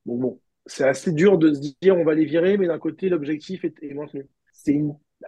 Bon, 0.05 0.39
c'est 0.65 0.87
assez 0.87 1.11
dur 1.11 1.37
de 1.37 1.53
se 1.53 1.59
dire 1.59 1.97
on 1.97 2.03
va 2.03 2.13
les 2.13 2.25
virer, 2.25 2.57
mais 2.57 2.67
d'un 2.67 2.79
côté, 2.79 3.09
l'objectif 3.09 3.63
est, 3.63 3.93
maintenu. 3.93 4.27
C'est 4.53 4.79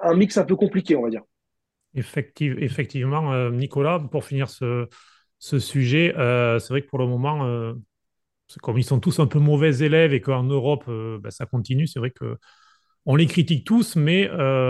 un 0.01 0.13
mix 0.15 0.37
un 0.37 0.45
peu 0.45 0.55
compliqué, 0.55 0.95
on 0.95 1.03
va 1.03 1.09
dire. 1.09 1.23
Effective- 1.95 2.57
effectivement, 2.61 3.33
euh, 3.33 3.51
Nicolas, 3.51 3.99
pour 3.99 4.25
finir 4.25 4.49
ce, 4.49 4.87
sujet, 5.39 6.15
euh, 6.17 6.59
c'est 6.59 6.69
vrai 6.69 6.81
que 6.81 6.87
pour 6.87 6.99
le 6.99 7.07
moment, 7.07 7.45
euh, 7.45 7.73
comme 8.61 8.77
ils 8.77 8.83
sont 8.83 8.99
tous 8.99 9.19
un 9.19 9.27
peu 9.27 9.39
mauvais 9.39 9.77
élèves 9.79 10.13
et 10.13 10.21
qu'en 10.21 10.43
Europe, 10.43 10.85
ben, 10.87 11.29
ça 11.29 11.45
continue, 11.45 11.87
c'est 11.87 11.99
vrai 11.99 12.11
que 12.11 12.37
on 13.05 13.15
les 13.15 13.25
critique 13.25 13.65
tous, 13.65 13.95
mais 13.95 14.29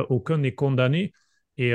aucun 0.10 0.38
n'est 0.38 0.56
condamné. 0.56 1.14
Et, 1.58 1.72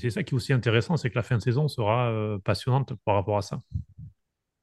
c'est 0.00 0.10
ça 0.10 0.22
qui 0.22 0.34
est 0.34 0.36
aussi 0.36 0.52
intéressant, 0.52 0.96
c'est 0.96 1.10
que 1.10 1.16
la 1.16 1.22
fin 1.22 1.36
de 1.36 1.42
saison 1.42 1.68
sera 1.68 2.38
passionnante 2.42 2.94
par 3.04 3.16
rapport 3.16 3.36
à 3.36 3.42
ça. 3.42 3.60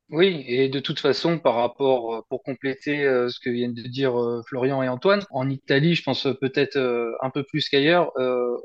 Oui, 0.10 0.44
et 0.48 0.70
de 0.70 0.80
toute 0.80 1.00
façon, 1.00 1.40
par 1.40 1.56
rapport, 1.56 2.16
euh, 2.16 2.22
pour 2.30 2.44
compléter 2.44 3.04
euh, 3.06 3.28
ce 3.30 3.40
que 3.40 3.50
viennent 3.50 3.74
de 3.74 3.82
dire 3.82 4.20
euh, 4.22 4.44
Florian 4.48 4.84
et 4.84 4.88
Antoine, 4.88 5.26
en 5.32 5.50
Italie, 5.50 5.96
je 5.96 6.04
pense 6.04 6.28
peut-être 6.40 6.78
un 7.22 7.30
peu 7.32 7.44
plus 7.44 7.68
qu'ailleurs, 7.70 8.12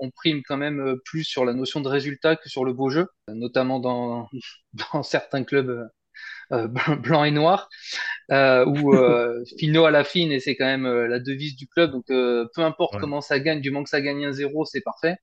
on 0.00 0.10
prime 0.10 0.42
quand 0.46 0.58
même 0.58 0.96
plus 1.06 1.24
sur 1.24 1.44
la 1.46 1.54
notion 1.54 1.80
de 1.80 1.88
résultat 1.88 2.36
que 2.36 2.48
sur 2.50 2.64
le 2.64 2.72
beau 2.74 2.90
jeu, 2.90 3.06
notamment 3.28 3.80
dans, 3.80 4.28
dans 4.92 5.02
certains 5.02 5.44
clubs 5.44 5.88
blancs 6.50 7.26
et 7.26 7.30
noirs, 7.32 7.68
où 8.30 8.94
fino 9.58 9.84
à 9.86 9.90
la 9.92 10.04
fine, 10.04 10.32
et 10.32 10.40
c'est 10.40 10.56
quand 10.56 10.66
même 10.66 10.86
la 11.06 11.20
devise 11.20 11.56
du 11.56 11.68
club, 11.68 11.92
donc 11.92 12.06
peu 12.08 12.62
importe 12.62 12.94
Ouais. 12.94 13.00
comment 13.00 13.20
ça 13.22 13.40
gagne, 13.40 13.60
du 13.62 13.70
moment 13.70 13.84
que 13.84 13.90
ça 13.90 14.00
gagne 14.02 14.26
un 14.26 14.32
zéro, 14.32 14.64
c'est 14.66 14.82
parfait. 14.82 15.16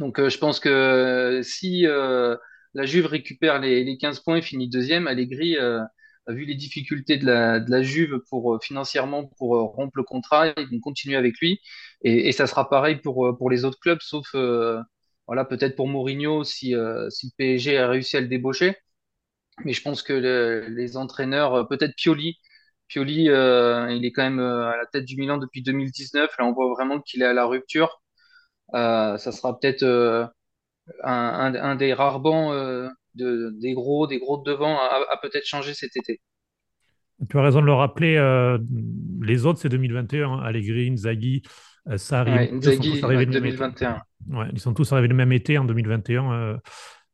Donc 0.00 0.20
je 0.28 0.38
pense 0.38 0.60
que 0.60 1.40
si 1.44 1.86
la 2.76 2.86
Juve 2.86 3.06
récupère 3.06 3.60
les, 3.60 3.84
les 3.84 3.98
15 3.98 4.20
points 4.20 4.36
et 4.38 4.42
finit 4.42 4.68
deuxième, 4.68 5.06
Allegri 5.08 5.56
euh, 5.58 5.80
vu 6.28 6.44
les 6.44 6.54
difficultés 6.54 7.18
de 7.18 7.26
la, 7.26 7.82
Juve 7.82 8.20
euh, 8.32 8.58
financièrement 8.60 9.26
pour 9.38 9.56
euh, 9.56 9.62
rompre 9.62 9.96
le 9.96 10.02
contrat, 10.04 10.48
ils 10.56 10.68
vont 10.70 10.80
continuer 10.80 11.16
avec 11.16 11.38
lui 11.40 11.60
et, 12.02 12.32
ça 12.32 12.46
sera 12.46 12.68
pareil 12.68 12.96
pour 12.96 13.26
euh, 13.28 13.36
pour 13.36 13.50
les 13.50 13.64
autres 13.64 13.78
clubs, 13.80 14.00
sauf 14.02 14.34
voilà 15.26 15.44
peut-être 15.44 15.76
pour 15.76 15.88
Mourinho 15.88 16.44
si 16.44 16.74
si 17.10 17.26
le 17.26 17.32
PSG 17.36 17.78
a 17.78 17.88
réussi 17.88 18.16
à 18.16 18.20
le 18.20 18.28
débaucher, 18.28 18.76
mais 19.64 19.72
je 19.72 19.82
pense 19.82 20.02
que 20.02 20.12
le- 20.12 20.66
les 20.68 20.96
entraîneurs, 20.96 21.68
peut-être 21.68 21.94
Pioli. 21.96 22.38
Pioli, 22.88 23.24
il 23.26 24.04
est 24.04 24.12
quand 24.12 24.22
même 24.24 24.40
à 24.40 24.76
la 24.76 24.86
tête 24.92 25.04
du 25.06 25.16
Milan 25.16 25.38
depuis 25.38 25.62
2019. 25.62 26.30
Là, 26.38 26.46
on 26.46 26.52
voit 26.52 26.70
vraiment 26.70 27.00
qu'il 27.00 27.22
est 27.22 27.26
à 27.26 27.32
la 27.34 27.46
rupture. 27.46 28.02
ça 28.72 29.18
sera 29.18 29.58
peut-être 29.58 29.84
un, 31.02 31.54
un, 31.54 31.76
des 31.76 31.92
rares 31.92 32.20
bancs 32.20 32.52
de, 33.14 33.50
des 33.60 33.74
gros, 33.74 34.06
des 34.06 34.18
gros 34.18 34.38
de 34.38 34.50
devant 34.50 34.76
à, 34.76 35.16
peut-être 35.22 35.46
changer 35.46 35.74
cet 35.74 35.96
été. 35.96 36.20
Tu 37.30 37.38
as 37.38 37.42
raison 37.42 37.60
de 37.60 37.66
le 37.66 37.72
rappeler. 37.72 38.14
les 39.22 39.46
autres, 39.46 39.58
c'est 39.58 39.68
2021. 39.68 40.30
Hein. 40.30 40.42
Allegri, 40.42 40.90
Inzaghi, 40.90 41.42
Sarri. 41.96 42.32
Ouais, 42.32 42.50
Inzaghi, 42.52 43.00
2021. 43.00 44.02
Ouais, 44.30 44.46
ils 44.52 44.60
sont 44.60 44.74
tous 44.74 44.92
arrivés 44.92 45.08
le 45.08 45.14
même 45.14 45.32
été 45.32 45.58
en 45.58 45.64
2021. 45.64 46.58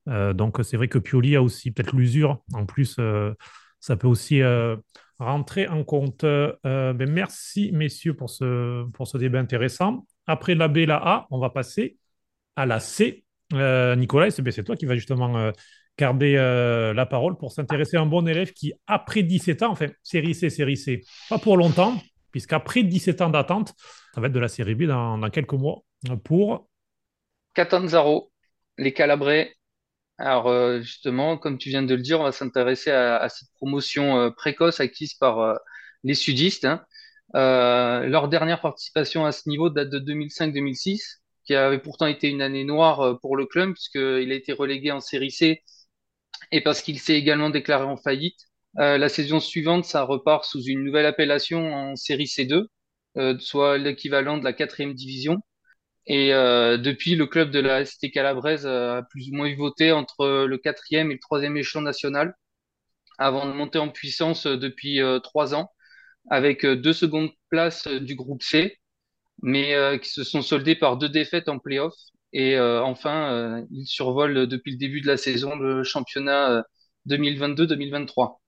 Euh, 0.09 0.33
donc 0.33 0.59
c'est 0.63 0.77
vrai 0.77 0.89
que 0.89 0.99
Pioli 0.99 1.37
a 1.37 1.43
aussi 1.43 1.71
peut-être 1.71 1.95
l'usure. 1.95 2.43
En 2.55 2.67
plus, 2.67 2.97
euh, 2.99 3.33
ça 3.81 3.97
peut 3.97 4.09
aussi 4.09 4.43
euh, 4.43 4.77
rentrer 5.19 5.69
en 5.69 5.85
compte. 5.85 6.23
Ben, 6.23 7.11
merci 7.11 7.71
messieurs 7.73 8.15
pour 8.15 8.31
ce, 8.31 8.85
pour 8.91 9.07
ce 9.07 9.19
débat 9.19 9.39
intéressant. 9.39 10.07
Après 10.27 10.55
la 10.55 10.69
B, 10.69 10.79
la 10.79 10.97
A, 10.97 11.27
on 11.31 11.39
va 11.39 11.51
passer 11.51 11.97
à 12.57 12.67
la 12.67 12.81
C. 12.81 13.25
Nicolas, 13.53 14.31
c'est 14.31 14.65
toi 14.65 14.77
qui 14.77 14.87
va 14.87 14.95
justement 14.95 15.53
garder 15.99 16.35
la 16.95 17.07
parole 17.07 17.37
pour 17.37 17.53
s'intéresser 17.53 17.97
à 17.97 18.01
un 18.01 18.07
bon 18.07 18.27
élève 18.27 18.53
qui, 18.53 18.73
après 18.87 19.23
17 19.23 19.63
ans, 19.63 19.71
enfin, 19.71 19.89
série 20.03 20.35
C, 20.35 20.51
série 20.51 20.77
C, 20.77 21.03
pas 21.29 21.39
pour 21.39 21.57
longtemps, 21.57 21.97
puisqu'après 22.31 22.83
17 22.83 23.21
ans 23.21 23.31
d'attente, 23.31 23.75
ça 24.15 24.21
va 24.21 24.27
être 24.27 24.33
de 24.33 24.41
la 24.41 24.49
série 24.49 24.75
B 24.75 24.85
dans, 24.85 25.21
quelques 25.31 25.53
mois 25.53 25.83
pour... 26.25 26.69
Catanzaro, 27.55 28.33
les 28.79 28.93
Calabrais, 28.93 29.55
alors 30.19 30.49
euh, 30.49 30.81
justement, 30.81 31.39
comme 31.39 31.59
tu 31.59 31.69
viens 31.69 31.83
de 31.83 31.95
le 31.95 32.03
dire, 32.03 32.21
on 32.21 32.25
va 32.25 32.33
s'intéresser 32.33 32.91
à, 32.91 33.29
cette 33.29 33.49
promotion 33.55 34.19
euh, 34.19 34.31
précoce 34.31 34.81
acquise 34.81 35.15
par 35.15 35.41
euh, 35.41 35.55
les 36.05 36.15
sudistes. 36.15 36.65
Hein. 36.65 36.85
leur 37.35 38.29
dernière 38.29 38.61
participation 38.61 39.25
à 39.25 39.33
ce 39.33 39.49
niveau 39.49 39.71
date 39.71 39.91
de 39.91 39.99
2005-2006, 39.99 41.22
qui 41.45 41.55
avait 41.55 41.79
pourtant 41.79 42.07
été 42.07 42.29
une 42.29 42.43
année 42.43 42.65
noire 42.65 43.19
pour 43.21 43.37
le 43.37 43.47
club, 43.47 43.73
puisqu'il 43.75 44.33
a 44.33 44.35
été 44.35 44.53
relégué 44.53 44.91
en 44.93 45.01
série 45.01 45.31
C 45.31 45.63
et 46.53 46.61
parce 46.63 46.83
qu'il 46.83 46.99
s'est 46.99 47.15
également 47.15 47.51
déclaré 47.51 47.85
en 47.85 47.97
faillite. 47.97 48.39
la 48.77 49.09
saison 49.09 49.41
suivante, 49.41 49.85
ça 49.85 50.03
repart 50.05 50.45
sous 50.45 50.63
une 50.65 50.85
nouvelle 50.85 51.07
appellation 51.07 51.73
en 51.75 51.97
série 51.97 52.27
C2, 52.27 52.67
soit 53.41 53.79
l'équivalent 53.79 54.39
de 54.39 54.45
la 54.45 54.53
quatrième 54.53 54.95
division. 54.95 55.43
Et 56.07 56.35
euh, 56.35 56.79
depuis, 56.79 57.15
le 57.15 57.27
club 57.27 57.51
de 57.51 57.61
la 57.61 57.85
ST 57.85 58.11
Calabraise 58.11 58.67
a 58.67 59.03
plus 59.11 59.29
ou 59.31 59.37
moins 59.37 59.55
voté 59.55 59.93
entre 59.93 60.47
le 60.47 60.59
quatrième 60.59 61.11
et 61.11 61.15
le 61.15 61.21
troisième 61.21 61.57
échelon 61.57 61.83
national 61.83 62.35
avant 63.19 63.47
de 63.47 63.53
monter 63.53 63.79
en 63.79 63.89
puissance 63.89 64.47
euh, 64.47 64.57
depuis 64.57 65.01
euh, 65.01 65.21
trois 65.21 65.55
ans 65.55 65.71
avec 66.31 66.67
deux 66.67 66.93
secondes 66.93 67.31
places 67.51 67.89
du 67.89 68.15
groupe 68.17 68.43
C, 68.43 68.79
mais 69.43 69.99
qui 70.01 70.11
se 70.11 70.25
sont 70.25 70.43
soldées 70.43 70.77
par 70.77 70.97
deux 70.97 71.09
défaites 71.09 71.49
en 71.49 71.59
play-off. 71.59 71.95
Et 72.33 72.59
enfin, 72.59 73.65
ils 73.71 73.87
survolent 73.87 74.47
depuis 74.47 74.73
le 74.73 74.79
début 74.79 75.01
de 75.01 75.07
la 75.07 75.17
saison 75.17 75.57
le 75.57 75.85
championnat 75.85 76.65
2022-2023. 77.09 78.39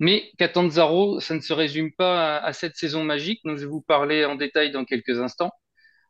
Mais 0.00 0.32
Catanzaro, 0.38 1.20
ça 1.20 1.34
ne 1.34 1.40
se 1.40 1.52
résume 1.52 1.92
pas 1.92 2.38
à, 2.38 2.52
cette 2.54 2.76
saison 2.76 3.04
magique 3.04 3.42
dont 3.44 3.54
je 3.54 3.60
vais 3.60 3.66
vous 3.66 3.82
parler 3.82 4.24
en 4.24 4.34
détail 4.34 4.72
dans 4.72 4.86
quelques 4.86 5.20
instants. 5.20 5.50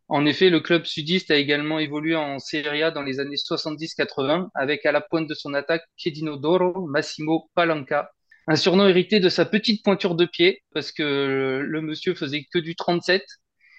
En 0.09 0.27
effet, 0.27 0.49
le 0.49 0.61
club 0.61 0.85
sudiste 0.85 1.31
a 1.33 1.37
également 1.37 1.79
évolué 1.81 2.17
en 2.17 2.39
Serie 2.39 2.83
A 2.85 2.93
dans 2.93 3.03
les 3.03 3.21
années 3.21 3.37
70-80 3.37 4.49
avec 4.55 4.87
à 4.87 4.93
la 4.93 5.01
pointe 5.01 5.29
de 5.29 5.35
son 5.35 5.55
attaque 5.55 5.83
Chedino 5.97 6.37
Doro, 6.37 6.87
Massimo 6.87 7.51
Palanca, 7.55 8.11
un 8.47 8.57
surnom 8.57 8.87
hérité 8.89 9.21
de 9.21 9.29
sa 9.29 9.45
petite 9.45 9.85
pointure 9.85 10.15
de 10.15 10.25
pied 10.25 10.63
parce 10.73 10.93
que 10.93 11.61
le 11.65 11.81
monsieur 11.81 12.15
faisait 12.15 12.47
que 12.53 12.59
du 12.61 12.77
37 12.77 13.25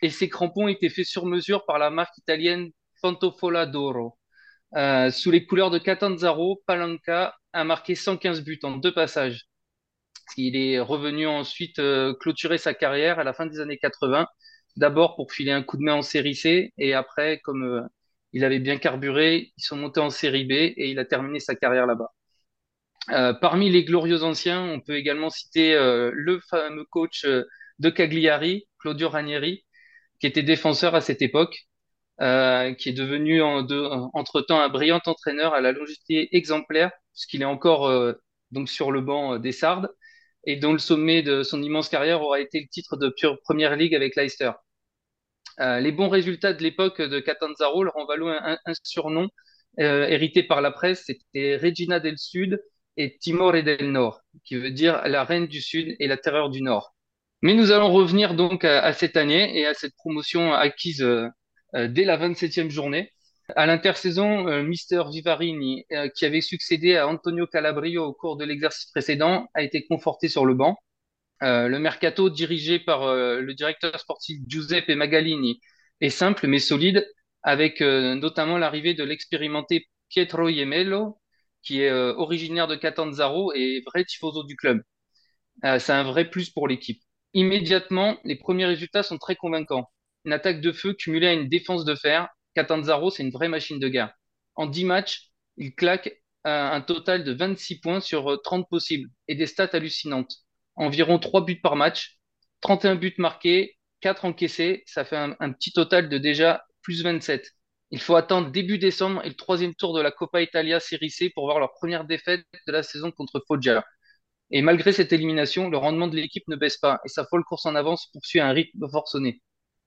et 0.02 0.10
ses 0.10 0.30
crampons 0.30 0.68
étaient 0.68 0.90
faits 0.90 1.06
sur 1.06 1.26
mesure 1.26 1.66
par 1.66 1.80
la 1.80 1.90
marque 1.90 2.18
italienne 2.18 2.72
Pantofola 3.02 3.66
d'Oro. 3.66 4.18
Euh, 4.76 5.12
sous 5.12 5.32
les 5.32 5.46
couleurs 5.46 5.72
de 5.72 5.80
Catanzaro, 5.80 6.62
Palanca 6.66 7.36
a 7.54 7.64
marqué 7.64 7.96
115 7.96 8.44
buts 8.44 8.60
en 8.64 8.78
deux 8.78 8.94
passages. 8.94 9.48
Il 10.38 10.56
est 10.56 10.80
revenu 10.80 11.28
ensuite 11.28 11.80
euh, 11.80 12.14
clôturer 12.20 12.58
sa 12.58 12.74
carrière 12.74 13.20
à 13.20 13.24
la 13.24 13.34
fin 13.34 13.46
des 13.46 13.60
années 13.60 13.78
80 13.78 14.28
d'abord 14.78 15.16
pour 15.18 15.32
filer 15.34 15.52
un 15.52 15.64
coup 15.64 15.78
de 15.78 15.84
main 15.84 15.96
en 15.96 16.02
série 16.02 16.36
C, 16.36 16.74
et 16.78 16.94
après, 16.94 17.40
comme 17.44 17.64
euh, 17.64 17.82
il 18.34 18.46
avait 18.46 18.60
bien 18.60 18.78
carburé, 18.78 19.52
ils 19.58 19.64
sont 19.64 19.76
montés 19.76 20.00
en 20.00 20.10
série 20.10 20.46
B 20.46 20.52
et 20.54 20.90
il 20.92 21.00
a 21.00 21.06
terminé 21.06 21.40
sa 21.40 21.56
carrière 21.56 21.86
là-bas. 21.88 22.12
Parmi 23.42 23.70
les 23.70 23.84
glorieux 23.84 24.24
anciens, 24.24 24.62
on 24.62 24.80
peut 24.80 24.96
également 24.96 25.30
citer 25.30 25.74
le 25.76 26.40
fameux 26.50 26.86
coach 26.86 27.26
de 27.26 27.90
Cagliari, 27.90 28.68
Claudio 28.80 29.10
Ranieri, 29.10 29.66
qui 30.22 30.28
était 30.28 30.44
défenseur 30.44 30.96
à 30.96 31.02
cette 31.02 31.22
époque, 31.22 31.68
qui 32.20 32.90
est 32.90 32.96
devenu 32.96 33.42
en 33.42 33.68
entre-temps 34.14 34.62
un 34.62 34.70
brillant 34.70 35.02
entraîneur 35.06 35.54
à 35.54 35.62
la 35.62 35.72
longévité 35.72 36.36
exemplaire, 36.36 36.92
puisqu'il 37.14 37.42
est 37.42 37.46
encore 37.46 37.92
donc 38.52 38.70
sur 38.70 38.92
le 38.92 39.02
banc 39.02 39.40
des 39.40 39.52
Sardes 39.52 39.90
et 40.46 40.56
dont 40.56 40.74
le 40.74 40.80
sommet 40.80 41.22
de 41.22 41.44
son 41.44 41.62
immense 41.62 41.90
carrière 41.90 42.22
aura 42.22 42.40
été 42.40 42.60
le 42.60 42.68
titre 42.68 42.98
de 42.98 43.14
Première 43.44 43.76
Ligue 43.76 43.96
avec 43.96 44.16
Leicester. 44.16 44.52
Euh, 45.60 45.80
les 45.80 45.92
bons 45.92 46.10
résultats 46.10 46.54
de 46.54 46.64
l'époque 46.64 47.02
de 47.02 47.20
Catanzaro 47.20 47.84
leur 47.84 47.96
ont 47.98 48.06
valu 48.06 48.26
un, 48.30 48.58
surnom 48.84 49.30
euh, 49.80 50.08
hérité 50.08 50.44
par 50.44 50.62
la 50.62 50.72
presse, 50.72 51.04
c'était 51.06 51.58
Regina 51.58 52.00
del 52.00 52.18
Sud 52.18 52.62
et 52.98 53.18
Timore 53.18 53.64
del 53.64 53.92
Nord, 53.92 54.22
qui 54.44 54.56
veut 54.56 54.72
dire 54.72 55.08
la 55.08 55.24
reine 55.24 55.48
du 55.48 55.62
Sud 55.62 55.96
et 56.00 56.08
la 56.08 56.18
terreur 56.18 56.50
du 56.50 56.62
Nord. 56.62 56.96
Mais 57.42 57.54
nous 57.54 57.72
allons 57.72 57.92
revenir 57.92 58.36
donc 58.36 58.66
à, 58.66 58.94
cette 58.94 59.18
année 59.18 59.58
et 59.58 59.66
à 59.66 59.74
cette 59.74 59.96
promotion 59.96 60.54
acquise 60.54 61.02
euh, 61.02 61.28
dès 61.74 62.06
la 62.06 62.18
27e 62.18 62.70
journée. 62.70 63.12
À 63.56 63.66
l'intersaison, 63.66 64.48
euh, 64.48 64.64
Mister 64.64 65.04
Vivarini, 65.12 65.86
euh, 65.92 66.08
qui 66.10 66.26
avait 66.26 66.42
succédé 66.42 66.96
à 66.96 67.08
Antonio 67.08 67.48
Calabrio 67.48 68.06
au 68.06 68.14
cours 68.14 68.38
de 68.38 68.46
l'exercice 68.46 68.90
précédent, 68.92 69.50
a 69.54 69.62
été 69.62 69.86
conforté 69.86 70.30
sur 70.30 70.46
le 70.46 70.54
banc. 70.54 70.78
Euh, 71.44 71.68
le 71.68 71.80
mercato 71.80 72.30
dirigé 72.30 72.80
par 72.80 73.14
le 73.16 73.54
directeur 73.54 74.00
sportif 74.00 74.40
Giuseppe 74.48 74.90
Magalini 74.90 75.60
est 76.02 76.10
simple 76.10 76.48
mais 76.48 76.60
solide, 76.60 77.08
avec 77.44 77.82
notamment 77.82 78.58
l'arrivée 78.58 78.94
de 78.94 79.04
l'expérimenté 79.04 79.88
Pietro 80.10 80.50
Iemello, 80.50 81.20
qui 81.64 81.82
est 81.82 81.92
originaire 81.92 82.68
de 82.68 82.76
Catanzaro 82.76 83.54
et 83.54 83.82
vrai 83.86 84.06
tifoso 84.06 84.44
du 84.44 84.56
club. 84.56 84.82
C'est 85.64 85.92
un 85.92 86.04
vrai 86.04 86.30
plus 86.30 86.50
pour 86.52 86.68
l'équipe. 86.68 87.02
Immédiatement, 87.34 88.18
les 88.24 88.36
premiers 88.36 88.66
résultats 88.66 89.04
sont 89.04 89.18
très 89.18 89.36
convaincants. 89.36 89.90
Une 90.26 90.34
attaque 90.34 90.62
de 90.62 90.72
feu 90.72 90.94
cumulée 90.94 91.28
à 91.28 91.34
une 91.34 91.48
défense 91.48 91.86
de 91.86 91.96
fer, 91.96 92.28
Catanzaro, 92.56 93.10
c'est 93.10 93.24
une 93.24 93.32
vraie 93.32 93.48
machine 93.48 93.80
de 93.80 93.88
guerre. 93.88 94.14
En 94.56 94.68
10 94.68 94.84
matchs, 94.86 95.30
il 95.58 95.74
claque 95.74 96.22
un 96.44 96.82
total 96.82 97.24
de 97.24 97.34
26 97.34 97.80
points 97.80 98.02
sur 98.02 98.42
30 98.42 98.68
possibles 98.70 99.10
et 99.28 99.36
des 99.36 99.46
stats 99.46 99.70
hallucinantes. 99.74 100.34
Environ 100.76 101.20
3 101.20 101.46
buts 101.46 101.62
par 101.62 101.76
match, 101.76 102.18
31 102.62 102.96
buts 102.96 103.14
marqués, 103.18 103.78
4 104.02 104.26
encaissés, 104.26 104.84
ça 104.86 105.06
fait 105.06 105.18
un, 105.18 105.52
petit 105.54 105.72
total 105.72 106.10
de 106.10 106.18
déjà 106.18 106.66
plus 106.82 107.04
27. 107.04 107.52
Il 107.92 108.00
faut 108.00 108.16
attendre 108.16 108.52
début 108.52 108.78
décembre 108.78 109.24
et 109.24 109.30
le 109.30 109.36
troisième 109.36 109.76
tour 109.76 109.94
de 109.94 110.02
la 110.02 110.12
Coppa 110.12 110.42
Italia 110.42 110.80
Serie 110.80 111.10
C 111.12 111.30
pour 111.30 111.46
voir 111.46 111.60
leur 111.60 111.74
première 111.74 112.06
défaite 112.06 112.42
de 112.68 112.72
la 112.72 112.84
saison 112.84 113.12
contre 113.12 113.44
Foggia. 113.48 113.84
Et 114.52 114.62
malgré 114.62 114.92
cette 114.92 115.14
élimination, 115.14 115.70
le 115.70 115.78
rendement 115.78 116.08
de 116.08 116.16
l'équipe 116.16 116.48
ne 116.48 116.56
baisse 116.56 116.78
pas 116.78 117.00
et 117.06 117.08
sa 117.08 117.26
folle 117.26 117.44
course 117.44 117.66
en 117.66 117.76
avance 117.76 118.08
poursuit 118.12 118.40
un 118.42 118.52
rythme 118.52 118.90
forcené. 118.90 119.42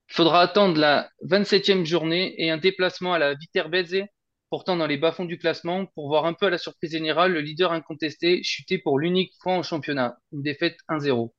Il 0.09 0.13
faudra 0.13 0.41
attendre 0.41 0.79
la 0.79 1.09
27e 1.23 1.85
journée 1.85 2.33
et 2.37 2.49
un 2.49 2.57
déplacement 2.57 3.13
à 3.13 3.19
la 3.19 3.33
Viterbese, 3.35 4.03
pourtant 4.49 4.75
dans 4.75 4.87
les 4.87 4.97
bas-fonds 4.97 5.25
du 5.25 5.37
classement, 5.37 5.85
pour 5.87 6.07
voir 6.07 6.25
un 6.25 6.33
peu 6.33 6.47
à 6.47 6.49
la 6.49 6.57
surprise 6.57 6.91
générale 6.91 7.33
le 7.33 7.41
leader 7.41 7.71
incontesté 7.71 8.41
chuter 8.43 8.77
pour 8.77 8.99
l'unique 8.99 9.33
fois 9.41 9.53
en 9.53 9.63
championnat, 9.63 10.17
une 10.31 10.41
défaite 10.41 10.77
1-0. 10.89 11.31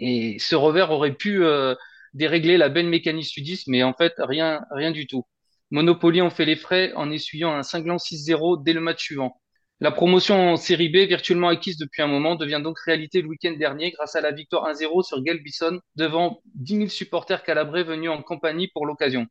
Et 0.00 0.38
ce 0.38 0.54
revers 0.54 0.90
aurait 0.90 1.14
pu 1.14 1.44
euh, 1.44 1.74
dérégler 2.14 2.56
la 2.56 2.68
belle 2.68 2.88
mécanique 2.88 3.26
sudiste, 3.26 3.68
mais 3.68 3.82
en 3.82 3.92
fait, 3.94 4.14
rien, 4.18 4.62
rien 4.70 4.90
du 4.90 5.06
tout. 5.06 5.26
Monopoly 5.70 6.20
en 6.20 6.30
fait 6.30 6.46
les 6.46 6.56
frais 6.56 6.92
en 6.94 7.10
essuyant 7.10 7.52
un 7.52 7.62
cinglant 7.62 7.96
6-0 7.96 8.62
dès 8.62 8.72
le 8.72 8.80
match 8.80 9.02
suivant. 9.02 9.40
La 9.82 9.90
promotion 9.90 10.52
en 10.52 10.56
série 10.56 10.90
B, 10.90 11.08
virtuellement 11.08 11.48
acquise 11.48 11.78
depuis 11.78 12.02
un 12.02 12.06
moment, 12.06 12.36
devient 12.36 12.60
donc 12.62 12.78
réalité 12.80 13.22
le 13.22 13.28
week-end 13.28 13.52
dernier 13.52 13.92
grâce 13.92 14.14
à 14.14 14.20
la 14.20 14.30
victoire 14.30 14.70
1-0 14.70 15.02
sur 15.02 15.24
Gelbison 15.24 15.80
devant 15.96 16.42
10 16.54 16.76
000 16.76 16.88
supporters 16.88 17.42
calabrais 17.42 17.82
venus 17.82 18.10
en 18.10 18.20
compagnie 18.20 18.68
pour 18.68 18.84
l'occasion. 18.84 19.26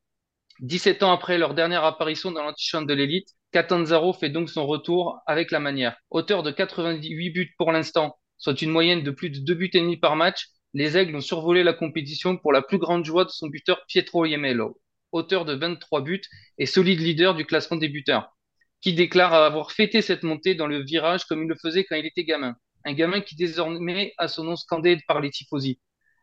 17 0.62 1.04
ans 1.04 1.12
après 1.12 1.38
leur 1.38 1.54
dernière 1.54 1.84
apparition 1.84 2.32
dans 2.32 2.42
l'antichambre 2.42 2.88
de 2.88 2.96
l'élite, 2.96 3.30
Catanzaro 3.52 4.12
fait 4.12 4.32
donc 4.32 4.50
son 4.50 4.66
retour 4.66 5.20
avec 5.28 5.52
la 5.52 5.60
manière. 5.60 5.96
Auteur 6.10 6.42
de 6.42 6.50
98 6.50 7.30
buts 7.30 7.54
pour 7.60 7.72
l'instant, 7.72 8.18
soit 8.40 8.60
une 8.64 8.72
moyenne 8.72 9.04
de 9.04 9.12
plus 9.12 9.30
de 9.30 9.42
2 9.42 9.54
buts 9.54 9.70
et 9.74 9.82
demi 9.82 9.98
par 9.98 10.16
match, 10.16 10.48
les 10.74 10.98
Aigles 10.98 11.16
ont 11.16 11.22
survolé 11.22 11.62
la 11.62 11.74
compétition 11.74 12.38
pour 12.38 12.54
la 12.54 12.64
plus 12.64 12.80
grande 12.80 13.06
joie 13.06 13.24
de 13.24 13.30
son 13.30 13.50
buteur 13.50 13.86
Pietro 13.88 14.26
Iemello, 14.26 14.82
auteur 15.12 15.46
de 15.46 15.54
23 15.54 16.02
buts 16.02 16.22
et 16.58 16.66
solide 16.66 17.02
leader 17.02 17.36
du 17.36 17.46
classement 17.46 17.78
des 17.78 17.90
buteurs 17.90 18.36
qui 18.82 18.94
déclare 18.94 19.34
avoir 19.34 19.72
fêté 19.72 20.02
cette 20.02 20.24
montée 20.24 20.56
dans 20.56 20.68
le 20.68 20.84
virage 20.84 21.26
comme 21.26 21.44
il 21.44 21.50
le 21.50 21.56
faisait 21.56 21.84
quand 21.84 21.96
il 21.96 22.06
était 22.06 22.24
gamin. 22.24 22.56
Un 22.86 22.94
gamin 22.94 23.22
qui 23.22 23.36
désormais 23.36 24.14
a 24.18 24.28
son 24.28 24.44
nom 24.46 24.56
scandé 24.56 24.98
par 25.08 25.20
les 25.20 25.30
tifosi. 25.30 25.80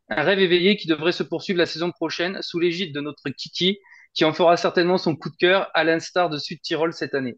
Un 0.08 0.22
rêve 0.22 0.38
éveillé 0.38 0.76
qui 0.76 0.86
devrait 0.86 1.12
se 1.12 1.22
poursuivre 1.22 1.58
la 1.58 1.66
saison 1.66 1.90
prochaine 1.90 2.40
sous 2.40 2.58
l'égide 2.58 2.94
de 2.94 3.00
notre 3.00 3.28
Kiki, 3.28 3.78
qui 4.14 4.24
en 4.24 4.32
fera 4.32 4.56
certainement 4.56 4.98
son 4.98 5.16
coup 5.16 5.30
de 5.30 5.36
cœur, 5.36 5.68
à 5.74 5.84
l'instar 5.84 6.30
de 6.30 6.38
Sud 6.38 6.60
Tyrol 6.62 6.92
cette 6.92 7.14
année. 7.14 7.36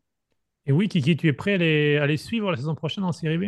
Et 0.66 0.72
oui, 0.72 0.88
Kiki, 0.88 1.16
tu 1.16 1.28
es 1.28 1.32
prêt 1.32 1.54
à 1.54 2.06
les, 2.06 2.16
suivre 2.18 2.50
la 2.50 2.56
saison 2.56 2.74
prochaine 2.74 3.04
en 3.04 3.12
Série 3.12 3.38
B? 3.38 3.44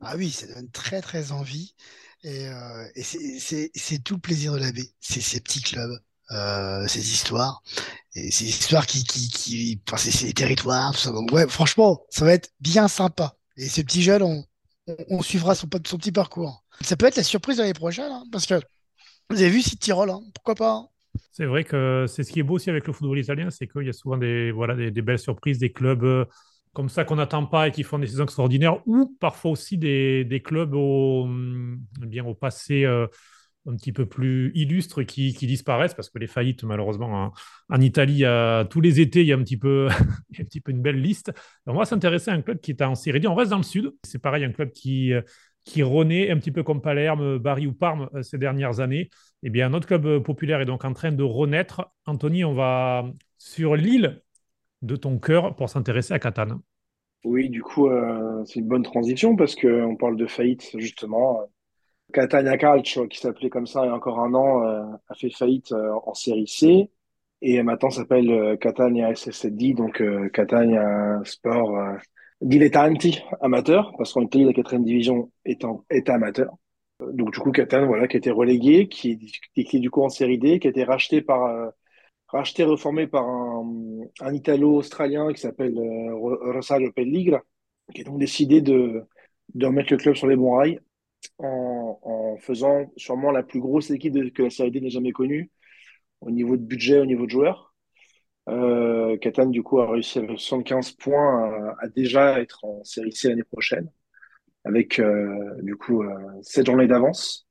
Ah 0.00 0.14
oui, 0.16 0.30
ça 0.30 0.46
donne 0.54 0.70
très 0.70 1.00
très 1.00 1.32
envie. 1.32 1.74
Et, 2.22 2.46
euh, 2.48 2.86
c'est 2.94 4.04
tout 4.04 4.14
le 4.14 4.20
plaisir 4.20 4.52
de 4.52 4.58
la 4.58 4.72
baie. 4.72 4.90
C'est 5.00 5.22
ces 5.22 5.40
petits 5.40 5.62
clubs, 5.62 5.98
euh, 6.32 6.86
ces 6.86 7.00
histoires. 7.12 7.62
Et 8.14 8.30
ces 8.30 8.44
histoires 8.44 8.86
qui, 8.86 9.04
qui, 9.04 9.28
qui 9.28 9.80
enfin, 9.88 9.96
c'est 9.96 10.10
ces 10.10 10.32
territoires, 10.32 10.92
tout 10.92 10.98
ça. 10.98 11.12
Donc, 11.12 11.30
ouais, 11.32 11.48
franchement, 11.48 12.04
ça 12.10 12.24
va 12.24 12.32
être 12.32 12.50
bien 12.60 12.88
sympa. 12.88 13.36
Et 13.56 13.68
ces 13.68 13.84
petits 13.84 14.02
jeunes, 14.02 14.22
on, 14.22 14.44
on, 15.08 15.22
suivra 15.22 15.54
son, 15.54 15.68
son, 15.84 15.98
petit 15.98 16.12
parcours. 16.12 16.64
Ça 16.80 16.96
peut 16.96 17.06
être 17.06 17.16
la 17.16 17.22
surprise 17.22 17.58
l'année 17.58 17.74
prochaine, 17.74 18.10
hein, 18.10 18.24
parce 18.32 18.46
que 18.46 18.54
vous 19.28 19.40
avez 19.40 19.50
vu 19.50 19.62
City 19.62 19.78
Tyrol, 19.78 20.10
hein, 20.10 20.20
pourquoi 20.34 20.54
pas 20.54 20.72
hein. 20.72 20.86
C'est 21.32 21.44
vrai 21.44 21.64
que 21.64 22.06
c'est 22.08 22.22
ce 22.22 22.32
qui 22.32 22.40
est 22.40 22.42
beau 22.42 22.54
aussi 22.54 22.70
avec 22.70 22.86
le 22.86 22.92
football 22.92 23.18
italien, 23.18 23.50
c'est 23.50 23.66
qu'il 23.66 23.86
y 23.86 23.88
a 23.88 23.92
souvent 23.92 24.16
des, 24.16 24.52
voilà, 24.52 24.74
des, 24.74 25.02
belles 25.02 25.18
surprises, 25.18 25.58
des 25.58 25.72
clubs 25.72 26.04
euh, 26.04 26.24
comme 26.72 26.88
ça 26.88 27.04
qu'on 27.04 27.16
n'attend 27.16 27.46
pas 27.46 27.68
et 27.68 27.72
qui 27.72 27.82
font 27.82 27.98
des 27.98 28.06
saisons 28.06 28.24
extraordinaires, 28.24 28.78
ou 28.86 29.16
parfois 29.20 29.50
aussi 29.50 29.76
des, 29.76 30.24
des 30.24 30.40
clubs 30.40 30.74
au, 30.74 31.28
eh 32.02 32.06
bien, 32.06 32.24
au 32.24 32.34
passé 32.34 32.84
euh, 32.84 33.06
un 33.66 33.76
petit 33.76 33.92
peu 33.92 34.06
plus 34.06 34.52
illustres 34.54 35.02
qui, 35.04 35.32
disparaissent, 35.32 35.94
parce 35.94 36.10
que 36.10 36.18
les 36.18 36.26
faillites, 36.26 36.64
malheureusement, 36.64 37.32
en, 37.68 37.80
Italie, 37.80 38.24
tous 38.70 38.80
les 38.80 39.00
étés, 39.00 39.20
il 39.20 39.26
y 39.26 39.32
a 39.32 39.36
un 39.36 39.42
petit 39.42 39.58
peu, 39.58 39.88
une 40.68 40.82
belle 40.82 41.00
liste. 41.00 41.32
on 41.66 41.74
va 41.74 41.84
s'intéresser 41.84 42.30
à 42.30 42.34
un 42.34 42.42
club 42.42 42.60
qui 42.60 42.70
est 42.70 42.82
en 42.82 42.94
Série 42.94 43.20
D. 43.20 43.28
On 43.28 43.34
reste 43.34 43.50
dans 43.50 43.58
le 43.58 43.62
sud. 43.62 43.92
C'est 44.02 44.20
pareil, 44.20 44.44
un 44.44 44.52
club 44.52 44.70
qui, 44.70 45.12
euh, 45.12 45.22
qui 45.64 45.82
renaît 45.82 46.30
un 46.30 46.38
petit 46.38 46.52
peu 46.52 46.62
comme 46.62 46.80
Palerme, 46.80 47.38
Bari 47.38 47.66
ou 47.66 47.72
Parme 47.72 48.08
euh, 48.14 48.22
ces 48.22 48.38
dernières 48.38 48.80
années. 48.80 49.10
Eh 49.42 49.50
bien, 49.50 49.68
notre 49.68 49.86
club 49.86 50.06
euh, 50.06 50.20
populaire 50.20 50.60
est 50.60 50.66
donc 50.66 50.84
en 50.84 50.92
train 50.92 51.12
de 51.12 51.22
renaître. 51.22 51.92
Anthony, 52.06 52.44
on 52.44 52.54
va 52.54 53.04
sur 53.38 53.76
l'île 53.76 54.22
de 54.82 54.96
ton 54.96 55.18
cœur 55.18 55.56
pour 55.56 55.68
s'intéresser 55.68 56.14
à 56.14 56.18
Catane. 56.18 56.60
Oui, 57.24 57.50
du 57.50 57.62
coup, 57.62 57.86
c'est 58.46 58.60
une 58.60 58.68
bonne 58.68 58.82
transition 58.82 59.36
parce 59.36 59.54
qu'on 59.54 59.94
parle 59.94 60.16
de 60.16 60.24
faillite, 60.24 60.70
justement. 60.78 61.50
Catania 62.12 62.56
Calcio, 62.56 63.06
qui 63.08 63.18
s'appelait 63.18 63.50
comme 63.50 63.66
ça 63.66 63.82
il 63.84 63.88
y 63.88 63.90
a 63.90 63.94
encore 63.94 64.20
un 64.20 64.34
an, 64.34 64.62
a 65.08 65.14
fait 65.14 65.30
faillite 65.30 65.72
en 65.72 66.14
série 66.14 66.46
C. 66.46 66.90
Et 67.42 67.62
maintenant 67.62 67.90
s'appelle 67.90 68.58
Catania 68.60 69.14
SSD, 69.14 69.74
donc 69.74 70.02
Catania 70.32 71.20
Sport 71.24 71.98
dilettanti, 72.40 73.22
amateur, 73.40 73.92
parce 73.96 74.12
qu'en 74.12 74.22
Italie, 74.22 74.44
la 74.44 74.52
quatrième 74.52 74.84
division 74.84 75.30
est, 75.44 75.64
en, 75.64 75.84
amateur. 76.06 76.54
Donc, 77.00 77.32
du 77.32 77.40
coup, 77.40 77.50
Catane, 77.52 77.86
voilà, 77.86 78.08
qui 78.08 78.16
a 78.16 78.18
été 78.18 78.30
relégué, 78.30 78.88
qui 78.88 79.12
est, 79.12 79.64
qui 79.64 79.76
est 79.76 79.80
du 79.80 79.90
coup 79.90 80.02
en 80.02 80.08
série 80.08 80.38
D, 80.38 80.58
qui 80.58 80.66
a 80.66 80.70
été 80.70 80.84
racheté 80.84 81.22
par, 81.22 81.44
euh, 81.46 81.70
racheté, 82.28 82.64
reformé 82.64 83.06
par 83.06 83.24
un, 83.24 83.66
un 84.20 84.34
Italo-Australien 84.34 85.32
qui 85.32 85.40
s'appelle 85.40 85.78
euh, 85.78 86.14
Rosario 86.52 86.92
Pelligra, 86.92 87.40
qui 87.94 88.02
a 88.02 88.04
donc 88.04 88.18
décidé 88.18 88.60
de, 88.60 89.02
de 89.54 89.66
remettre 89.66 89.92
le 89.92 89.98
club 89.98 90.14
sur 90.14 90.26
les 90.26 90.36
bons 90.36 90.56
rails 90.56 90.80
en, 91.38 92.36
faisant 92.40 92.90
sûrement 92.96 93.30
la 93.30 93.42
plus 93.42 93.60
grosse 93.60 93.90
équipe 93.90 94.32
que 94.32 94.42
la 94.42 94.50
série 94.50 94.70
D 94.70 94.80
n'ait 94.80 94.90
jamais 94.90 95.12
connue 95.12 95.50
au 96.20 96.30
niveau 96.30 96.56
de 96.56 96.62
budget, 96.62 97.00
au 97.00 97.06
niveau 97.06 97.26
de 97.26 97.30
joueurs. 97.30 97.74
Euh, 98.48 99.16
Catane, 99.18 99.50
du 99.50 99.62
coup, 99.62 99.80
a 99.80 99.90
réussi 99.90 100.18
avec 100.18 100.38
75 100.38 100.92
points 100.92 101.74
à, 101.80 101.88
déjà 101.88 102.40
être 102.40 102.64
en 102.64 102.82
série 102.84 103.12
C 103.12 103.28
l'année 103.28 103.44
prochaine, 103.44 103.90
avec 104.64 104.98
euh, 104.98 105.54
du 105.62 105.76
coup 105.76 106.02
euh, 106.02 106.08
cette 106.42 106.66
journée 106.66 106.86
d'avance. 106.86 107.46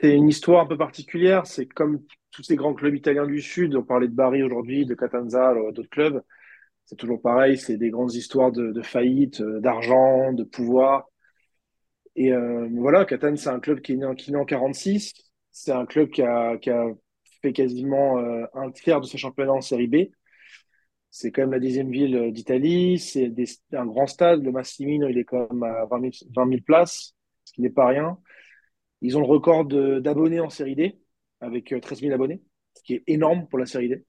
C'est 0.00 0.14
une 0.14 0.28
histoire 0.28 0.62
un 0.62 0.66
peu 0.66 0.76
particulière. 0.76 1.46
C'est 1.46 1.66
comme 1.66 2.02
tous 2.30 2.42
ces 2.42 2.56
grands 2.56 2.74
clubs 2.74 2.94
italiens 2.94 3.26
du 3.26 3.40
Sud. 3.40 3.74
On 3.76 3.82
parlait 3.82 4.08
de 4.08 4.14
Bari 4.14 4.42
aujourd'hui, 4.42 4.86
de 4.86 4.94
Catanza, 4.94 5.54
d'autres 5.72 5.90
clubs. 5.90 6.22
C'est 6.88 6.96
toujours 6.96 7.20
pareil. 7.20 7.58
C'est 7.58 7.76
des 7.76 7.90
grandes 7.90 8.14
histoires 8.14 8.50
de, 8.50 8.72
de 8.72 8.82
faillite, 8.82 9.40
euh, 9.42 9.60
d'argent, 9.60 10.32
de 10.32 10.44
pouvoir. 10.44 11.08
Et 12.18 12.32
euh, 12.32 12.66
voilà, 12.72 13.04
Catane, 13.04 13.36
c'est 13.36 13.48
un 13.48 13.60
club 13.60 13.80
qui 13.80 13.92
est 13.92 13.96
né, 13.96 14.04
en 14.04 14.44
46. 14.44 15.14
C'est 15.52 15.70
un 15.70 15.86
club 15.86 16.10
qui 16.10 16.22
a, 16.22 16.58
fait 17.42 17.52
quasiment 17.52 18.18
euh, 18.18 18.44
un 18.54 18.72
tiers 18.72 19.00
de 19.00 19.06
ses 19.06 19.18
championnats 19.18 19.52
en 19.52 19.60
série 19.60 19.86
B. 19.86 19.96
C'est 21.12 21.30
quand 21.30 21.42
même 21.42 21.52
la 21.52 21.60
dixième 21.60 21.92
ville 21.92 22.16
euh, 22.16 22.30
d'Italie. 22.32 22.98
C'est 22.98 23.32
un 23.72 23.86
grand 23.86 24.08
stade. 24.08 24.42
Le 24.42 24.50
Massimino, 24.50 25.06
il 25.06 25.16
est 25.16 25.24
quand 25.24 25.48
même 25.52 25.62
à 25.62 25.86
20 25.86 26.10
000, 26.34 26.60
places, 26.66 27.14
ce 27.44 27.52
qui 27.52 27.62
n'est 27.62 27.70
pas 27.70 27.86
rien. 27.86 28.18
Ils 29.00 29.16
ont 29.16 29.20
le 29.20 29.26
record 29.26 29.64
d'abonnés 29.66 30.40
en 30.40 30.50
Série 30.50 30.74
D, 30.74 30.98
avec 31.40 31.66
13 31.66 31.98
euh, 31.98 32.00
000 32.00 32.14
abonnés, 32.14 32.42
ce 32.74 32.82
qui 32.82 32.94
est 32.94 33.04
énorme 33.06 33.46
pour 33.46 33.60
la 33.60 33.66
Série 33.66 33.90
D. 33.90 34.04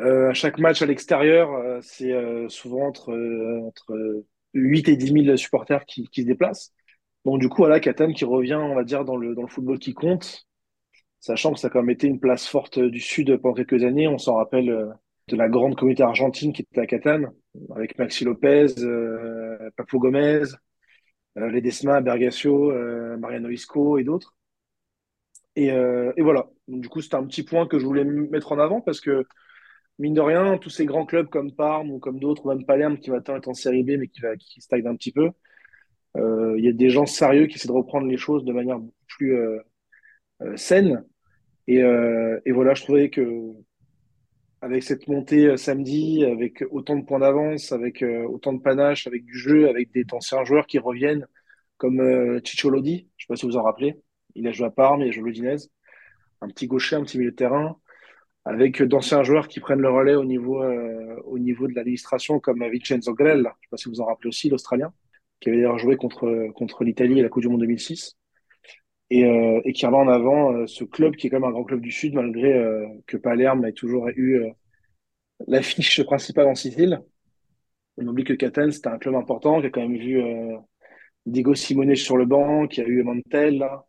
Euh, 0.00 0.30
à 0.30 0.34
chaque 0.34 0.58
match 0.58 0.82
à 0.82 0.86
l'extérieur, 0.86 1.80
c'est 1.80 2.12
souvent 2.48 2.88
entre, 2.88 3.12
entre 3.68 4.24
8 4.54 4.88
et 4.88 4.96
10 4.96 5.26
000 5.26 5.36
supporters 5.36 5.84
qui 5.84 6.08
se 6.12 6.22
déplacent. 6.22 6.74
Donc 7.24 7.40
du 7.40 7.48
coup, 7.48 7.62
voilà, 7.62 7.80
Catane 7.80 8.14
qui 8.14 8.24
revient, 8.24 8.54
on 8.54 8.74
va 8.74 8.84
dire, 8.84 9.04
dans 9.04 9.16
le, 9.16 9.34
dans 9.34 9.42
le 9.42 9.48
football 9.48 9.78
qui 9.78 9.94
compte, 9.94 10.46
sachant 11.20 11.52
que 11.52 11.60
ça 11.60 11.68
a 11.68 11.70
quand 11.70 11.80
même 11.80 11.90
été 11.90 12.06
une 12.06 12.20
place 12.20 12.46
forte 12.46 12.78
du 12.78 13.00
Sud 13.00 13.36
pendant 13.38 13.54
quelques 13.54 13.84
années. 13.84 14.08
On 14.08 14.18
s'en 14.18 14.36
rappelle 14.36 14.94
de 15.28 15.36
la 15.36 15.48
grande 15.48 15.76
communauté 15.76 16.02
argentine 16.02 16.52
qui 16.52 16.62
était 16.62 16.80
à 16.80 16.86
Catane, 16.86 17.30
avec 17.74 17.98
Maxi 17.98 18.24
Lopez, 18.24 18.66
euh, 18.78 19.70
Papo 19.76 19.98
Gomez, 19.98 20.42
euh, 21.38 21.50
Ledesma, 21.50 22.00
Bergasio, 22.00 22.72
euh, 22.72 23.16
Mariano 23.16 23.48
Isco 23.50 23.98
et 23.98 24.04
d'autres. 24.04 24.34
Et, 25.56 25.70
euh, 25.72 26.12
et, 26.16 26.22
voilà. 26.22 26.48
Donc, 26.68 26.80
du 26.82 26.88
coup, 26.88 27.00
c'était 27.02 27.16
un 27.16 27.26
petit 27.26 27.42
point 27.42 27.66
que 27.66 27.78
je 27.78 27.84
voulais 27.84 28.04
mettre 28.04 28.52
en 28.52 28.58
avant 28.58 28.80
parce 28.80 29.00
que, 29.00 29.26
mine 29.98 30.14
de 30.14 30.20
rien, 30.20 30.58
tous 30.58 30.70
ces 30.70 30.86
grands 30.86 31.06
clubs 31.06 31.28
comme 31.28 31.52
Parme 31.54 31.90
ou 31.90 31.98
comme 31.98 32.20
d'autres, 32.20 32.46
ou 32.46 32.48
même 32.50 32.64
Palerme 32.64 32.98
qui 32.98 33.10
maintenant 33.10 33.36
est 33.36 33.48
en 33.48 33.54
série 33.54 33.82
B 33.84 33.98
mais 33.98 34.08
qui, 34.08 34.20
va, 34.20 34.36
qui 34.36 34.60
stagne 34.60 34.86
un 34.86 34.96
petit 34.96 35.12
peu, 35.12 35.26
euh, 35.26 35.30
il 36.16 36.64
y 36.64 36.68
a 36.68 36.72
des 36.72 36.90
gens 36.90 37.06
sérieux 37.06 37.46
qui 37.46 37.56
essaient 37.56 37.68
de 37.68 37.72
reprendre 37.72 38.06
les 38.06 38.16
choses 38.16 38.44
de 38.44 38.52
manière 38.52 38.78
beaucoup 38.78 38.94
plus 39.08 39.36
saine. 40.56 41.04
Et, 41.66 41.82
voilà, 42.52 42.74
je 42.74 42.82
trouvais 42.82 43.10
que 43.10 43.54
avec 44.62 44.82
cette 44.82 45.08
montée 45.08 45.46
euh, 45.46 45.56
samedi, 45.56 46.24
avec 46.24 46.64
autant 46.70 46.96
de 46.96 47.04
points 47.04 47.20
d'avance, 47.20 47.72
avec 47.72 48.02
euh, 48.02 48.24
autant 48.24 48.52
de 48.52 48.60
panache, 48.60 49.06
avec 49.06 49.24
du 49.24 49.34
jeu, 49.34 49.68
avec 49.68 49.90
des 49.92 50.04
anciens 50.12 50.44
joueurs 50.44 50.66
qui 50.66 50.78
reviennent, 50.78 51.26
comme 51.78 52.00
euh, 52.00 52.40
Lodi, 52.64 53.08
je 53.16 53.24
ne 53.24 53.26
sais 53.26 53.26
pas 53.28 53.36
si 53.36 53.46
vous 53.46 53.56
en 53.56 53.62
rappelez. 53.62 54.00
Il 54.34 54.46
a 54.46 54.52
joué 54.52 54.66
à 54.66 54.70
Parme, 54.70 55.02
il 55.02 55.08
a 55.08 55.10
joué 55.12 55.22
à 55.22 55.26
l'Udinese. 55.26 55.70
Un 56.42 56.48
petit 56.48 56.66
gaucher, 56.66 56.96
un 56.96 57.02
petit 57.02 57.18
milieu 57.18 57.30
de 57.30 57.36
terrain, 57.36 57.76
avec 58.44 58.82
d'anciens 58.82 59.22
joueurs 59.22 59.48
qui 59.48 59.60
prennent 59.60 59.80
le 59.80 59.90
relais 59.90 60.14
au 60.14 60.24
niveau, 60.24 60.62
euh, 60.62 61.16
au 61.24 61.38
niveau 61.38 61.66
de 61.66 61.74
l'administration, 61.74 62.38
comme 62.40 62.60
Vincenzo 62.60 63.14
Grell, 63.14 63.38
je 63.38 63.40
ne 63.40 63.44
sais 63.44 63.68
pas 63.70 63.76
si 63.76 63.88
vous 63.88 64.00
en 64.00 64.06
rappelez 64.06 64.28
aussi, 64.28 64.48
l'Australien, 64.50 64.92
qui 65.40 65.48
avait 65.48 65.58
d'ailleurs 65.58 65.78
joué 65.78 65.96
contre, 65.96 66.48
contre 66.54 66.84
l'Italie 66.84 67.20
à 67.20 67.22
la 67.22 67.28
Coupe 67.28 67.42
du 67.42 67.48
Monde 67.48 67.60
2006 67.60 68.16
et, 69.10 69.24
euh, 69.24 69.60
et 69.64 69.72
qui 69.72 69.84
remet 69.86 69.96
en 69.96 70.08
avant 70.08 70.52
euh, 70.52 70.66
ce 70.66 70.84
club 70.84 71.16
qui 71.16 71.26
est 71.26 71.30
quand 71.30 71.40
même 71.40 71.48
un 71.48 71.52
grand 71.52 71.64
club 71.64 71.80
du 71.80 71.90
Sud, 71.90 72.14
malgré 72.14 72.52
euh, 72.52 72.86
que 73.06 73.16
Palerme 73.16 73.64
ait 73.64 73.72
toujours 73.72 74.08
eu 74.08 74.42
l'affiche 75.46 76.02
principale 76.04 76.46
en 76.46 76.54
Sicile. 76.54 77.02
On 77.96 78.06
oublie 78.06 78.24
que 78.24 78.32
Catane, 78.32 78.70
c'était 78.70 78.88
un 78.88 78.98
club 78.98 79.14
important, 79.14 79.60
qui 79.60 79.66
a 79.66 79.70
quand 79.70 79.80
même 79.80 79.96
vu 79.96 80.22
Diego 81.26 81.54
Simone 81.54 81.96
sur 81.96 82.16
le 82.16 82.24
banc, 82.24 82.66
qui 82.66 82.80
a 82.80 82.86
eu 82.86 83.02
Montella, 83.02 83.84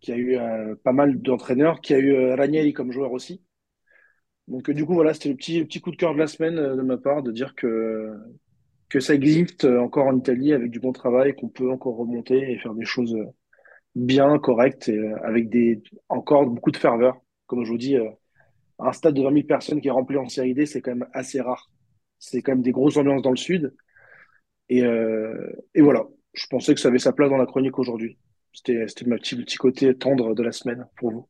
qui 0.00 0.12
a 0.12 0.16
eu 0.16 0.38
pas 0.84 0.92
mal 0.92 1.20
d'entraîneurs, 1.20 1.80
qui 1.80 1.94
a 1.94 1.98
eu 1.98 2.32
Ranieri 2.34 2.72
comme 2.72 2.92
joueur 2.92 3.12
aussi. 3.12 3.42
Donc 4.46 4.70
du 4.70 4.84
coup, 4.84 4.94
voilà, 4.94 5.14
c'était 5.14 5.30
le 5.30 5.36
petit, 5.36 5.64
petit 5.64 5.80
coup 5.80 5.90
de 5.90 5.96
cœur 5.96 6.14
de 6.14 6.18
la 6.18 6.26
semaine 6.26 6.56
de 6.56 6.82
ma 6.82 6.98
part, 6.98 7.22
de 7.22 7.32
dire 7.32 7.54
que, 7.54 8.12
que 8.88 9.00
ça 9.00 9.14
existe 9.14 9.64
encore 9.64 10.06
en 10.06 10.16
Italie 10.16 10.52
avec 10.52 10.70
du 10.70 10.80
bon 10.80 10.92
travail, 10.92 11.34
qu'on 11.34 11.48
peut 11.48 11.70
encore 11.70 11.96
remonter 11.96 12.52
et 12.52 12.58
faire 12.58 12.74
des 12.74 12.84
choses 12.84 13.16
bien, 13.94 14.38
correct, 14.38 14.88
et, 14.88 14.98
euh, 14.98 15.16
avec 15.24 15.48
des, 15.48 15.82
encore 16.08 16.46
beaucoup 16.46 16.70
de 16.70 16.76
ferveur. 16.76 17.20
Comme 17.46 17.64
je 17.64 17.70
vous 17.70 17.78
dis, 17.78 17.96
euh, 17.96 18.08
un 18.78 18.92
stade 18.92 19.14
de 19.14 19.22
20 19.22 19.32
000 19.32 19.46
personnes 19.46 19.80
qui 19.80 19.88
est 19.88 19.92
rempli 19.92 20.16
en 20.16 20.28
série 20.28 20.54
D, 20.54 20.66
c'est 20.66 20.80
quand 20.80 20.94
même 20.94 21.08
assez 21.12 21.40
rare. 21.40 21.70
C'est 22.18 22.42
quand 22.42 22.52
même 22.52 22.62
des 22.62 22.72
grosses 22.72 22.96
ambiances 22.96 23.22
dans 23.22 23.30
le 23.30 23.36
sud. 23.36 23.74
Et, 24.68 24.82
euh, 24.82 25.52
voilà, 25.76 26.04
je 26.32 26.46
pensais 26.48 26.74
que 26.74 26.80
ça 26.80 26.88
avait 26.88 26.98
sa 26.98 27.12
place 27.12 27.30
dans 27.30 27.36
la 27.36 27.46
chronique 27.46 27.78
aujourd'hui. 27.78 28.18
C'était, 28.52 28.86
c'était 28.88 29.06
mon 29.08 29.16
petit, 29.16 29.36
petit 29.36 29.56
côté 29.56 29.94
tendre 29.96 30.34
de 30.34 30.42
la 30.42 30.52
semaine 30.52 30.86
pour 30.96 31.10
vous. 31.10 31.28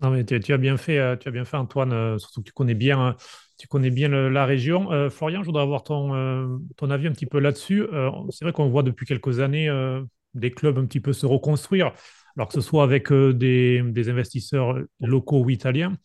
Non, 0.00 0.10
mais 0.10 0.20
as 0.32 0.58
bien 0.58 0.76
fait, 0.76 1.18
tu 1.18 1.28
as 1.28 1.30
bien 1.32 1.44
fait 1.44 1.56
Antoine, 1.56 2.18
surtout 2.20 2.40
que 2.40 2.46
tu 2.46 2.52
connais 2.52 2.76
bien, 2.76 3.16
tu 3.58 3.68
connais 3.68 3.90
bien 3.90 4.08
la 4.08 4.46
région. 4.46 5.10
Florian, 5.10 5.42
je 5.42 5.46
voudrais 5.46 5.62
avoir 5.62 5.82
ton, 5.82 6.60
ton 6.76 6.90
avis 6.90 7.08
un 7.08 7.12
petit 7.12 7.26
peu 7.26 7.40
là-dessus. 7.40 7.84
c'est 8.30 8.44
vrai 8.44 8.52
qu'on 8.52 8.68
voit 8.68 8.82
depuis 8.82 9.04
quelques 9.04 9.40
années 9.40 9.68
des 10.34 10.50
clubs 10.50 10.78
un 10.78 10.86
petit 10.86 11.00
peu 11.00 11.12
se 11.12 11.26
reconstruire, 11.26 11.92
alors 12.36 12.48
que 12.48 12.54
ce 12.54 12.60
soit 12.60 12.82
avec 12.82 13.10
euh, 13.12 13.32
des, 13.32 14.08
investisseurs 14.08 14.78
locaux 15.00 15.44
ou 15.44 15.50
italiens, 15.50 15.96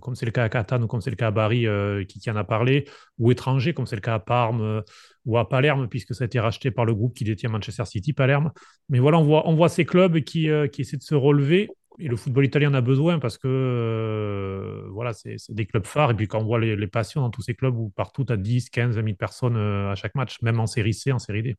comme 0.00 0.14
c'est 0.14 0.26
le 0.26 0.32
cas 0.32 0.44
à 0.44 0.48
Catane 0.48 0.84
ou 0.84 0.86
comme 0.86 1.00
c'est 1.00 1.10
le 1.10 1.16
cas 1.16 1.28
à 1.28 1.30
Bari, 1.30 1.66
euh, 1.66 2.04
qui, 2.04 2.20
qui, 2.20 2.30
en 2.30 2.36
a 2.36 2.44
parlé, 2.44 2.84
ou 3.18 3.30
étrangers, 3.30 3.72
comme 3.72 3.86
c'est 3.86 3.96
le 3.96 4.02
cas 4.02 4.14
à 4.14 4.18
Parme 4.18 4.60
euh, 4.60 4.82
ou 5.24 5.38
à 5.38 5.48
Palerme, 5.48 5.88
puisque 5.88 6.14
ça 6.14 6.24
a 6.24 6.26
été 6.26 6.40
racheté 6.40 6.70
par 6.70 6.84
le 6.84 6.94
groupe 6.94 7.14
qui 7.14 7.24
détient 7.24 7.48
Manchester 7.48 7.84
City, 7.86 8.12
Palerme. 8.12 8.52
Mais 8.88 8.98
voilà, 8.98 9.18
on 9.18 9.24
voit, 9.24 9.48
on 9.48 9.54
voit 9.54 9.68
ces 9.68 9.84
clubs 9.84 10.20
qui, 10.20 10.48
qui 10.72 10.80
essaient 10.82 10.96
de 10.96 11.02
se 11.02 11.14
relever. 11.14 11.68
Et 12.00 12.06
le 12.06 12.16
football 12.16 12.44
italien 12.46 12.70
en 12.70 12.74
a 12.74 12.80
besoin 12.80 13.18
parce 13.18 13.38
que 13.38 13.48
euh, 13.48 14.88
voilà, 14.92 15.12
c'est 15.12 15.36
des 15.50 15.66
clubs 15.66 15.84
phares. 15.86 16.12
Et 16.12 16.14
puis 16.14 16.28
quand 16.28 16.40
on 16.40 16.44
voit 16.44 16.60
les, 16.60 16.76
les 16.76 16.86
passions 16.86 17.20
dans 17.22 17.30
tous 17.30 17.42
ces 17.42 17.54
clubs 17.54 17.76
où 17.76 17.90
partout 17.90 18.24
tu 18.24 18.32
as 18.32 18.36
10, 18.36 18.70
15, 18.70 18.96
20 18.96 19.02
000 19.02 19.16
personnes 19.16 19.56
euh, 19.56 19.90
à 19.90 19.96
chaque 19.96 20.14
match, 20.14 20.40
même 20.42 20.60
en 20.60 20.66
série 20.66 20.94
C, 20.94 21.10
en 21.12 21.18
série 21.18 21.42
D. 21.42 21.56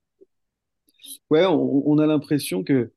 Ouais, 1.29 1.45
on, 1.45 1.83
on 1.89 1.97
a 1.99 2.05
l'impression 2.07 2.63
que 2.63 2.91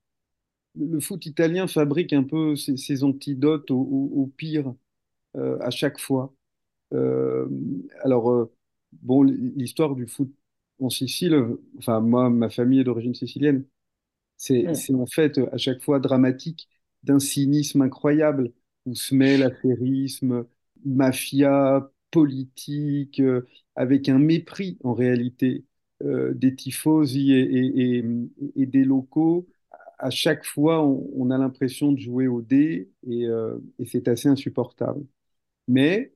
le 0.79 1.01
foot 1.01 1.27
italien 1.27 1.69
fabrique 1.69 2.13
un 2.13 2.25
peu 2.25 2.57
ses, 2.57 2.77
ses 2.79 3.05
antidotes 3.05 3.71
au, 3.71 3.77
au- 3.81 4.23
au 4.23 4.27
pire 4.29 4.75
euh, 5.37 5.59
à 5.61 5.71
chaque 5.71 6.01
fois. 6.01 6.35
Euh, 6.95 7.49
alors, 8.03 8.31
euh, 8.33 8.53
bon, 8.93 9.23
l'histoire 9.25 9.95
du 9.97 10.07
foot 10.09 10.33
en 10.81 10.91
Sicile, 10.91 11.37
enfin, 11.79 12.01
moi, 12.01 12.31
ma 12.31 12.51
famille 12.51 12.81
est 12.81 12.85
d'origine 12.85 13.15
sicilienne, 13.15 13.65
c'est, 14.37 14.73
en 14.95 15.07
fait 15.07 15.39
à 15.53 15.59
chaque 15.59 15.83
fois 15.83 16.01
dramatique 16.01 16.69
d'un 17.03 17.19
cynisme 17.19 17.83
incroyable 17.83 18.53
où 18.87 18.95
se 18.95 19.15
mêle 19.15 19.43
affairisme, 19.43 20.47
mafia, 20.85 21.91
politique, 22.11 23.21
euh, 23.21 23.47
avec 23.77 24.09
un 24.09 24.19
mépris 24.19 24.79
en 24.85 24.95
réalité 24.95 25.65
euh, 26.03 26.33
des 26.35 26.55
tifosi 26.55 27.33
et, 27.33 28.03
des 28.67 28.85
locaux. 28.85 29.49
À 29.99 30.11
chaque 30.11 30.45
fois, 30.45 30.85
on, 30.85 31.31
a 31.31 31.39
l'impression 31.39 31.93
de 31.93 31.99
jouer 32.01 32.27
au 32.29 32.43
dé 32.43 32.91
euh, 33.09 33.59
et 33.79 33.87
c'est 33.87 34.09
assez 34.09 34.29
insupportable. 34.29 35.05
Mais 35.69 36.15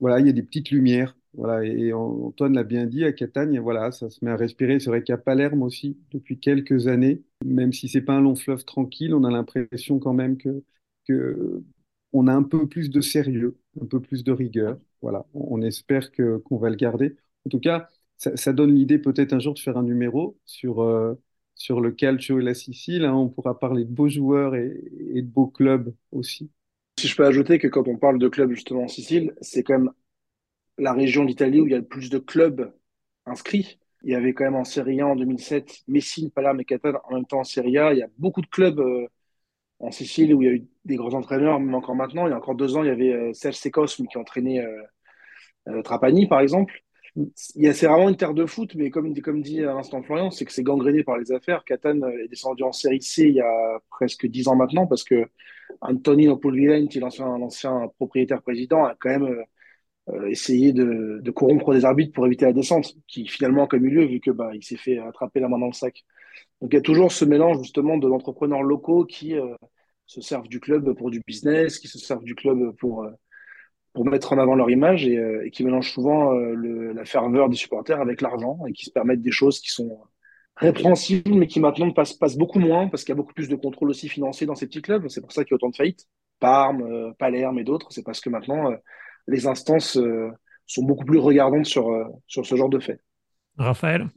voilà, 0.00 0.20
il 0.20 0.26
y 0.26 0.30
a 0.30 0.32
des 0.32 0.42
petites 0.42 0.70
lumières. 0.70 1.16
Voilà, 1.36 1.64
et 1.64 1.92
Antoine 1.92 2.54
l'a 2.54 2.64
bien 2.64 2.86
dit, 2.86 3.04
à 3.04 3.12
Catane, 3.12 3.58
voilà, 3.58 3.92
ça 3.92 4.08
se 4.08 4.24
met 4.24 4.30
à 4.30 4.36
respirer. 4.36 4.80
C'est 4.80 4.88
vrai 4.88 5.02
qu'à 5.02 5.18
Palerme 5.18 5.62
aussi, 5.62 5.98
depuis 6.10 6.38
quelques 6.40 6.88
années, 6.88 7.22
même 7.44 7.72
si 7.74 7.88
c'est 7.88 8.00
pas 8.00 8.14
un 8.14 8.22
long 8.22 8.34
fleuve 8.36 8.64
tranquille, 8.64 9.14
on 9.14 9.22
a 9.24 9.30
l'impression 9.30 9.98
quand 9.98 10.14
même 10.14 10.38
que, 10.38 10.62
on 12.12 12.26
a 12.26 12.32
un 12.34 12.42
peu 12.42 12.66
plus 12.68 12.90
de 12.90 13.00
sérieux, 13.00 13.58
un 13.80 13.86
peu 13.86 14.00
plus 14.00 14.24
de 14.24 14.32
rigueur. 14.32 14.78
Voilà, 15.02 15.26
on, 15.34 15.60
espère 15.62 16.10
que 16.10 16.38
qu'on 16.38 16.56
va 16.56 16.70
le 16.70 16.76
garder. 16.76 17.16
En 17.46 17.50
tout 17.50 17.60
cas, 17.60 17.88
ça, 18.16 18.36
ça 18.36 18.52
donne 18.52 18.74
l'idée 18.74 18.98
peut-être 18.98 19.32
un 19.34 19.38
jour 19.38 19.54
de 19.54 19.58
faire 19.58 19.76
un 19.76 19.82
numéro 19.82 20.38
sur 20.46 20.80
euh, 20.82 21.14
sur 21.54 21.80
le 21.80 21.92
calcio 21.92 22.40
et 22.40 22.42
la 22.42 22.54
Sicile. 22.54 23.04
hein. 23.04 23.14
on 23.14 23.28
pourra 23.28 23.58
parler 23.58 23.84
de 23.84 23.90
beaux 23.90 24.08
joueurs 24.08 24.54
et, 24.54 24.82
et 25.14 25.22
de 25.22 25.28
beaux 25.28 25.46
clubs 25.46 25.94
aussi. 26.12 26.50
Si 26.98 27.08
je 27.08 27.16
peux 27.16 27.26
ajouter 27.26 27.58
que 27.58 27.68
quand 27.68 27.88
on 27.88 27.98
parle 27.98 28.18
de 28.18 28.28
clubs 28.28 28.50
justement 28.52 28.84
en 28.84 28.88
Sicile, 28.88 29.34
c'est 29.42 29.62
quand 29.62 29.78
même 29.78 29.92
la 30.78 30.92
région 30.92 31.24
d'Italie 31.24 31.60
où 31.60 31.66
il 31.66 31.72
y 31.72 31.74
a 31.74 31.78
le 31.78 31.84
plus 31.84 32.10
de 32.10 32.18
clubs 32.18 32.72
inscrits. 33.26 33.78
Il 34.02 34.10
y 34.10 34.14
avait 34.14 34.34
quand 34.34 34.44
même 34.44 34.54
en 34.54 34.64
Serie 34.64 35.00
A 35.00 35.06
en 35.06 35.16
2007 35.16 35.82
Messine, 35.88 36.30
Palerme 36.30 36.60
et 36.60 36.64
Catane 36.64 36.96
en 37.04 37.14
même 37.14 37.26
temps 37.26 37.40
en 37.40 37.44
Serie 37.44 37.78
A. 37.78 37.92
Il 37.92 37.98
y 37.98 38.02
a 38.02 38.08
beaucoup 38.18 38.40
de 38.40 38.46
clubs 38.46 38.78
euh, 38.78 39.08
en 39.78 39.90
Sicile 39.90 40.34
où 40.34 40.42
il 40.42 40.46
y 40.46 40.48
a 40.48 40.54
eu 40.54 40.66
des 40.84 40.96
grands 40.96 41.14
entraîneurs, 41.14 41.60
même 41.60 41.74
encore 41.74 41.94
maintenant. 41.94 42.26
Il 42.26 42.30
y 42.30 42.32
a 42.32 42.36
encore 42.36 42.54
deux 42.54 42.76
ans, 42.76 42.82
il 42.82 42.88
y 42.88 42.90
avait 42.90 43.12
euh, 43.12 43.32
Serge 43.32 43.56
Secos 43.56 43.86
qui 43.86 44.18
entraînait 44.18 44.60
euh, 44.60 44.82
euh, 45.68 45.82
Trapani, 45.82 46.26
par 46.26 46.40
exemple. 46.40 46.72
C'est 47.34 47.86
vraiment 47.86 48.10
une 48.10 48.16
terre 48.16 48.34
de 48.34 48.44
foot, 48.44 48.74
mais 48.74 48.90
comme, 48.90 49.18
comme 49.20 49.40
dit 49.40 49.64
à 49.64 49.72
l'instant 49.72 50.02
Florian, 50.02 50.30
c'est 50.30 50.44
que 50.44 50.52
c'est 50.52 50.62
gangréné 50.62 51.02
par 51.02 51.16
les 51.16 51.32
affaires. 51.32 51.64
Catane 51.64 52.04
est 52.22 52.28
descendu 52.28 52.62
en 52.62 52.72
série 52.72 53.00
C 53.00 53.22
il 53.28 53.36
y 53.36 53.40
a 53.40 53.78
presque 53.88 54.26
dix 54.26 54.48
ans 54.48 54.56
maintenant, 54.56 54.86
parce 54.86 55.02
que 55.02 55.26
Antonino 55.80 56.36
Pulvirenti, 56.36 57.00
l'ancien, 57.00 57.38
l'ancien 57.38 57.88
propriétaire 57.96 58.42
président, 58.42 58.84
a 58.84 58.94
quand 59.00 59.08
même 59.08 59.44
euh, 60.08 60.26
essayé 60.28 60.72
de, 60.72 61.20
de 61.22 61.30
corrompre 61.30 61.72
des 61.72 61.84
arbitres 61.84 62.12
pour 62.12 62.26
éviter 62.26 62.44
la 62.44 62.52
descente, 62.52 62.94
qui 63.08 63.26
finalement 63.26 63.64
a 63.64 63.66
comme 63.66 63.84
eu 63.84 63.90
lieu, 63.90 64.04
vu 64.06 64.20
que 64.20 64.30
bah, 64.30 64.50
il 64.54 64.62
s'est 64.62 64.76
fait 64.76 64.98
attraper 64.98 65.40
la 65.40 65.48
main 65.48 65.58
dans 65.58 65.66
le 65.66 65.72
sac. 65.72 66.04
Donc 66.60 66.72
il 66.72 66.76
y 66.76 66.78
a 66.78 66.82
toujours 66.82 67.12
ce 67.12 67.24
mélange 67.24 67.58
justement 67.58 67.98
de 67.98 68.08
l'entrepreneurs 68.08 68.62
locaux 68.62 69.04
qui 69.04 69.34
euh, 69.34 69.54
se 70.06 70.20
servent 70.20 70.48
du 70.48 70.60
club 70.60 70.92
pour 70.94 71.10
du 71.10 71.20
business, 71.26 71.78
qui 71.78 71.88
se 71.88 71.98
servent 71.98 72.24
du 72.24 72.34
club 72.34 72.74
pour, 72.76 73.04
euh, 73.04 73.10
pour 73.92 74.06
mettre 74.06 74.32
en 74.32 74.38
avant 74.38 74.54
leur 74.54 74.70
image 74.70 75.06
et, 75.06 75.18
euh, 75.18 75.44
et 75.44 75.50
qui 75.50 75.64
mélangent 75.64 75.92
souvent 75.92 76.32
euh, 76.32 76.54
le, 76.54 76.92
la 76.92 77.04
ferveur 77.04 77.48
des 77.48 77.56
supporters 77.56 78.00
avec 78.00 78.20
l'argent 78.20 78.58
et 78.68 78.72
qui 78.72 78.84
se 78.84 78.90
permettent 78.90 79.22
des 79.22 79.32
choses 79.32 79.60
qui 79.60 79.70
sont 79.70 79.98
répréhensibles 80.56 81.34
mais 81.34 81.46
qui 81.46 81.60
maintenant 81.60 81.90
passent, 81.90 82.14
passent 82.14 82.38
beaucoup 82.38 82.60
moins 82.60 82.88
parce 82.88 83.04
qu'il 83.04 83.12
y 83.12 83.16
a 83.16 83.16
beaucoup 83.16 83.34
plus 83.34 83.48
de 83.48 83.56
contrôle 83.56 83.90
aussi 83.90 84.08
financier 84.08 84.46
dans 84.46 84.54
ces 84.54 84.66
petits 84.66 84.82
clubs. 84.82 85.08
C'est 85.08 85.20
pour 85.20 85.32
ça 85.32 85.44
qu'il 85.44 85.52
y 85.52 85.54
a 85.54 85.56
autant 85.56 85.70
de 85.70 85.76
faillites. 85.76 86.06
Parme, 86.38 87.14
Palerme 87.18 87.58
et 87.58 87.64
d'autres, 87.64 87.90
c'est 87.90 88.02
parce 88.02 88.20
que 88.20 88.28
maintenant 88.28 88.70
les 89.26 89.46
instances 89.46 89.96
euh, 89.96 90.30
sont 90.66 90.84
beaucoup 90.84 91.04
plus 91.04 91.18
regardantes 91.18 91.66
sur, 91.66 91.90
euh, 91.90 92.04
sur 92.26 92.44
ce 92.46 92.56
genre 92.56 92.68
de 92.68 92.78
faits. 92.78 93.00
Raphaël? 93.56 94.08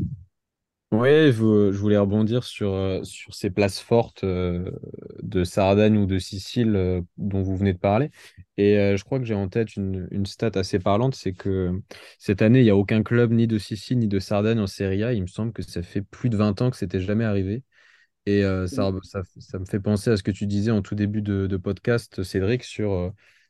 Oui, 0.91 1.31
je, 1.31 1.69
voulais 1.77 1.99
rebondir 1.99 2.43
sur, 2.43 2.73
euh, 2.73 3.03
sur 3.03 3.35
ces 3.35 3.51
places 3.51 3.79
fortes 3.79 4.23
euh, 4.23 4.71
de 5.21 5.43
Sardaigne 5.43 5.97
ou 5.97 6.07
de 6.07 6.17
Sicile 6.17 6.75
euh, 6.75 7.01
dont 7.17 7.43
vous 7.43 7.55
venez 7.55 7.73
de 7.73 7.77
parler. 7.77 8.09
Et 8.57 8.75
euh, 8.79 8.97
je 8.97 9.03
crois 9.03 9.19
que 9.19 9.25
j'ai 9.25 9.35
en 9.35 9.47
tête 9.49 9.75
une, 9.75 10.07
une 10.09 10.25
stat 10.25 10.49
assez 10.55 10.79
parlante, 10.79 11.13
c'est 11.13 11.33
que 11.33 11.79
cette 12.17 12.41
année, 12.41 12.61
il 12.61 12.63
n'y 12.63 12.71
a 12.71 12.75
aucun 12.75 13.03
club 13.03 13.31
ni 13.31 13.45
de 13.45 13.59
Sicile 13.59 13.99
ni 13.99 14.07
de 14.07 14.17
Sardaigne 14.17 14.59
en 14.59 14.65
Serie 14.65 15.03
A. 15.03 15.13
Il 15.13 15.21
me 15.21 15.27
semble 15.27 15.53
que 15.53 15.61
ça 15.61 15.83
fait 15.83 16.01
plus 16.01 16.29
de 16.29 16.37
20 16.37 16.59
ans 16.63 16.71
que 16.71 16.77
c'était 16.77 16.99
jamais 16.99 17.25
arrivé. 17.25 17.61
Et 18.25 18.43
euh, 18.43 18.65
ça, 18.65 18.91
ça, 19.03 19.21
ça 19.39 19.59
me 19.59 19.65
fait 19.65 19.79
penser 19.79 20.09
à 20.09 20.17
ce 20.17 20.23
que 20.23 20.31
tu 20.31 20.47
disais 20.47 20.71
en 20.71 20.81
tout 20.81 20.95
début 20.95 21.21
de, 21.21 21.45
de 21.47 21.57
podcast, 21.57 22.23
Cédric, 22.23 22.63
sur, 22.63 22.91
euh, 22.91 23.09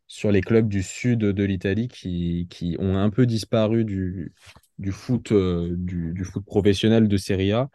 sur 0.10 0.34
les 0.34 0.42
clubs 0.42 0.70
du 0.70 0.84
sud 0.84 1.20
de 1.22 1.46
l'Italie 1.46 1.90
qui, 1.90 2.48
qui 2.52 2.78
ont 2.80 2.98
un 2.98 3.12
peu 3.12 3.28
disparu 3.28 3.86
du, 3.86 4.34
du 4.80 4.92
foot, 4.92 5.32
euh, 5.34 5.76
du, 5.78 6.26
foot 6.26 6.46
professionnel 6.46 7.08
de 7.10 7.18
Serie 7.18 7.54
A. 7.54 7.70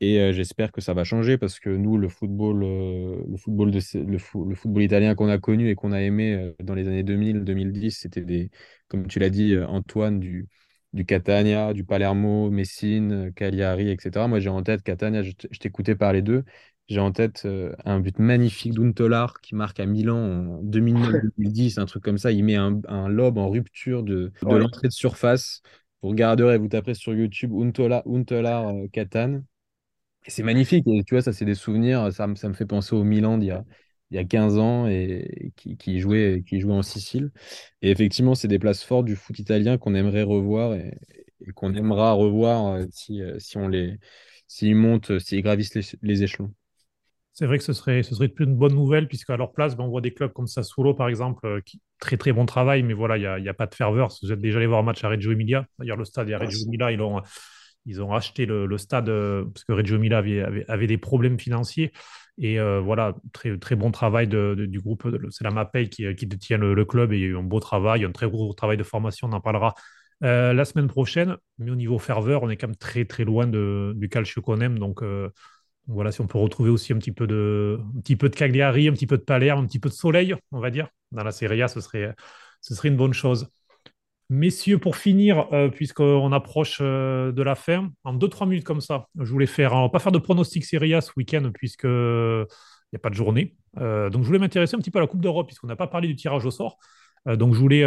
Et 0.00 0.20
euh, 0.20 0.32
j'espère 0.32 0.72
que 0.72 0.80
ça 0.80 0.94
va 0.94 1.04
changer 1.04 1.38
parce 1.38 1.58
que 1.60 1.70
nous, 1.70 1.96
le 1.98 2.08
football, 2.08 2.62
euh, 2.64 3.22
le 3.28 3.36
football, 3.36 3.70
de, 3.72 3.80
le, 3.94 4.18
le 4.48 4.54
football 4.56 4.82
italien 4.84 5.14
qu'on 5.16 5.28
a 5.28 5.38
connu 5.38 5.70
et 5.70 5.74
qu'on 5.74 5.92
a 5.92 6.00
aimé 6.02 6.54
dans 6.62 6.74
les 6.74 6.86
années 6.88 7.02
2000-2010, 7.02 7.98
c'était 8.00 8.22
des, 8.24 8.50
comme 8.88 9.08
tu 9.08 9.18
l'as 9.18 9.30
dit, 9.30 9.56
Antoine, 9.58 10.20
du, 10.20 10.48
du 10.92 11.04
Catania, 11.04 11.72
du 11.74 11.84
Palermo, 11.84 12.50
Messine, 12.50 13.32
Cagliari, 13.34 13.90
etc. 13.90 14.28
Moi, 14.28 14.38
j'ai 14.40 14.50
en 14.50 14.62
tête 14.62 14.82
Catania, 14.82 15.22
je 15.24 15.32
t'écoutais 15.58 15.96
parler 15.96 16.22
d'eux. 16.22 16.44
J'ai 16.88 17.00
en 17.00 17.12
tête 17.12 17.42
euh, 17.44 17.74
un 17.84 18.00
but 18.00 18.18
magnifique 18.18 18.72
d'Untolar 18.74 19.40
qui 19.42 19.54
marque 19.54 19.78
à 19.80 19.86
Milan 19.86 20.16
en 20.18 20.62
2009-2010, 20.62 21.78
un 21.78 21.84
truc 21.86 22.02
comme 22.02 22.18
ça. 22.18 22.32
Il 22.32 22.44
met 22.44 22.56
un, 22.56 22.80
un 22.88 23.08
lob 23.08 23.36
en 23.38 23.50
rupture 23.50 24.02
de, 24.02 24.32
de 24.48 24.56
Ouais. 24.56 24.62
l'entrée 24.62 24.88
de 24.88 24.92
surface. 24.92 25.60
Vous 26.02 26.08
regarderez, 26.10 26.56
vous 26.58 26.68
taperez 26.68 26.94
sur 26.94 27.14
YouTube 27.14 27.52
Untola, 27.54 28.02
Untolar 28.06 28.68
euh, 28.70 28.86
Catane. 28.92 29.44
Et 30.26 30.30
c'est 30.30 30.42
magnifique. 30.42 30.86
Et 30.88 31.04
tu 31.04 31.14
vois, 31.14 31.22
ça, 31.22 31.32
c'est 31.32 31.44
des 31.44 31.54
souvenirs. 31.54 32.12
Ça, 32.12 32.26
me- 32.26 32.34
ça 32.36 32.48
me 32.48 32.54
fait 32.54 32.66
penser 32.66 32.94
au 32.94 33.04
Milan 33.04 33.38
d'il 33.38 33.48
y 33.48 33.50
a, 33.50 33.64
il 34.10 34.16
y 34.16 34.18
a 34.18 34.24
15 34.24 34.58
ans 34.58 34.86
et 34.88 35.52
qui, 35.56 35.76
qui 35.76 36.00
jouait, 36.00 36.44
qui 36.46 36.60
jouait 36.60 36.72
en 36.74 36.82
Sicile. 36.82 37.30
Et 37.82 37.90
effectivement, 37.90 38.34
c'est 38.34 38.48
des 38.48 38.58
places 38.58 38.82
fortes 38.84 39.06
du 39.06 39.16
foot 39.16 39.38
italien 39.38 39.78
qu'on 39.78 39.94
aimerait 39.94 40.22
revoir 40.22 40.74
et, 40.74 40.98
et 41.46 41.52
qu'on 41.52 41.74
aimera 41.74 42.12
revoir 42.12 42.74
euh, 42.74 42.86
si, 42.92 43.20
si 43.38 43.56
on 43.58 43.68
les, 43.68 43.98
s'ils 44.48 44.76
montent, 44.76 45.18
s'ils 45.18 45.42
gravissent 45.42 45.74
les, 45.74 45.82
les 46.02 46.22
échelons. 46.22 46.52
C'est 47.38 47.46
vrai 47.46 47.58
que 47.58 47.62
ce 47.62 47.72
serait, 47.72 48.02
ce 48.02 48.16
serait 48.16 48.32
une 48.40 48.56
bonne 48.56 48.74
nouvelle, 48.74 49.06
puisqu'à 49.06 49.36
leur 49.36 49.52
place, 49.52 49.76
ben, 49.76 49.84
on 49.84 49.88
voit 49.90 50.00
des 50.00 50.12
clubs 50.12 50.32
comme 50.32 50.48
Sassuolo, 50.48 50.92
par 50.92 51.08
exemple, 51.08 51.46
euh, 51.46 51.60
qui 51.64 51.80
très 52.00 52.16
très 52.16 52.32
bon 52.32 52.46
travail, 52.46 52.82
mais 52.82 52.94
voilà, 52.94 53.16
il 53.16 53.42
n'y 53.42 53.48
a, 53.48 53.54
pas 53.54 53.66
de 53.68 53.74
ferveur. 53.76 54.08
Vous 54.24 54.32
êtes 54.32 54.40
déjà 54.40 54.58
allé 54.58 54.66
voir 54.66 54.80
un 54.80 54.82
match 54.82 55.04
à 55.04 55.08
Reggio 55.08 55.30
Emilia. 55.30 55.64
D'ailleurs, 55.78 55.96
le 55.96 56.04
stade 56.04 56.28
à 56.32 56.34
Ah, 56.34 56.38
Reggio 56.40 56.66
Emilia, 56.66 56.90
ils 56.90 57.00
ont, 57.00 57.22
ils 57.86 58.02
ont 58.02 58.12
acheté 58.12 58.44
le, 58.44 58.66
le 58.66 58.76
stade 58.76 59.08
euh, 59.08 59.44
parce 59.54 59.62
que 59.64 59.72
Reggio 59.72 59.94
Emilia 59.98 60.18
avait, 60.18 60.40
avait, 60.42 60.64
avait 60.68 60.88
des 60.88 60.98
problèmes 60.98 61.38
financiers. 61.38 61.92
Et 62.38 62.58
euh, 62.58 62.80
voilà, 62.80 63.14
très, 63.32 63.56
très 63.56 63.76
bon 63.76 63.92
travail 63.92 64.26
de, 64.26 64.56
de- 64.58 64.66
du 64.66 64.80
groupe. 64.80 65.06
C'est 65.30 65.44
la 65.44 65.50
MAPEI 65.52 65.88
qui, 65.90 66.12
qui 66.16 66.26
détient 66.26 66.58
le, 66.58 66.74
le 66.74 66.84
club 66.84 67.12
et 67.12 67.18
il 67.18 67.20
y 67.22 67.24
a 67.24 67.28
eu 67.28 67.36
un 67.36 67.44
beau 67.44 67.60
travail, 67.60 68.04
un 68.04 68.10
très 68.10 68.28
gros 68.28 68.52
travail 68.52 68.76
de 68.76 68.82
formation, 68.82 69.28
on 69.28 69.32
en 69.32 69.40
parlera 69.40 69.74
euh, 70.24 70.52
la 70.52 70.64
semaine 70.64 70.88
prochaine. 70.88 71.36
Mais 71.58 71.70
au 71.70 71.76
niveau 71.76 71.98
ferveur, 72.00 72.42
on 72.42 72.50
est 72.50 72.56
quand 72.56 72.66
même 72.66 72.76
très 72.76 73.04
très 73.04 73.24
loin 73.24 73.46
de, 73.46 73.92
du 73.96 74.08
calcio 74.08 74.42
qu'on 74.42 74.60
aime. 74.60 74.78
Donc, 74.80 75.02
euh, 75.02 75.30
voilà, 75.88 76.12
si 76.12 76.20
on 76.20 76.26
peut 76.26 76.38
retrouver 76.38 76.70
aussi 76.70 76.92
un 76.92 76.98
petit 76.98 77.12
peu 77.12 77.26
de, 77.26 77.80
un 77.96 78.00
petit 78.00 78.16
peu 78.16 78.28
de 78.28 78.36
Cagliari, 78.36 78.88
un 78.88 78.92
petit 78.92 79.06
peu 79.06 79.16
de 79.16 79.22
Palerme, 79.22 79.64
un 79.64 79.66
petit 79.66 79.78
peu 79.78 79.88
de 79.88 79.94
soleil, 79.94 80.34
on 80.52 80.60
va 80.60 80.70
dire, 80.70 80.88
dans 81.12 81.24
la 81.24 81.32
Serie 81.32 81.62
A, 81.62 81.68
ce 81.68 81.80
serait, 81.80 82.14
ce 82.60 82.74
serait 82.74 82.88
une 82.88 82.96
bonne 82.96 83.14
chose. 83.14 83.48
Messieurs, 84.30 84.78
pour 84.78 84.96
finir, 84.96 85.48
euh, 85.54 85.70
puisqu'on 85.70 86.32
approche 86.32 86.78
euh, 86.82 87.32
de 87.32 87.42
la 87.42 87.54
fin, 87.54 87.90
en 88.04 88.12
2-3 88.12 88.46
minutes 88.46 88.64
comme 88.64 88.82
ça, 88.82 89.06
je 89.18 89.32
voulais 89.32 89.46
faire, 89.46 89.72
on 89.72 89.82
va 89.82 89.88
pas 89.88 90.00
faire 90.00 90.12
de 90.12 90.18
pronostic 90.18 90.66
Serie 90.66 90.92
A 90.92 91.00
ce 91.00 91.12
week-end, 91.16 91.50
puisque 91.54 91.84
il 91.84 92.46
n'y 92.92 92.96
a 92.96 93.00
pas 93.00 93.08
de 93.08 93.14
journée. 93.14 93.56
Euh, 93.78 94.10
donc, 94.10 94.22
je 94.22 94.26
voulais 94.26 94.38
m'intéresser 94.38 94.76
un 94.76 94.80
petit 94.80 94.90
peu 94.90 94.98
à 94.98 95.02
la 95.02 95.08
Coupe 95.08 95.22
d'Europe, 95.22 95.46
puisqu'on 95.46 95.68
n'a 95.68 95.76
pas 95.76 95.86
parlé 95.86 96.08
du 96.08 96.16
tirage 96.16 96.44
au 96.44 96.50
sort. 96.50 96.78
Donc, 97.26 97.52
je 97.52 97.58
voulais 97.58 97.84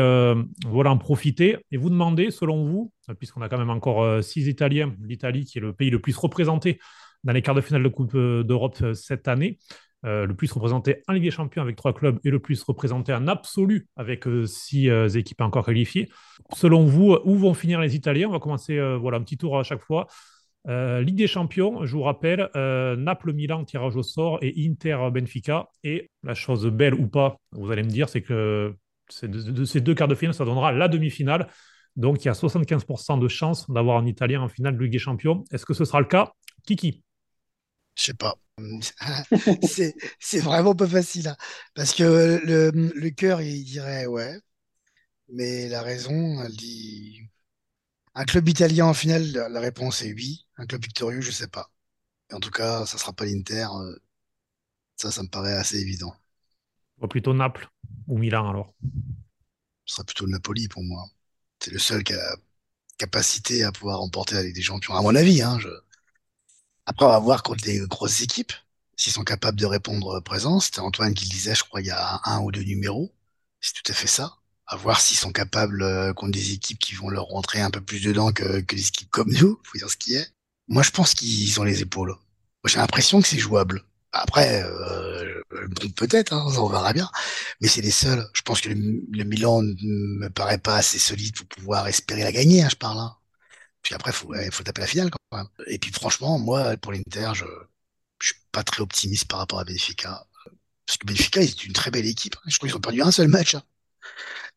voilà, 0.67 0.91
en 0.91 0.97
profiter 0.97 1.57
et 1.71 1.77
vous 1.77 1.89
demander, 1.89 2.29
selon 2.29 2.65
vous, 2.65 2.91
puisqu'on 3.17 3.41
a 3.41 3.49
quand 3.49 3.57
même 3.57 3.71
encore 3.71 4.23
six 4.23 4.47
Italiens, 4.47 4.93
l'Italie 5.01 5.45
qui 5.45 5.57
est 5.57 5.61
le 5.61 5.73
pays 5.73 5.89
le 5.89 5.99
plus 5.99 6.15
représenté 6.15 6.79
dans 7.23 7.33
les 7.33 7.41
quarts 7.41 7.55
de 7.55 7.61
finale 7.61 7.83
de 7.83 7.87
Coupe 7.87 8.15
euh, 8.15 8.43
d'Europe 8.43 8.77
euh, 8.81 8.93
cette 8.93 9.27
année, 9.27 9.59
euh, 10.05 10.25
le 10.25 10.33
plus 10.33 10.51
représenté 10.51 11.03
en 11.07 11.13
Ligue 11.13 11.23
des 11.23 11.31
Champions 11.31 11.61
avec 11.61 11.75
trois 11.75 11.93
clubs 11.93 12.19
et 12.23 12.29
le 12.29 12.39
plus 12.39 12.61
représenté 12.63 13.13
en 13.13 13.27
absolu 13.27 13.87
avec 13.95 14.25
six 14.45 14.89
équipes 15.15 15.41
encore 15.41 15.65
qualifiées. 15.65 16.09
Selon 16.55 16.85
vous, 16.85 17.17
où 17.23 17.35
vont 17.35 17.53
finir 17.53 17.79
les 17.79 17.95
Italiens? 17.95 18.27
On 18.29 18.31
va 18.31 18.39
commencer 18.39 18.79
voilà, 18.99 19.17
un 19.17 19.21
petit 19.21 19.37
tour 19.37 19.59
à 19.59 19.63
chaque 19.63 19.81
fois. 19.81 20.07
Ligue 20.67 21.17
des 21.17 21.27
Champions, 21.27 21.85
je 21.85 21.95
vous 21.95 22.01
rappelle, 22.01 22.49
Naples-Milan, 22.55 23.63
tirage 23.63 23.95
au 23.95 24.01
sort, 24.01 24.39
et 24.41 24.55
Inter-Benfica. 24.57 25.69
Et 25.83 26.09
la 26.23 26.33
chose 26.33 26.65
belle 26.65 26.95
ou 26.95 27.07
pas, 27.07 27.37
vous 27.51 27.71
allez 27.71 27.83
me 27.83 27.89
dire, 27.89 28.09
c'est 28.09 28.23
que 28.23 28.73
ces 29.07 29.27
deux 29.81 29.93
quarts 29.93 30.07
de 30.07 30.15
finale, 30.15 30.33
ça 30.33 30.45
donnera 30.45 30.71
la 30.71 30.87
demi-finale. 30.87 31.47
Donc, 31.95 32.23
il 32.23 32.27
y 32.27 32.29
a 32.29 32.33
75% 32.33 33.19
de 33.19 33.27
chances 33.27 33.69
d'avoir 33.69 33.97
un 33.97 34.07
Italien 34.07 34.41
en 34.41 34.49
finale 34.49 34.75
de 34.75 34.81
Ligue 34.81 34.93
des 34.93 34.97
Champions. 34.97 35.43
Est-ce 35.51 35.67
que 35.67 35.75
ce 35.75 35.85
sera 35.85 35.99
le 35.99 36.07
cas? 36.07 36.31
Kiki 36.65 37.03
Je 37.95 38.03
sais 38.03 38.13
pas. 38.13 38.37
c'est 40.19 40.39
vraiment 40.39 40.75
pas 40.75 40.87
facile. 40.87 41.27
Hein. 41.27 41.37
Parce 41.75 41.93
que 41.93 42.39
le, 42.43 42.71
le 42.71 43.09
cœur, 43.09 43.41
il 43.41 43.63
dirait 43.63 44.05
ouais. 44.05 44.39
Mais 45.29 45.69
la 45.69 45.81
raison, 45.81 46.41
elle 46.43 46.55
dit 46.55 47.21
un 48.13 48.25
club 48.25 48.47
italien 48.49 48.87
en 48.87 48.93
finale, 48.93 49.31
la 49.31 49.59
réponse 49.59 50.01
est 50.01 50.13
oui. 50.13 50.45
Un 50.57 50.65
club 50.65 50.83
victorieux, 50.83 51.21
je 51.21 51.31
sais 51.31 51.47
pas. 51.47 51.71
en 52.33 52.39
tout 52.39 52.51
cas, 52.51 52.85
ça 52.85 52.97
sera 52.97 53.13
pas 53.13 53.25
l'Inter. 53.25 53.67
Euh, 53.73 53.95
ça, 54.97 55.11
ça 55.11 55.23
me 55.23 55.29
paraît 55.29 55.53
assez 55.53 55.79
évident. 55.79 56.13
Ou 57.01 57.07
plutôt 57.07 57.33
Naples 57.33 57.69
ou 58.07 58.17
Milan 58.17 58.49
alors 58.49 58.73
Ce 59.85 59.95
sera 59.95 60.03
plutôt 60.03 60.25
le 60.25 60.31
Napoli 60.31 60.67
pour 60.67 60.83
moi. 60.83 61.05
C'est 61.59 61.71
le 61.71 61.79
seul 61.79 62.03
qui 62.03 62.13
a 62.13 62.17
la 62.17 62.35
capacité 62.97 63.63
à 63.63 63.71
pouvoir 63.71 63.99
remporter 63.99 64.35
la 64.35 64.43
Ligue 64.43 64.55
des 64.55 64.61
Champions, 64.61 64.95
à 64.95 65.01
mon 65.01 65.15
avis. 65.15 65.41
Hein, 65.41 65.59
je... 65.59 65.69
Après, 66.85 67.05
on 67.05 67.09
va 67.09 67.19
voir 67.19 67.43
contre 67.43 67.63
des 67.63 67.79
grosses 67.87 68.21
équipes, 68.21 68.53
s'ils 68.95 69.13
sont 69.13 69.23
capables 69.23 69.59
de 69.59 69.65
répondre 69.65 70.19
présent. 70.21 70.59
C'était 70.59 70.79
Antoine 70.79 71.13
qui 71.13 71.25
le 71.25 71.31
disait, 71.31 71.55
je 71.55 71.63
crois, 71.63 71.81
il 71.81 71.87
y 71.87 71.91
a 71.91 72.21
un 72.25 72.39
ou 72.41 72.51
deux 72.51 72.63
numéros. 72.63 73.13
C'est 73.59 73.73
tout 73.73 73.91
à 73.91 73.95
fait 73.95 74.07
ça 74.07 74.37
à 74.71 74.77
voir 74.77 75.01
s'ils 75.01 75.17
sont 75.17 75.33
capables 75.33 75.83
euh, 75.83 76.13
contre 76.13 76.31
des 76.31 76.53
équipes 76.53 76.79
qui 76.79 76.95
vont 76.95 77.09
leur 77.09 77.25
rentrer 77.25 77.59
un 77.59 77.69
peu 77.69 77.81
plus 77.81 78.01
dedans 78.01 78.31
que, 78.31 78.61
que 78.61 78.75
des 78.75 78.87
équipes 78.87 79.09
comme 79.11 79.31
nous, 79.31 79.59
faut 79.63 79.77
dire 79.77 79.89
ce 79.89 79.97
qui 79.97 80.15
est. 80.15 80.31
Moi, 80.69 80.81
je 80.83 80.91
pense 80.91 81.13
qu'ils 81.13 81.59
ont 81.59 81.63
les 81.63 81.81
épaules. 81.81 82.15
J'ai 82.65 82.77
l'impression 82.77 83.21
que 83.21 83.27
c'est 83.27 83.37
jouable. 83.37 83.83
Après, 84.13 84.63
euh, 84.63 85.41
peut-être, 85.95 86.33
hein, 86.33 86.45
on 86.57 86.67
verra 86.69 86.93
bien. 86.93 87.09
Mais 87.59 87.67
c'est 87.67 87.81
les 87.81 87.91
seuls. 87.91 88.25
Je 88.33 88.41
pense 88.43 88.61
que 88.61 88.69
le, 88.69 89.23
Milan 89.23 89.61
ne 89.61 89.73
me 90.19 90.29
paraît 90.29 90.57
pas 90.57 90.75
assez 90.77 90.99
solide 90.99 91.35
pour 91.35 91.47
pouvoir 91.47 91.87
espérer 91.87 92.23
la 92.23 92.31
gagner, 92.31 92.63
hein, 92.63 92.69
je 92.69 92.75
parle. 92.75 92.99
Hein. 92.99 93.15
Puis 93.81 93.95
après, 93.95 94.11
faut, 94.11 94.33
il 94.35 94.51
faut 94.51 94.63
taper 94.63 94.81
la 94.81 94.87
finale 94.87 95.09
quand 95.09 95.37
même. 95.37 95.47
Et 95.67 95.79
puis 95.79 95.91
franchement, 95.91 96.37
moi, 96.37 96.77
pour 96.77 96.91
l'Inter, 96.91 97.31
je, 97.33 97.45
je 98.21 98.27
suis 98.27 98.41
pas 98.51 98.63
très 98.63 98.81
optimiste 98.81 99.27
par 99.27 99.39
rapport 99.39 99.59
à 99.59 99.63
Benfica. 99.63 100.25
Parce 100.85 100.97
que 100.97 101.07
Benfica, 101.07 101.41
c'est 101.41 101.65
une 101.65 101.73
très 101.73 101.91
belle 101.91 102.05
équipe. 102.05 102.35
Je 102.47 102.57
crois 102.57 102.67
qu'ils 102.67 102.77
ont 102.77 102.81
perdu 102.81 103.01
un 103.01 103.11
seul 103.11 103.27
match. 103.27 103.55
Hein. 103.55 103.63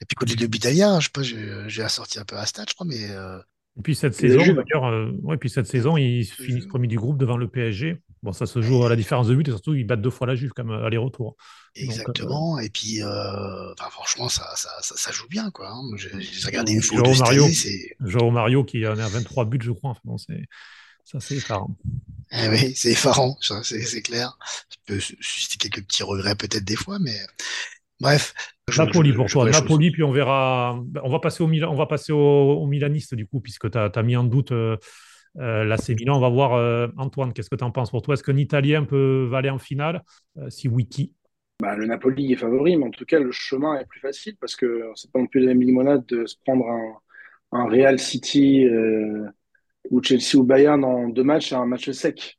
Et 0.01 0.05
puis 0.05 0.17
côté 0.17 0.35
club 0.35 0.55
italien, 0.55 1.01
je 1.01 1.05
sais 1.05 1.11
pas, 1.13 1.23
j'ai 1.23 1.83
assorti 1.83 2.19
un 2.19 2.25
peu 2.25 2.37
à 2.37 2.47
stade, 2.47 2.69
je 2.69 2.75
crois, 2.75 2.87
mais. 2.87 3.11
Euh... 3.11 3.39
Et 3.79 3.83
puis 3.83 3.95
cette 3.95 4.15
saison, 4.15 4.39
d'ailleurs, 4.39 4.85
euh, 4.87 5.11
ouais, 5.23 5.37
puis 5.37 5.51
cette 5.51 5.67
saison, 5.67 5.97
ils 5.97 6.25
finissent 6.25 6.67
premier 6.67 6.87
du 6.87 6.97
groupe 6.97 7.19
devant 7.19 7.37
le 7.37 7.49
PSG. 7.49 8.01
Bon, 8.25 8.33
ça 8.33 8.47
se 8.47 8.63
joue 8.63 8.83
à 8.85 8.89
la 8.89 8.97
différence 8.97 9.29
de 9.29 9.35
but 9.35 9.47
et 9.49 9.51
surtout, 9.51 9.75
ils 9.75 9.85
battent 9.85 10.01
deux 10.01 10.09
fois 10.09 10.27
la 10.27 10.35
Juve 10.35 10.53
comme 10.53 10.71
aller-retour. 10.71 11.37
Exactement. 11.77 12.59
et 12.59 12.71
puis, 12.71 13.03
euh, 13.03 13.75
franchement, 13.91 14.31
ça, 14.31 14.51
ça, 14.57 14.71
ça, 14.81 15.13
joue 15.13 15.29
bien, 15.29 15.51
quoi. 15.51 15.69
Hein. 15.71 15.83
J'ai 15.97 16.11
regardé 16.47 16.73
une 16.73 16.81
photo 16.81 17.03
de 17.13 17.19
Mario, 17.19 17.47
Joao 18.01 18.31
Mario 18.31 18.65
qui 18.65 18.87
en 18.87 18.99
est 18.99 19.03
à 19.03 19.09
23 19.09 19.45
buts, 19.45 19.59
je 19.63 19.73
crois. 19.73 19.91
Enfin, 19.91 20.01
bon, 20.05 20.17
c'est 20.17 20.47
ça, 21.05 21.21
c'est 21.21 21.37
effarant. 21.37 21.77
Eh 22.33 22.49
oui, 22.49 22.73
c'est 22.75 22.93
effarant, 22.93 23.37
c'est 23.41 24.01
clair. 24.01 24.39
Ça 24.71 24.77
peut 24.87 25.01
susciter 25.01 25.59
quelques 25.59 25.87
petits 25.87 26.03
regrets 26.03 26.35
peut-être 26.35 26.65
des 26.65 26.77
fois, 26.77 26.99
mais 26.99 27.19
Bref. 28.01 28.35
Napoli 28.77 29.13
pour 29.13 29.27
toi. 29.27 29.49
Napoli, 29.51 29.91
puis 29.91 30.03
on 30.03 30.13
verra. 30.13 30.81
On 31.03 31.11
va 31.11 31.19
passer 31.21 31.43
au, 31.43 31.47
Milan, 31.47 31.71
on 31.71 31.77
va 31.77 31.87
passer 31.87 32.13
au, 32.13 32.67
Milaniste, 32.67 33.15
du 33.15 33.27
coup, 33.27 33.41
puisque 33.41 33.71
tu 33.71 33.79
as, 33.79 34.03
mis 34.03 34.17
en 34.17 34.25
doute 34.25 34.53
euh, 34.53 34.77
euh, 35.39 35.65
l'AC 35.65 35.91
Milan. 35.91 36.17
On 36.17 36.21
va 36.21 36.29
voir, 36.29 36.55
euh, 36.55 36.89
Antoine, 36.97 37.33
qu'est-ce 37.33 37.51
que 37.51 37.57
tu 37.57 37.65
en 37.65 37.71
penses 37.71 37.91
pour 37.91 38.03
toi? 38.03 38.15
Est-ce 38.15 38.23
qu'un 38.23 38.37
Italien 38.37 38.85
peut 38.85 39.31
aller 39.35 39.51
en 39.51 39.59
finale? 39.59 40.03
Si 40.49 40.69
oui, 40.69 40.87
qui? 40.87 41.13
Bah, 41.61 41.77
Le 41.77 41.87
Napoli 41.87 42.33
est 42.33 42.37
favori, 42.37 42.77
mais 42.77 42.87
en 42.87 42.91
tout 42.91 43.05
cas, 43.05 43.19
le 43.19 43.33
chemin 43.33 43.79
est 43.79 43.87
plus 43.87 44.01
facile 44.01 44.37
parce 44.41 44.57
que 44.57 44.91
c'est 44.95 45.11
pas 45.11 45.19
non 45.19 45.27
plus 45.27 45.41
la 45.41 45.55
limonade 45.55 46.05
de 46.07 46.27
se 46.27 46.37
prendre 46.45 46.67
un, 46.67 47.01
Real 47.69 48.01
City 48.01 48.67
ou 49.91 50.03
Chelsea 50.03 50.37
ou 50.37 50.43
Bayern 50.43 50.83
en 50.85 51.09
deux 51.09 51.23
matchs 51.23 51.53
à 51.53 51.59
un 51.59 51.67
match 51.67 51.89
sec. 51.91 52.39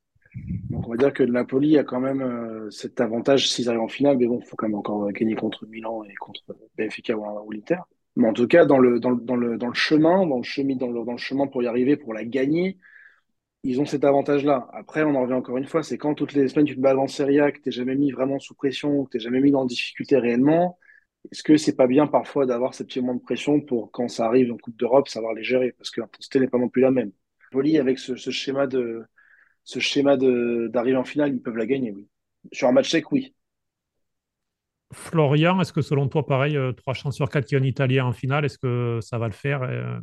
Donc 0.69 0.87
on 0.87 0.91
va 0.91 0.97
dire 0.97 1.13
que 1.13 1.23
Napoli 1.23 1.77
a 1.77 1.83
quand 1.83 1.99
même 1.99 2.21
euh, 2.21 2.69
cet 2.69 2.99
avantage 2.99 3.49
s'ils 3.49 3.69
arrivent 3.69 3.81
en 3.81 3.87
finale, 3.87 4.17
mais 4.17 4.27
bon, 4.27 4.39
il 4.41 4.45
faut 4.45 4.55
quand 4.55 4.67
même 4.67 4.77
encore 4.77 5.11
gagner 5.11 5.35
contre 5.35 5.65
Milan 5.67 6.03
et 6.03 6.13
contre 6.15 6.41
Benfica 6.77 7.15
ou, 7.15 7.51
l'Inter. 7.51 7.77
Mais 8.15 8.27
en 8.27 8.33
tout 8.33 8.47
cas, 8.47 8.65
dans 8.65 8.77
le, 8.77 8.99
dans, 8.99 9.11
le, 9.11 9.21
dans, 9.21 9.35
le, 9.35 9.57
dans 9.57 9.67
le 9.67 9.73
chemin, 9.73 10.25
dans 10.25 10.37
le, 10.37 10.43
chemin, 10.43 10.75
dans, 10.75 10.89
le, 10.89 11.03
dans 11.05 11.11
le 11.13 11.17
chemin 11.17 11.47
pour 11.47 11.63
y 11.63 11.67
arriver, 11.67 11.97
pour 11.97 12.13
la 12.13 12.23
gagner, 12.23 12.77
ils 13.63 13.81
ont 13.81 13.85
cet 13.85 14.05
avantage-là. 14.05 14.69
Après, 14.73 15.03
on 15.03 15.15
en 15.15 15.21
revient 15.23 15.33
encore 15.33 15.57
une 15.57 15.65
fois, 15.67 15.83
c'est 15.83 15.97
quand 15.97 16.13
toutes 16.13 16.33
les 16.33 16.47
semaines 16.47 16.65
tu 16.65 16.79
te 16.79 16.87
en 16.87 17.07
Serie 17.07 17.39
A, 17.39 17.51
que 17.51 17.59
tu 17.59 17.71
jamais 17.71 17.95
mis 17.95 18.11
vraiment 18.11 18.39
sous 18.39 18.55
pression, 18.55 19.05
que 19.05 19.17
tu 19.17 19.19
jamais 19.23 19.41
mis 19.41 19.51
dans 19.51 19.65
difficulté 19.65 20.17
réellement, 20.17 20.77
est-ce 21.31 21.43
que 21.43 21.57
c'est 21.57 21.75
pas 21.75 21.87
bien 21.87 22.07
parfois 22.07 22.45
d'avoir 22.45 22.73
ces 22.73 22.85
petits 22.85 23.01
moments 23.01 23.15
de 23.15 23.21
pression 23.23 23.59
pour 23.61 23.91
quand 23.91 24.07
ça 24.07 24.25
arrive 24.27 24.51
en 24.53 24.57
Coupe 24.57 24.77
d'Europe, 24.77 25.07
savoir 25.09 25.33
les 25.33 25.43
gérer? 25.43 25.71
Parce 25.73 25.89
que 25.89 26.01
l'intensité 26.01 26.39
n'est 26.39 26.47
pas 26.47 26.59
non 26.59 26.69
plus 26.69 26.81
la 26.81 26.91
même. 26.91 27.11
Napoli, 27.45 27.79
avec 27.79 27.99
ce, 27.99 28.15
schéma 28.15 28.67
de, 28.67 29.03
ce 29.63 29.79
schéma 29.79 30.17
d'arriver 30.17 30.97
en 30.97 31.03
finale, 31.03 31.33
ils 31.33 31.41
peuvent 31.41 31.57
la 31.57 31.65
gagner, 31.65 31.91
oui. 31.91 32.07
Sur 32.51 32.67
un 32.67 32.71
match 32.71 32.91
sec, 32.91 33.11
oui. 33.11 33.35
Florian, 34.95 35.59
est-ce 35.61 35.73
que 35.73 35.81
selon 35.81 36.07
toi, 36.07 36.25
pareil, 36.25 36.57
euh, 36.57 36.71
trois 36.71 36.93
chances 36.93 37.15
sur 37.15 37.29
quatre 37.29 37.45
qu'il 37.45 37.57
y 37.57 37.61
a 37.61 37.63
un 37.63 37.67
Italien 37.67 38.05
en 38.05 38.13
finale, 38.13 38.45
est-ce 38.45 38.57
que 38.57 38.99
ça 39.01 39.17
va 39.17 39.27
le 39.27 39.33
faire 39.33 39.63
euh? 39.63 39.99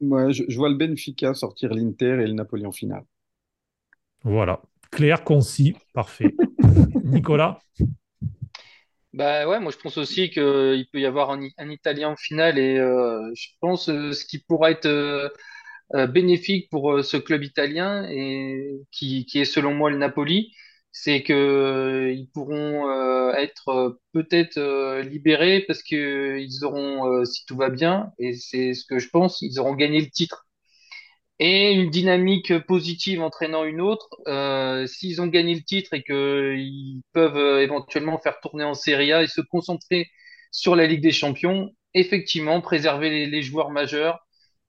Moi, 0.00 0.30
je, 0.30 0.42
vois 0.56 0.68
le 0.68 0.76
Benfica 0.76 1.32
sortir 1.32 1.72
l'Inter 1.72 2.20
et 2.22 2.26
le 2.26 2.32
Napoli 2.32 2.66
en 2.66 2.72
finale. 2.72 3.04
Voilà, 4.24 4.60
clair, 4.90 5.24
concis, 5.24 5.74
parfait. 5.92 6.34
Nicolas? 7.04 7.60
Bah 9.12 9.46
ouais, 9.46 9.60
moi 9.60 9.70
je 9.70 9.76
pense 9.76 9.98
aussi 9.98 10.30
qu'il 10.30 10.86
peut 10.90 11.00
y 11.00 11.04
avoir 11.04 11.30
un, 11.30 11.70
Italien 11.70 12.10
en 12.10 12.16
finale 12.16 12.58
et 12.58 12.78
euh, 12.78 13.30
je 13.34 13.48
pense 13.60 13.86
ce 13.86 14.24
qui 14.24 14.38
pourra 14.38 14.70
être 14.70 14.88
euh, 15.94 16.06
bénéfique 16.06 16.70
pour 16.70 16.92
euh, 16.92 17.02
ce 17.02 17.18
club 17.18 17.44
italien 17.44 18.08
et 18.10 18.80
qui, 18.90 19.26
qui 19.26 19.40
est 19.40 19.44
selon 19.44 19.74
moi 19.74 19.90
le 19.90 19.98
Napoli, 19.98 20.54
c'est 20.92 21.22
que 21.22 21.32
euh, 21.32 22.12
ils 22.12 22.28
pourront 22.30 22.88
être 23.34 23.98
peut-être 24.12 25.00
libérés 25.00 25.64
parce 25.66 25.82
que 25.82 26.38
ils 26.38 26.64
auront, 26.64 27.24
si 27.24 27.44
tout 27.46 27.56
va 27.56 27.70
bien, 27.70 28.12
et 28.18 28.34
c'est 28.34 28.74
ce 28.74 28.84
que 28.84 28.98
je 28.98 29.08
pense, 29.08 29.40
ils 29.42 29.58
auront 29.58 29.74
gagné 29.74 30.00
le 30.00 30.10
titre. 30.10 30.46
Et 31.38 31.72
une 31.72 31.90
dynamique 31.90 32.56
positive 32.66 33.20
entraînant 33.20 33.64
une 33.64 33.80
autre, 33.80 34.08
euh, 34.28 34.86
s'ils 34.86 35.20
ont 35.20 35.26
gagné 35.26 35.54
le 35.54 35.62
titre 35.62 35.92
et 35.94 36.02
qu'ils 36.04 37.02
peuvent 37.12 37.60
éventuellement 37.60 38.18
faire 38.18 38.38
tourner 38.40 38.64
en 38.64 38.74
Serie 38.74 39.12
A 39.12 39.22
et 39.22 39.26
se 39.26 39.40
concentrer 39.40 40.08
sur 40.52 40.76
la 40.76 40.86
Ligue 40.86 41.02
des 41.02 41.12
Champions, 41.12 41.70
effectivement, 41.94 42.60
préserver 42.60 43.26
les, 43.26 43.42
joueurs 43.42 43.70
majeurs, 43.70 44.20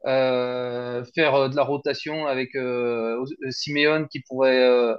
euh, 0.07 1.03
faire 1.15 1.35
euh, 1.35 1.49
de 1.49 1.55
la 1.55 1.63
rotation 1.63 2.25
avec 2.27 2.55
euh, 2.55 3.23
Simeone 3.51 4.07
qui 4.07 4.21
pourrait 4.21 4.95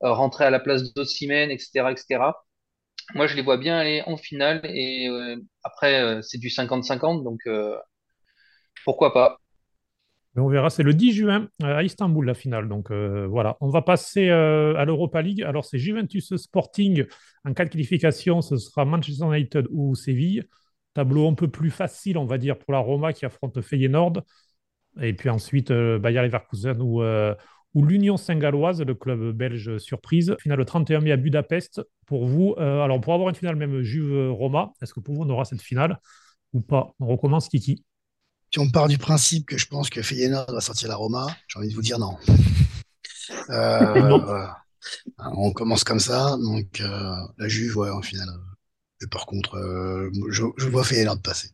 rentrer 0.00 0.44
à 0.44 0.50
la 0.50 0.60
place 0.60 0.94
d'Ossimène, 0.94 1.50
etc., 1.50 1.90
etc. 1.90 2.32
Moi, 3.14 3.26
je 3.26 3.36
les 3.36 3.42
vois 3.42 3.56
bien 3.56 3.78
aller 3.78 4.02
en 4.06 4.16
finale 4.16 4.60
et 4.64 5.08
après, 5.62 6.20
c'est 6.22 6.38
du 6.38 6.48
50-50, 6.48 7.22
donc 7.22 7.40
pourquoi 8.84 9.12
pas. 9.12 9.38
On 10.38 10.48
verra, 10.48 10.68
c'est 10.68 10.82
le 10.82 10.92
10 10.92 11.12
juin 11.12 11.48
à 11.62 11.82
Istanbul 11.82 12.26
la 12.26 12.34
finale. 12.34 12.68
Donc 12.68 12.90
voilà, 12.90 13.56
on 13.60 13.68
va 13.68 13.80
passer 13.82 14.28
à 14.28 14.84
l'Europa 14.84 15.22
League. 15.22 15.42
Alors 15.42 15.64
c'est 15.64 15.78
Juventus 15.78 16.34
Sporting 16.36 17.06
en 17.44 17.54
cas 17.54 17.64
de 17.64 17.70
qualification, 17.70 18.42
ce 18.42 18.56
sera 18.56 18.84
Manchester 18.84 19.24
United 19.24 19.66
ou 19.70 19.94
Séville. 19.94 20.44
Tableau 20.94 21.28
un 21.28 21.34
peu 21.34 21.48
plus 21.48 21.70
facile, 21.70 22.16
on 22.18 22.24
va 22.24 22.38
dire, 22.38 22.58
pour 22.58 22.72
la 22.72 22.78
Roma 22.78 23.12
qui 23.12 23.26
affronte 23.26 23.60
Feyenoord. 23.60 24.22
Et 25.00 25.12
puis 25.12 25.28
ensuite, 25.28 25.70
euh, 25.70 25.98
Bayer 25.98 26.22
Leverkusen 26.22 26.80
ou, 26.80 27.02
euh, 27.02 27.34
ou 27.74 27.84
l'Union 27.84 28.16
Saint-Galloise, 28.16 28.80
le 28.82 28.94
club 28.94 29.32
belge 29.32 29.78
surprise. 29.78 30.34
Finale 30.40 30.64
31 30.64 31.00
mai 31.00 31.12
à 31.12 31.16
Budapest. 31.16 31.82
Pour 32.06 32.26
vous, 32.26 32.54
euh, 32.58 32.80
alors 32.80 33.00
pour 33.00 33.12
avoir 33.14 33.28
une 33.28 33.34
finale 33.34 33.56
même 33.56 33.82
Juve-Roma, 33.82 34.72
est-ce 34.80 34.94
que 34.94 35.00
pour 35.00 35.14
vous 35.14 35.22
on 35.22 35.30
aura 35.30 35.44
cette 35.44 35.60
finale 35.60 36.00
ou 36.52 36.60
pas? 36.60 36.94
On 37.00 37.06
recommence, 37.06 37.48
Kiki. 37.48 37.84
Si 38.52 38.60
on 38.60 38.70
part 38.70 38.88
du 38.88 38.96
principe 38.96 39.46
que 39.46 39.58
je 39.58 39.66
pense 39.66 39.90
que 39.90 40.00
Feyenoord 40.02 40.52
va 40.52 40.60
sortir 40.60 40.88
la 40.88 40.96
Roma, 40.96 41.26
j'ai 41.48 41.58
envie 41.58 41.68
de 41.68 41.74
vous 41.74 41.82
dire 41.82 41.98
non. 41.98 42.16
On 45.18 45.50
commence 45.50 45.82
comme 45.82 45.98
ça, 45.98 46.36
donc 46.36 46.78
la 46.78 47.48
Juve, 47.48 47.76
ouais, 47.76 47.90
en 47.90 48.02
finale. 48.02 48.28
Et 49.02 49.08
par 49.08 49.26
contre, 49.26 49.58
je, 50.30 50.44
je, 50.56 50.68
vois 50.68 50.84
Feyenoord 50.84 51.20
passer. 51.20 51.50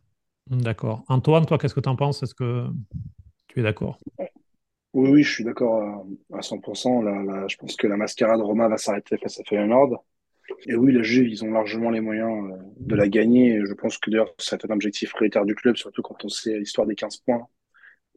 D'accord. 0.49 1.03
Antoine, 1.07 1.45
toi, 1.45 1.57
qu'est-ce 1.57 1.73
que 1.73 1.79
tu 1.79 1.89
en 1.89 1.95
penses? 1.95 2.21
Est-ce 2.21 2.35
que 2.35 2.67
tu 3.47 3.59
es 3.59 3.63
d'accord? 3.63 3.99
Oui, 4.93 5.09
oui, 5.09 5.23
je 5.23 5.31
suis 5.31 5.43
d'accord 5.43 6.05
à, 6.31 6.41
100%. 6.41 7.01
Là, 7.03 7.47
je 7.47 7.57
pense 7.57 7.75
que 7.75 7.87
la 7.87 7.97
mascarade 7.97 8.41
Roma 8.41 8.67
va 8.67 8.77
s'arrêter 8.77 9.17
face 9.17 9.39
à 9.39 9.43
Feyenoord. 9.43 10.03
Et 10.67 10.75
oui, 10.75 10.91
la 10.91 11.01
Juve, 11.01 11.27
ils 11.27 11.43
ont 11.43 11.51
largement 11.51 11.89
les 11.89 12.01
moyens 12.01 12.51
euh, 12.51 12.57
de 12.79 12.95
la 12.95 13.07
gagner. 13.07 13.61
je 13.65 13.73
pense 13.73 13.97
que 13.97 14.11
d'ailleurs, 14.11 14.33
c'est 14.37 14.63
un 14.65 14.69
objectif 14.73 15.11
prioritaire 15.11 15.45
du 15.45 15.55
club, 15.55 15.77
surtout 15.77 16.01
quand 16.01 16.23
on 16.25 16.29
sait 16.29 16.59
l'histoire 16.59 16.85
des 16.85 16.95
15 16.95 17.17
points 17.25 17.47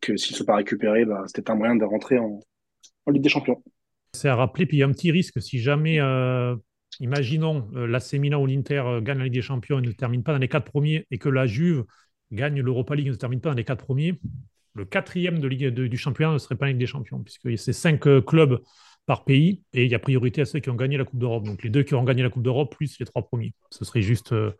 que 0.00 0.16
s'ils 0.16 0.34
ne 0.34 0.38
sont 0.38 0.44
pas 0.44 0.56
récupérés, 0.56 1.04
bah, 1.04 1.24
c'était 1.26 1.50
un 1.50 1.54
moyen 1.54 1.76
de 1.76 1.84
rentrer 1.84 2.18
en, 2.18 2.40
Ligue 3.08 3.22
des 3.22 3.28
Champions. 3.28 3.62
C'est 4.14 4.28
à 4.28 4.34
rappeler, 4.34 4.66
puis 4.66 4.78
il 4.78 4.80
y 4.80 4.82
a 4.82 4.86
un 4.86 4.92
petit 4.92 5.12
risque 5.12 5.40
si 5.40 5.60
jamais, 5.60 6.00
euh, 6.00 6.56
imaginons, 6.98 7.70
euh, 7.76 7.86
l'AC 7.86 8.14
ou 8.14 8.46
l'Inter 8.46 8.82
euh, 8.84 9.00
gagne 9.00 9.18
la 9.18 9.24
Ligue 9.24 9.34
des 9.34 9.42
Champions 9.42 9.78
et 9.78 9.82
ne 9.82 9.92
termine 9.92 10.24
pas 10.24 10.32
dans 10.32 10.38
les 10.38 10.48
quatre 10.48 10.64
premiers, 10.64 11.06
et 11.12 11.18
que 11.18 11.28
la 11.28 11.46
Juve 11.46 11.84
gagne 12.32 12.60
l'Europa 12.60 12.96
League 12.96 13.06
et 13.06 13.10
ne 13.10 13.14
termine 13.14 13.40
pas 13.40 13.50
dans 13.50 13.56
les 13.56 13.64
quatre 13.64 13.84
premiers, 13.84 14.18
le 14.76 14.84
quatrième 14.84 15.38
de 15.40 15.48
Ligue, 15.48 15.66
de- 15.68 15.86
du 15.86 15.96
championnat 15.98 16.32
ne 16.34 16.38
serait 16.38 16.56
pas 16.56 16.66
la 16.66 16.72
Ligue 16.72 16.80
des 16.80 16.86
Champions, 16.86 17.20
puisque 17.22 17.58
c'est 17.58 17.72
cinq 17.72 18.06
euh, 18.06 18.20
clubs 18.20 18.60
par 19.06 19.24
pays, 19.24 19.62
et 19.72 19.84
il 19.84 19.90
y 19.90 19.94
a 19.94 19.98
priorité 19.98 20.42
à 20.42 20.44
ceux 20.46 20.60
qui 20.60 20.70
ont 20.70 20.74
gagné 20.74 20.96
la 20.96 21.04
Coupe 21.04 21.18
d'Europe. 21.20 21.44
Donc 21.44 21.62
les 21.62 21.70
deux 21.70 21.82
qui 21.84 21.94
ont 21.94 22.04
gagné 22.04 22.22
la 22.22 22.30
Coupe 22.30 22.42
d'Europe, 22.42 22.74
plus 22.76 22.98
les 22.98 23.06
trois 23.06 23.22
premiers. 23.26 23.54
Ce 23.70 23.84
serait 23.84 24.02
juste... 24.02 24.32
euh, 24.32 24.52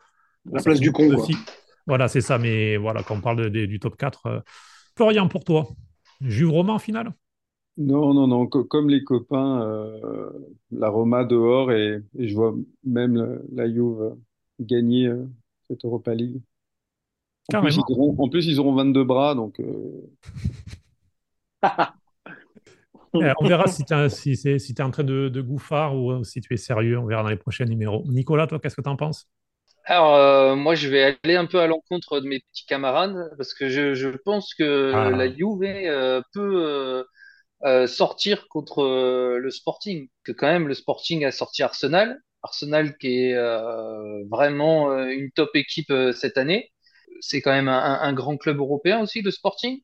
La 0.51 0.61
place 0.63 0.81
du 0.81 0.91
con, 0.91 1.13
quoi. 1.13 1.29
aussi. 1.29 1.47
Voilà, 1.87 2.09
c'est 2.09 2.21
ça, 2.21 2.39
mais 2.39 2.77
voilà, 2.77 3.03
quand 3.03 3.17
on 3.17 3.21
parle 3.21 3.45
de- 3.45 3.49
de- 3.49 3.67
du 3.67 3.79
top 3.81 3.97
4. 3.97 4.27
euh, 4.27 4.41
Florian, 4.97 5.29
pour 5.29 5.45
toi, 5.45 5.69
Juve 6.21 6.51
Romain 6.51 6.75
en 6.75 6.79
finale 6.79 7.13
Non, 7.79 8.15
non, 8.15 8.27
non, 8.27 8.47
co- 8.47 8.65
comme 8.65 8.89
les 8.89 9.05
copains, 9.05 9.63
euh, 9.63 10.31
la 10.71 10.89
Roma 10.89 11.25
dehors 11.25 11.73
et, 11.73 12.03
et 12.19 12.29
je 12.29 12.35
vois 12.35 12.55
même 12.85 13.17
la, 13.17 13.27
la 13.53 13.71
Juve 13.73 14.17
gagner 14.61 15.07
euh, 15.09 15.27
cette 15.69 15.85
Europa 15.85 16.15
League. 16.15 16.41
En 17.49 17.61
plus, 17.61 17.79
auront, 17.79 18.15
en 18.19 18.29
plus, 18.29 18.47
ils 18.47 18.59
auront 18.61 18.75
22 18.75 19.05
bras, 19.05 19.35
donc 19.35 19.61
euh, 19.61 19.65
Eh, 23.21 23.33
on 23.41 23.47
verra 23.47 23.67
si 23.67 23.85
tu 23.85 23.95
es, 23.95 24.59
si 24.59 24.75
en 24.81 24.91
train 24.91 25.05
de, 25.05 25.29
de 25.29 25.41
gouffard 25.41 25.97
ou 25.97 26.13
euh, 26.13 26.23
si 26.25 26.41
tu 26.41 26.53
es 26.53 26.57
sérieux. 26.57 26.99
On 26.99 27.07
verra 27.07 27.23
dans 27.23 27.31
les 27.31 27.37
prochains 27.37 27.65
numéros. 27.65 28.05
Nicolas, 28.09 28.47
toi, 28.47 28.59
qu'est-ce 28.61 28.77
que 28.77 28.83
tu 28.83 28.89
en 28.89 28.97
penses? 28.97 29.27
Alors, 29.85 30.15
euh, 30.17 30.57
moi, 30.57 30.75
je 30.75 30.89
vais 30.89 31.17
aller 31.23 31.37
un 31.37 31.47
peu 31.47 31.61
à 31.61 31.67
l'encontre 31.67 32.21
de 32.21 32.27
mes 32.27 32.41
petits 32.41 32.67
camarades 32.67 33.31
parce 33.37 33.55
que 33.55 33.69
je, 33.69 33.95
je 33.95 34.09
pense 34.09 34.53
que 34.55 34.93
Ah. 34.95 35.11
la 35.11 35.29
Juve 35.33 35.63
euh, 35.63 36.21
peut 36.35 36.65
euh, 36.67 37.05
euh, 37.65 37.87
sortir 37.87 38.49
contre 38.49 38.83
euh, 38.83 39.39
le 39.39 39.51
Sporting. 39.51 40.09
Que 40.25 40.33
quand 40.33 40.49
même, 40.49 40.69
le 40.69 40.75
Sporting 40.75 41.25
a 41.25 41.33
sorti 41.33 41.63
Arsenal. 41.63 42.19
Arsenal 42.43 42.97
qui 42.99 43.27
est 43.27 43.35
euh, 43.35 44.25
vraiment 44.31 44.91
euh, 44.93 45.09
une 45.09 45.31
top 45.33 45.51
équipe 45.55 45.91
euh, 45.91 46.13
cette 46.13 46.39
année. 46.39 46.71
C'est 47.21 47.41
quand 47.43 47.53
même 47.53 47.69
un, 47.69 48.13
grand 48.13 48.37
club 48.37 48.59
européen 48.59 49.01
aussi, 49.03 49.23
le 49.23 49.31
Sporting. 49.31 49.81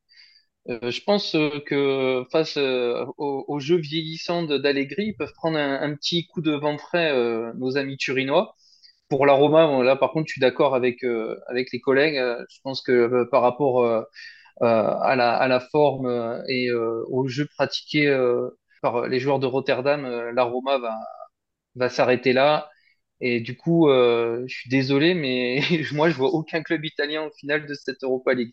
Euh, 0.70 0.90
je 0.90 1.02
pense 1.02 1.34
euh, 1.34 1.60
que 1.66 2.24
face 2.32 2.56
euh, 2.56 3.04
au, 3.18 3.44
au 3.48 3.60
jeu 3.60 3.76
vieillissant 3.78 4.44
de- 4.44 4.58
d'Allegri, 4.58 5.06
ils 5.08 5.16
peuvent 5.16 5.32
prendre 5.34 5.58
un, 5.58 5.94
petit 5.96 6.26
coup 6.28 6.40
de 6.42 6.52
vent 6.52 6.78
frais, 6.78 7.12
nos 7.56 7.76
amis 7.76 7.96
turinois. 7.96 8.54
Pour 9.10 9.26
la 9.26 9.34
Roma, 9.34 9.82
là 9.84 9.96
par 9.96 10.12
contre, 10.12 10.28
je 10.28 10.32
suis 10.34 10.40
d'accord 10.40 10.74
avec 10.76 11.04
avec 11.48 11.72
les 11.72 11.80
collègues. 11.80 12.16
Je 12.50 12.60
pense 12.64 12.82
que 12.82 13.24
par 13.30 13.42
rapport 13.42 13.84
à 14.60 15.16
la 15.16 15.34
à 15.34 15.48
la 15.48 15.60
forme 15.60 16.42
et 16.48 16.68
euh, 16.70 17.04
au 17.08 17.28
jeu 17.28 17.46
pratiqué 17.56 18.08
euh, 18.08 18.48
par 18.82 19.06
les 19.08 19.20
joueurs 19.20 19.38
de 19.40 19.46
Rotterdam, 19.46 20.06
la 20.34 20.42
Roma 20.44 20.78
va 20.78 20.98
va 21.76 21.88
s'arrêter 21.90 22.32
là. 22.34 22.70
Et 23.24 23.40
du 23.40 23.56
coup, 23.56 23.88
euh, 23.88 24.42
je 24.48 24.54
suis 24.54 24.68
désolé, 24.68 25.14
mais 25.14 25.60
moi, 25.92 26.10
je 26.10 26.16
vois 26.16 26.34
aucun 26.34 26.60
club 26.62 26.84
italien 26.84 27.22
au 27.22 27.30
final 27.30 27.66
de 27.66 27.74
cette 27.74 28.02
Europa 28.02 28.34
League. 28.34 28.52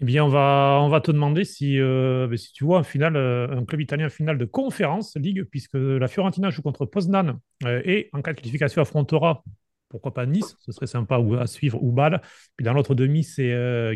Eh 0.00 0.04
bien, 0.04 0.24
on 0.24 0.28
va, 0.28 0.78
on 0.80 0.88
va 0.88 1.00
te 1.00 1.10
demander 1.10 1.44
si, 1.44 1.80
euh, 1.80 2.28
ben, 2.28 2.36
si 2.36 2.52
tu 2.52 2.62
vois 2.64 2.78
un, 2.78 2.82
final, 2.84 3.16
euh, 3.16 3.48
un 3.50 3.64
club 3.64 3.80
italien 3.80 4.06
en 4.06 4.10
finale 4.10 4.38
de 4.38 4.44
conférence 4.44 5.16
Ligue, 5.16 5.42
puisque 5.42 5.74
la 5.74 6.06
Fiorentina 6.06 6.50
joue 6.50 6.62
contre 6.62 6.86
Poznan 6.86 7.40
et 7.64 8.10
en 8.12 8.22
cas 8.22 8.32
de 8.32 8.38
qualification 8.38 8.80
affrontera, 8.80 9.42
pourquoi 9.88 10.14
pas 10.14 10.26
Nice, 10.26 10.56
ce 10.60 10.70
serait 10.70 10.86
sympa 10.86 11.20
à 11.40 11.46
suivre, 11.46 11.82
ou 11.82 11.90
Bâle. 11.90 12.20
Puis 12.56 12.64
dans 12.64 12.74
l'autre 12.74 12.94
demi, 12.94 13.24
c'est 13.24 13.50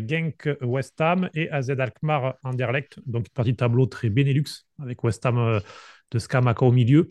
Genk 0.07 0.49
West 0.61 0.99
Ham 1.01 1.29
et 1.33 1.49
AZ 1.49 1.69
Alkmaar 1.71 2.35
Anderlecht. 2.43 2.99
Donc 3.05 3.27
une 3.27 3.33
partie 3.33 3.51
de 3.51 3.57
tableau 3.57 3.85
très 3.85 4.09
Benelux 4.09 4.65
avec 4.81 5.03
West 5.03 5.25
Ham 5.25 5.61
de 6.11 6.19
Scamacca 6.19 6.65
au 6.65 6.71
milieu. 6.71 7.09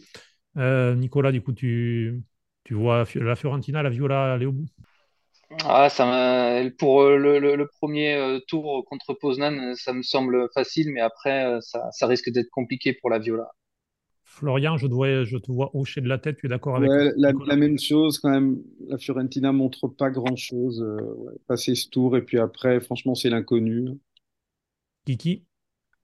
Nicolas, 0.56 1.32
du 1.32 1.42
coup, 1.42 1.52
tu, 1.52 2.22
tu 2.64 2.74
vois 2.74 3.04
la 3.16 3.36
Fiorentina, 3.36 3.82
la 3.82 3.90
Viola 3.90 4.32
aller 4.34 4.46
au 4.46 4.52
bout 4.52 4.66
Ah, 5.64 5.88
ça 5.88 6.04
pour 6.78 7.02
euh, 7.02 7.16
le, 7.16 7.38
le- 7.38 7.56
le 7.56 7.66
premier 7.68 8.14
euh, 8.14 8.40
tour 8.48 8.84
contre 8.86 9.14
Poznan, 9.14 9.52
euh, 9.58 9.74
ça 9.76 9.92
me 9.92 10.02
semble 10.02 10.48
facile, 10.52 10.90
mais 10.92 11.00
après, 11.00 11.58
ça, 11.62 11.90
ça 11.92 12.06
risque 12.06 12.30
d'être 12.30 12.50
compliqué 12.50 12.92
pour 12.92 13.08
la 13.10 13.18
Viola. 13.18 13.48
Florian, 14.22 14.76
je, 14.78 14.86
dois, 14.86 15.24
je 15.24 15.36
te 15.38 15.50
vois 15.50 15.74
hocher 15.74 16.00
de 16.00 16.06
la 16.06 16.18
tête, 16.18 16.36
tu 16.36 16.46
es 16.46 16.48
d'accord 16.48 16.76
avec 16.76 16.92
ouais, 16.92 17.12
la, 17.16 17.56
même 17.56 17.78
chose 17.78 18.18
quand 18.18 18.30
même. 18.30 18.62
La 18.88 18.98
Fiorentina 18.98 19.52
montre 19.52 19.88
pas 19.88 20.10
grand-chose. 20.10 20.80
ouais, 20.82 21.34
passer 21.46 21.74
ce 21.74 21.88
tour 21.88 22.16
et 22.16 22.22
puis 22.24 22.38
après, 22.38 22.80
franchement, 22.80 23.14
c'est 23.14 23.30
l'inconnu. 23.30 23.88
Kiki 25.06 25.44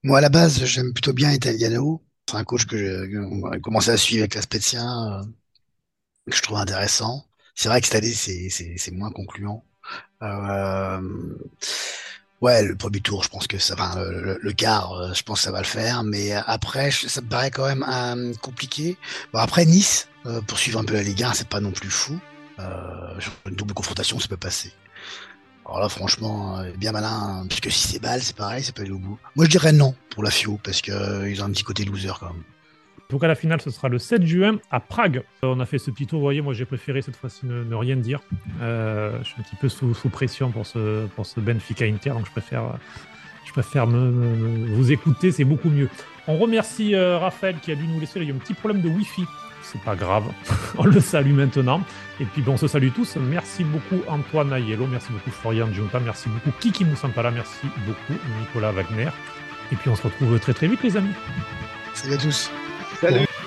Moi, 0.03 0.19
à 0.19 0.21
la 0.21 0.29
base, 0.29 0.65
j'aime 0.65 0.93
plutôt 0.93 1.13
bien 1.13 1.31
Italiano. 1.33 2.03
C'est 2.29 2.37
un 2.37 2.43
coach 2.45 2.65
que 2.67 2.77
j'ai 2.77 3.61
commencé 3.61 3.91
à 3.91 3.97
suivre 3.97 4.21
avec 4.23 4.35
la 4.35 4.41
Spezia, 4.43 4.83
euh, 5.21 5.23
que 6.29 6.35
je 6.35 6.41
trouve 6.41 6.57
intéressant. 6.57 7.25
C'est 7.55 7.69
vrai 7.69 7.81
que 7.81 7.87
cette 7.87 7.95
année, 8.03 8.13
c'est, 8.13 8.91
moins 8.91 9.11
concluant. 9.11 9.63
Euh, 10.23 10.99
ouais, 12.41 12.63
le 12.63 12.75
premier 12.75 13.01
tour, 13.01 13.23
je 13.23 13.29
pense 13.29 13.47
que 13.47 13.57
ça 13.57 13.75
va, 13.75 13.95
le, 13.95 14.37
le- 14.41 14.53
quart, 14.53 14.93
euh, 14.93 15.13
je 15.13 15.23
pense 15.23 15.39
que 15.39 15.45
ça 15.45 15.51
va 15.51 15.59
le 15.59 15.65
faire. 15.65 16.03
Mais 16.03 16.31
après, 16.33 16.91
ça 16.91 17.21
me 17.21 17.27
paraît 17.27 17.51
quand 17.51 17.65
même 17.67 17.85
euh, 17.87 18.33
compliqué. 18.41 18.97
Bon, 19.33 19.39
après, 19.39 19.65
Nice, 19.65 20.07
euh, 20.25 20.41
pour 20.41 20.57
suivre 20.59 20.79
un 20.79 20.85
peu 20.85 20.93
la 20.95 21.03
Ligue 21.03 21.23
1, 21.23 21.33
c'est 21.33 21.47
pas 21.49 21.59
non 21.61 21.71
plus 21.71 21.89
fou. 21.89 22.19
Une 23.45 23.55
double 23.55 23.73
confrontation, 23.73 24.19
ça 24.19 24.27
peut 24.27 24.37
passer. 24.37 24.71
Alors 25.65 25.79
là, 25.79 25.89
franchement, 25.89 26.63
bien 26.77 26.91
malin, 26.91 27.09
hein, 27.41 27.45
puisque 27.47 27.71
si 27.71 27.87
c'est 27.87 27.99
balle, 27.99 28.21
c'est 28.21 28.35
pareil, 28.35 28.63
ça 28.63 28.71
peut 28.71 28.83
aller 28.83 28.91
au 28.91 28.99
bout. 28.99 29.19
Moi, 29.35 29.45
je 29.45 29.49
dirais 29.49 29.71
non 29.71 29.95
pour 30.11 30.23
la 30.23 30.29
FIO, 30.29 30.59
parce 30.63 30.81
que 30.81 30.91
euh, 30.91 31.29
ils 31.29 31.41
ont 31.41 31.45
un 31.45 31.51
petit 31.51 31.63
côté 31.63 31.85
loser 31.85 32.11
quand 32.19 32.27
même. 32.31 32.43
Donc 33.09 33.23
à 33.23 33.27
la 33.27 33.35
finale, 33.35 33.61
ce 33.61 33.69
sera 33.69 33.87
le 33.87 33.99
7 33.99 34.23
juin 34.23 34.57
à 34.71 34.79
Prague. 34.79 35.23
Euh, 35.43 35.53
On 35.55 35.59
a 35.59 35.65
fait 35.65 35.77
ce 35.77 35.91
petit 35.91 36.07
tour, 36.07 36.19
vous 36.19 36.25
voyez, 36.25 36.41
moi 36.41 36.53
j'ai 36.53 36.65
préféré 36.65 37.01
cette 37.01 37.15
fois-ci 37.15 37.45
ne, 37.45 37.75
rien 37.75 37.95
dire. 37.95 38.21
Euh, 38.61 39.17
je 39.21 39.27
suis 39.29 39.35
un 39.39 39.43
petit 39.43 39.55
peu 39.55 39.69
sous, 39.69 39.93
pression 40.09 40.51
pour 40.51 40.65
ce, 40.65 41.07
Benfica 41.37 41.85
Inter, 41.85 42.11
donc 42.11 42.25
je 42.25 42.31
préfère, 42.31 42.77
je 43.45 43.51
préfère 43.51 43.87
me, 43.87 44.73
vous 44.73 44.91
écouter, 44.91 45.31
c'est 45.31 45.43
beaucoup 45.43 45.69
mieux. 45.69 45.89
On 46.27 46.37
remercie 46.37 46.95
euh, 46.95 47.17
Raphaël 47.19 47.57
qui 47.61 47.71
a 47.71 47.75
dû 47.75 47.87
nous 47.87 47.99
laisser, 47.99 48.19
il 48.19 48.27
y 48.27 48.31
a 48.31 48.35
un 48.35 48.37
petit 48.37 48.55
problème 48.55 48.81
de 48.81 48.89
Wi-Fi. 48.89 49.23
C'est 49.61 49.81
pas 49.81 49.95
grave, 49.95 50.25
on 50.77 50.85
le 50.85 50.99
salue 50.99 51.33
maintenant. 51.33 51.81
Et 52.19 52.25
puis 52.25 52.41
bon, 52.41 52.53
on 52.53 52.57
se 52.57 52.67
salue 52.67 52.89
tous. 52.93 53.17
Merci 53.17 53.63
beaucoup 53.63 54.01
Antoine 54.07 54.53
Aiello, 54.53 54.87
merci 54.87 55.11
beaucoup 55.11 55.31
Florian 55.31 55.71
Giunta, 55.71 55.99
merci 55.99 56.29
beaucoup 56.29 56.51
Kiki 56.59 56.85
Moussampala, 56.85 57.31
merci 57.31 57.67
beaucoup 57.85 58.19
Nicolas 58.39 58.71
Wagner. 58.71 59.09
Et 59.71 59.75
puis 59.75 59.89
on 59.89 59.95
se 59.95 60.03
retrouve 60.03 60.39
très 60.39 60.53
très 60.53 60.67
vite 60.67 60.83
les 60.83 60.97
amis. 60.97 61.13
Salut 61.93 62.13
à 62.13 62.17
tous. 62.17 62.51
Salut 63.01 63.44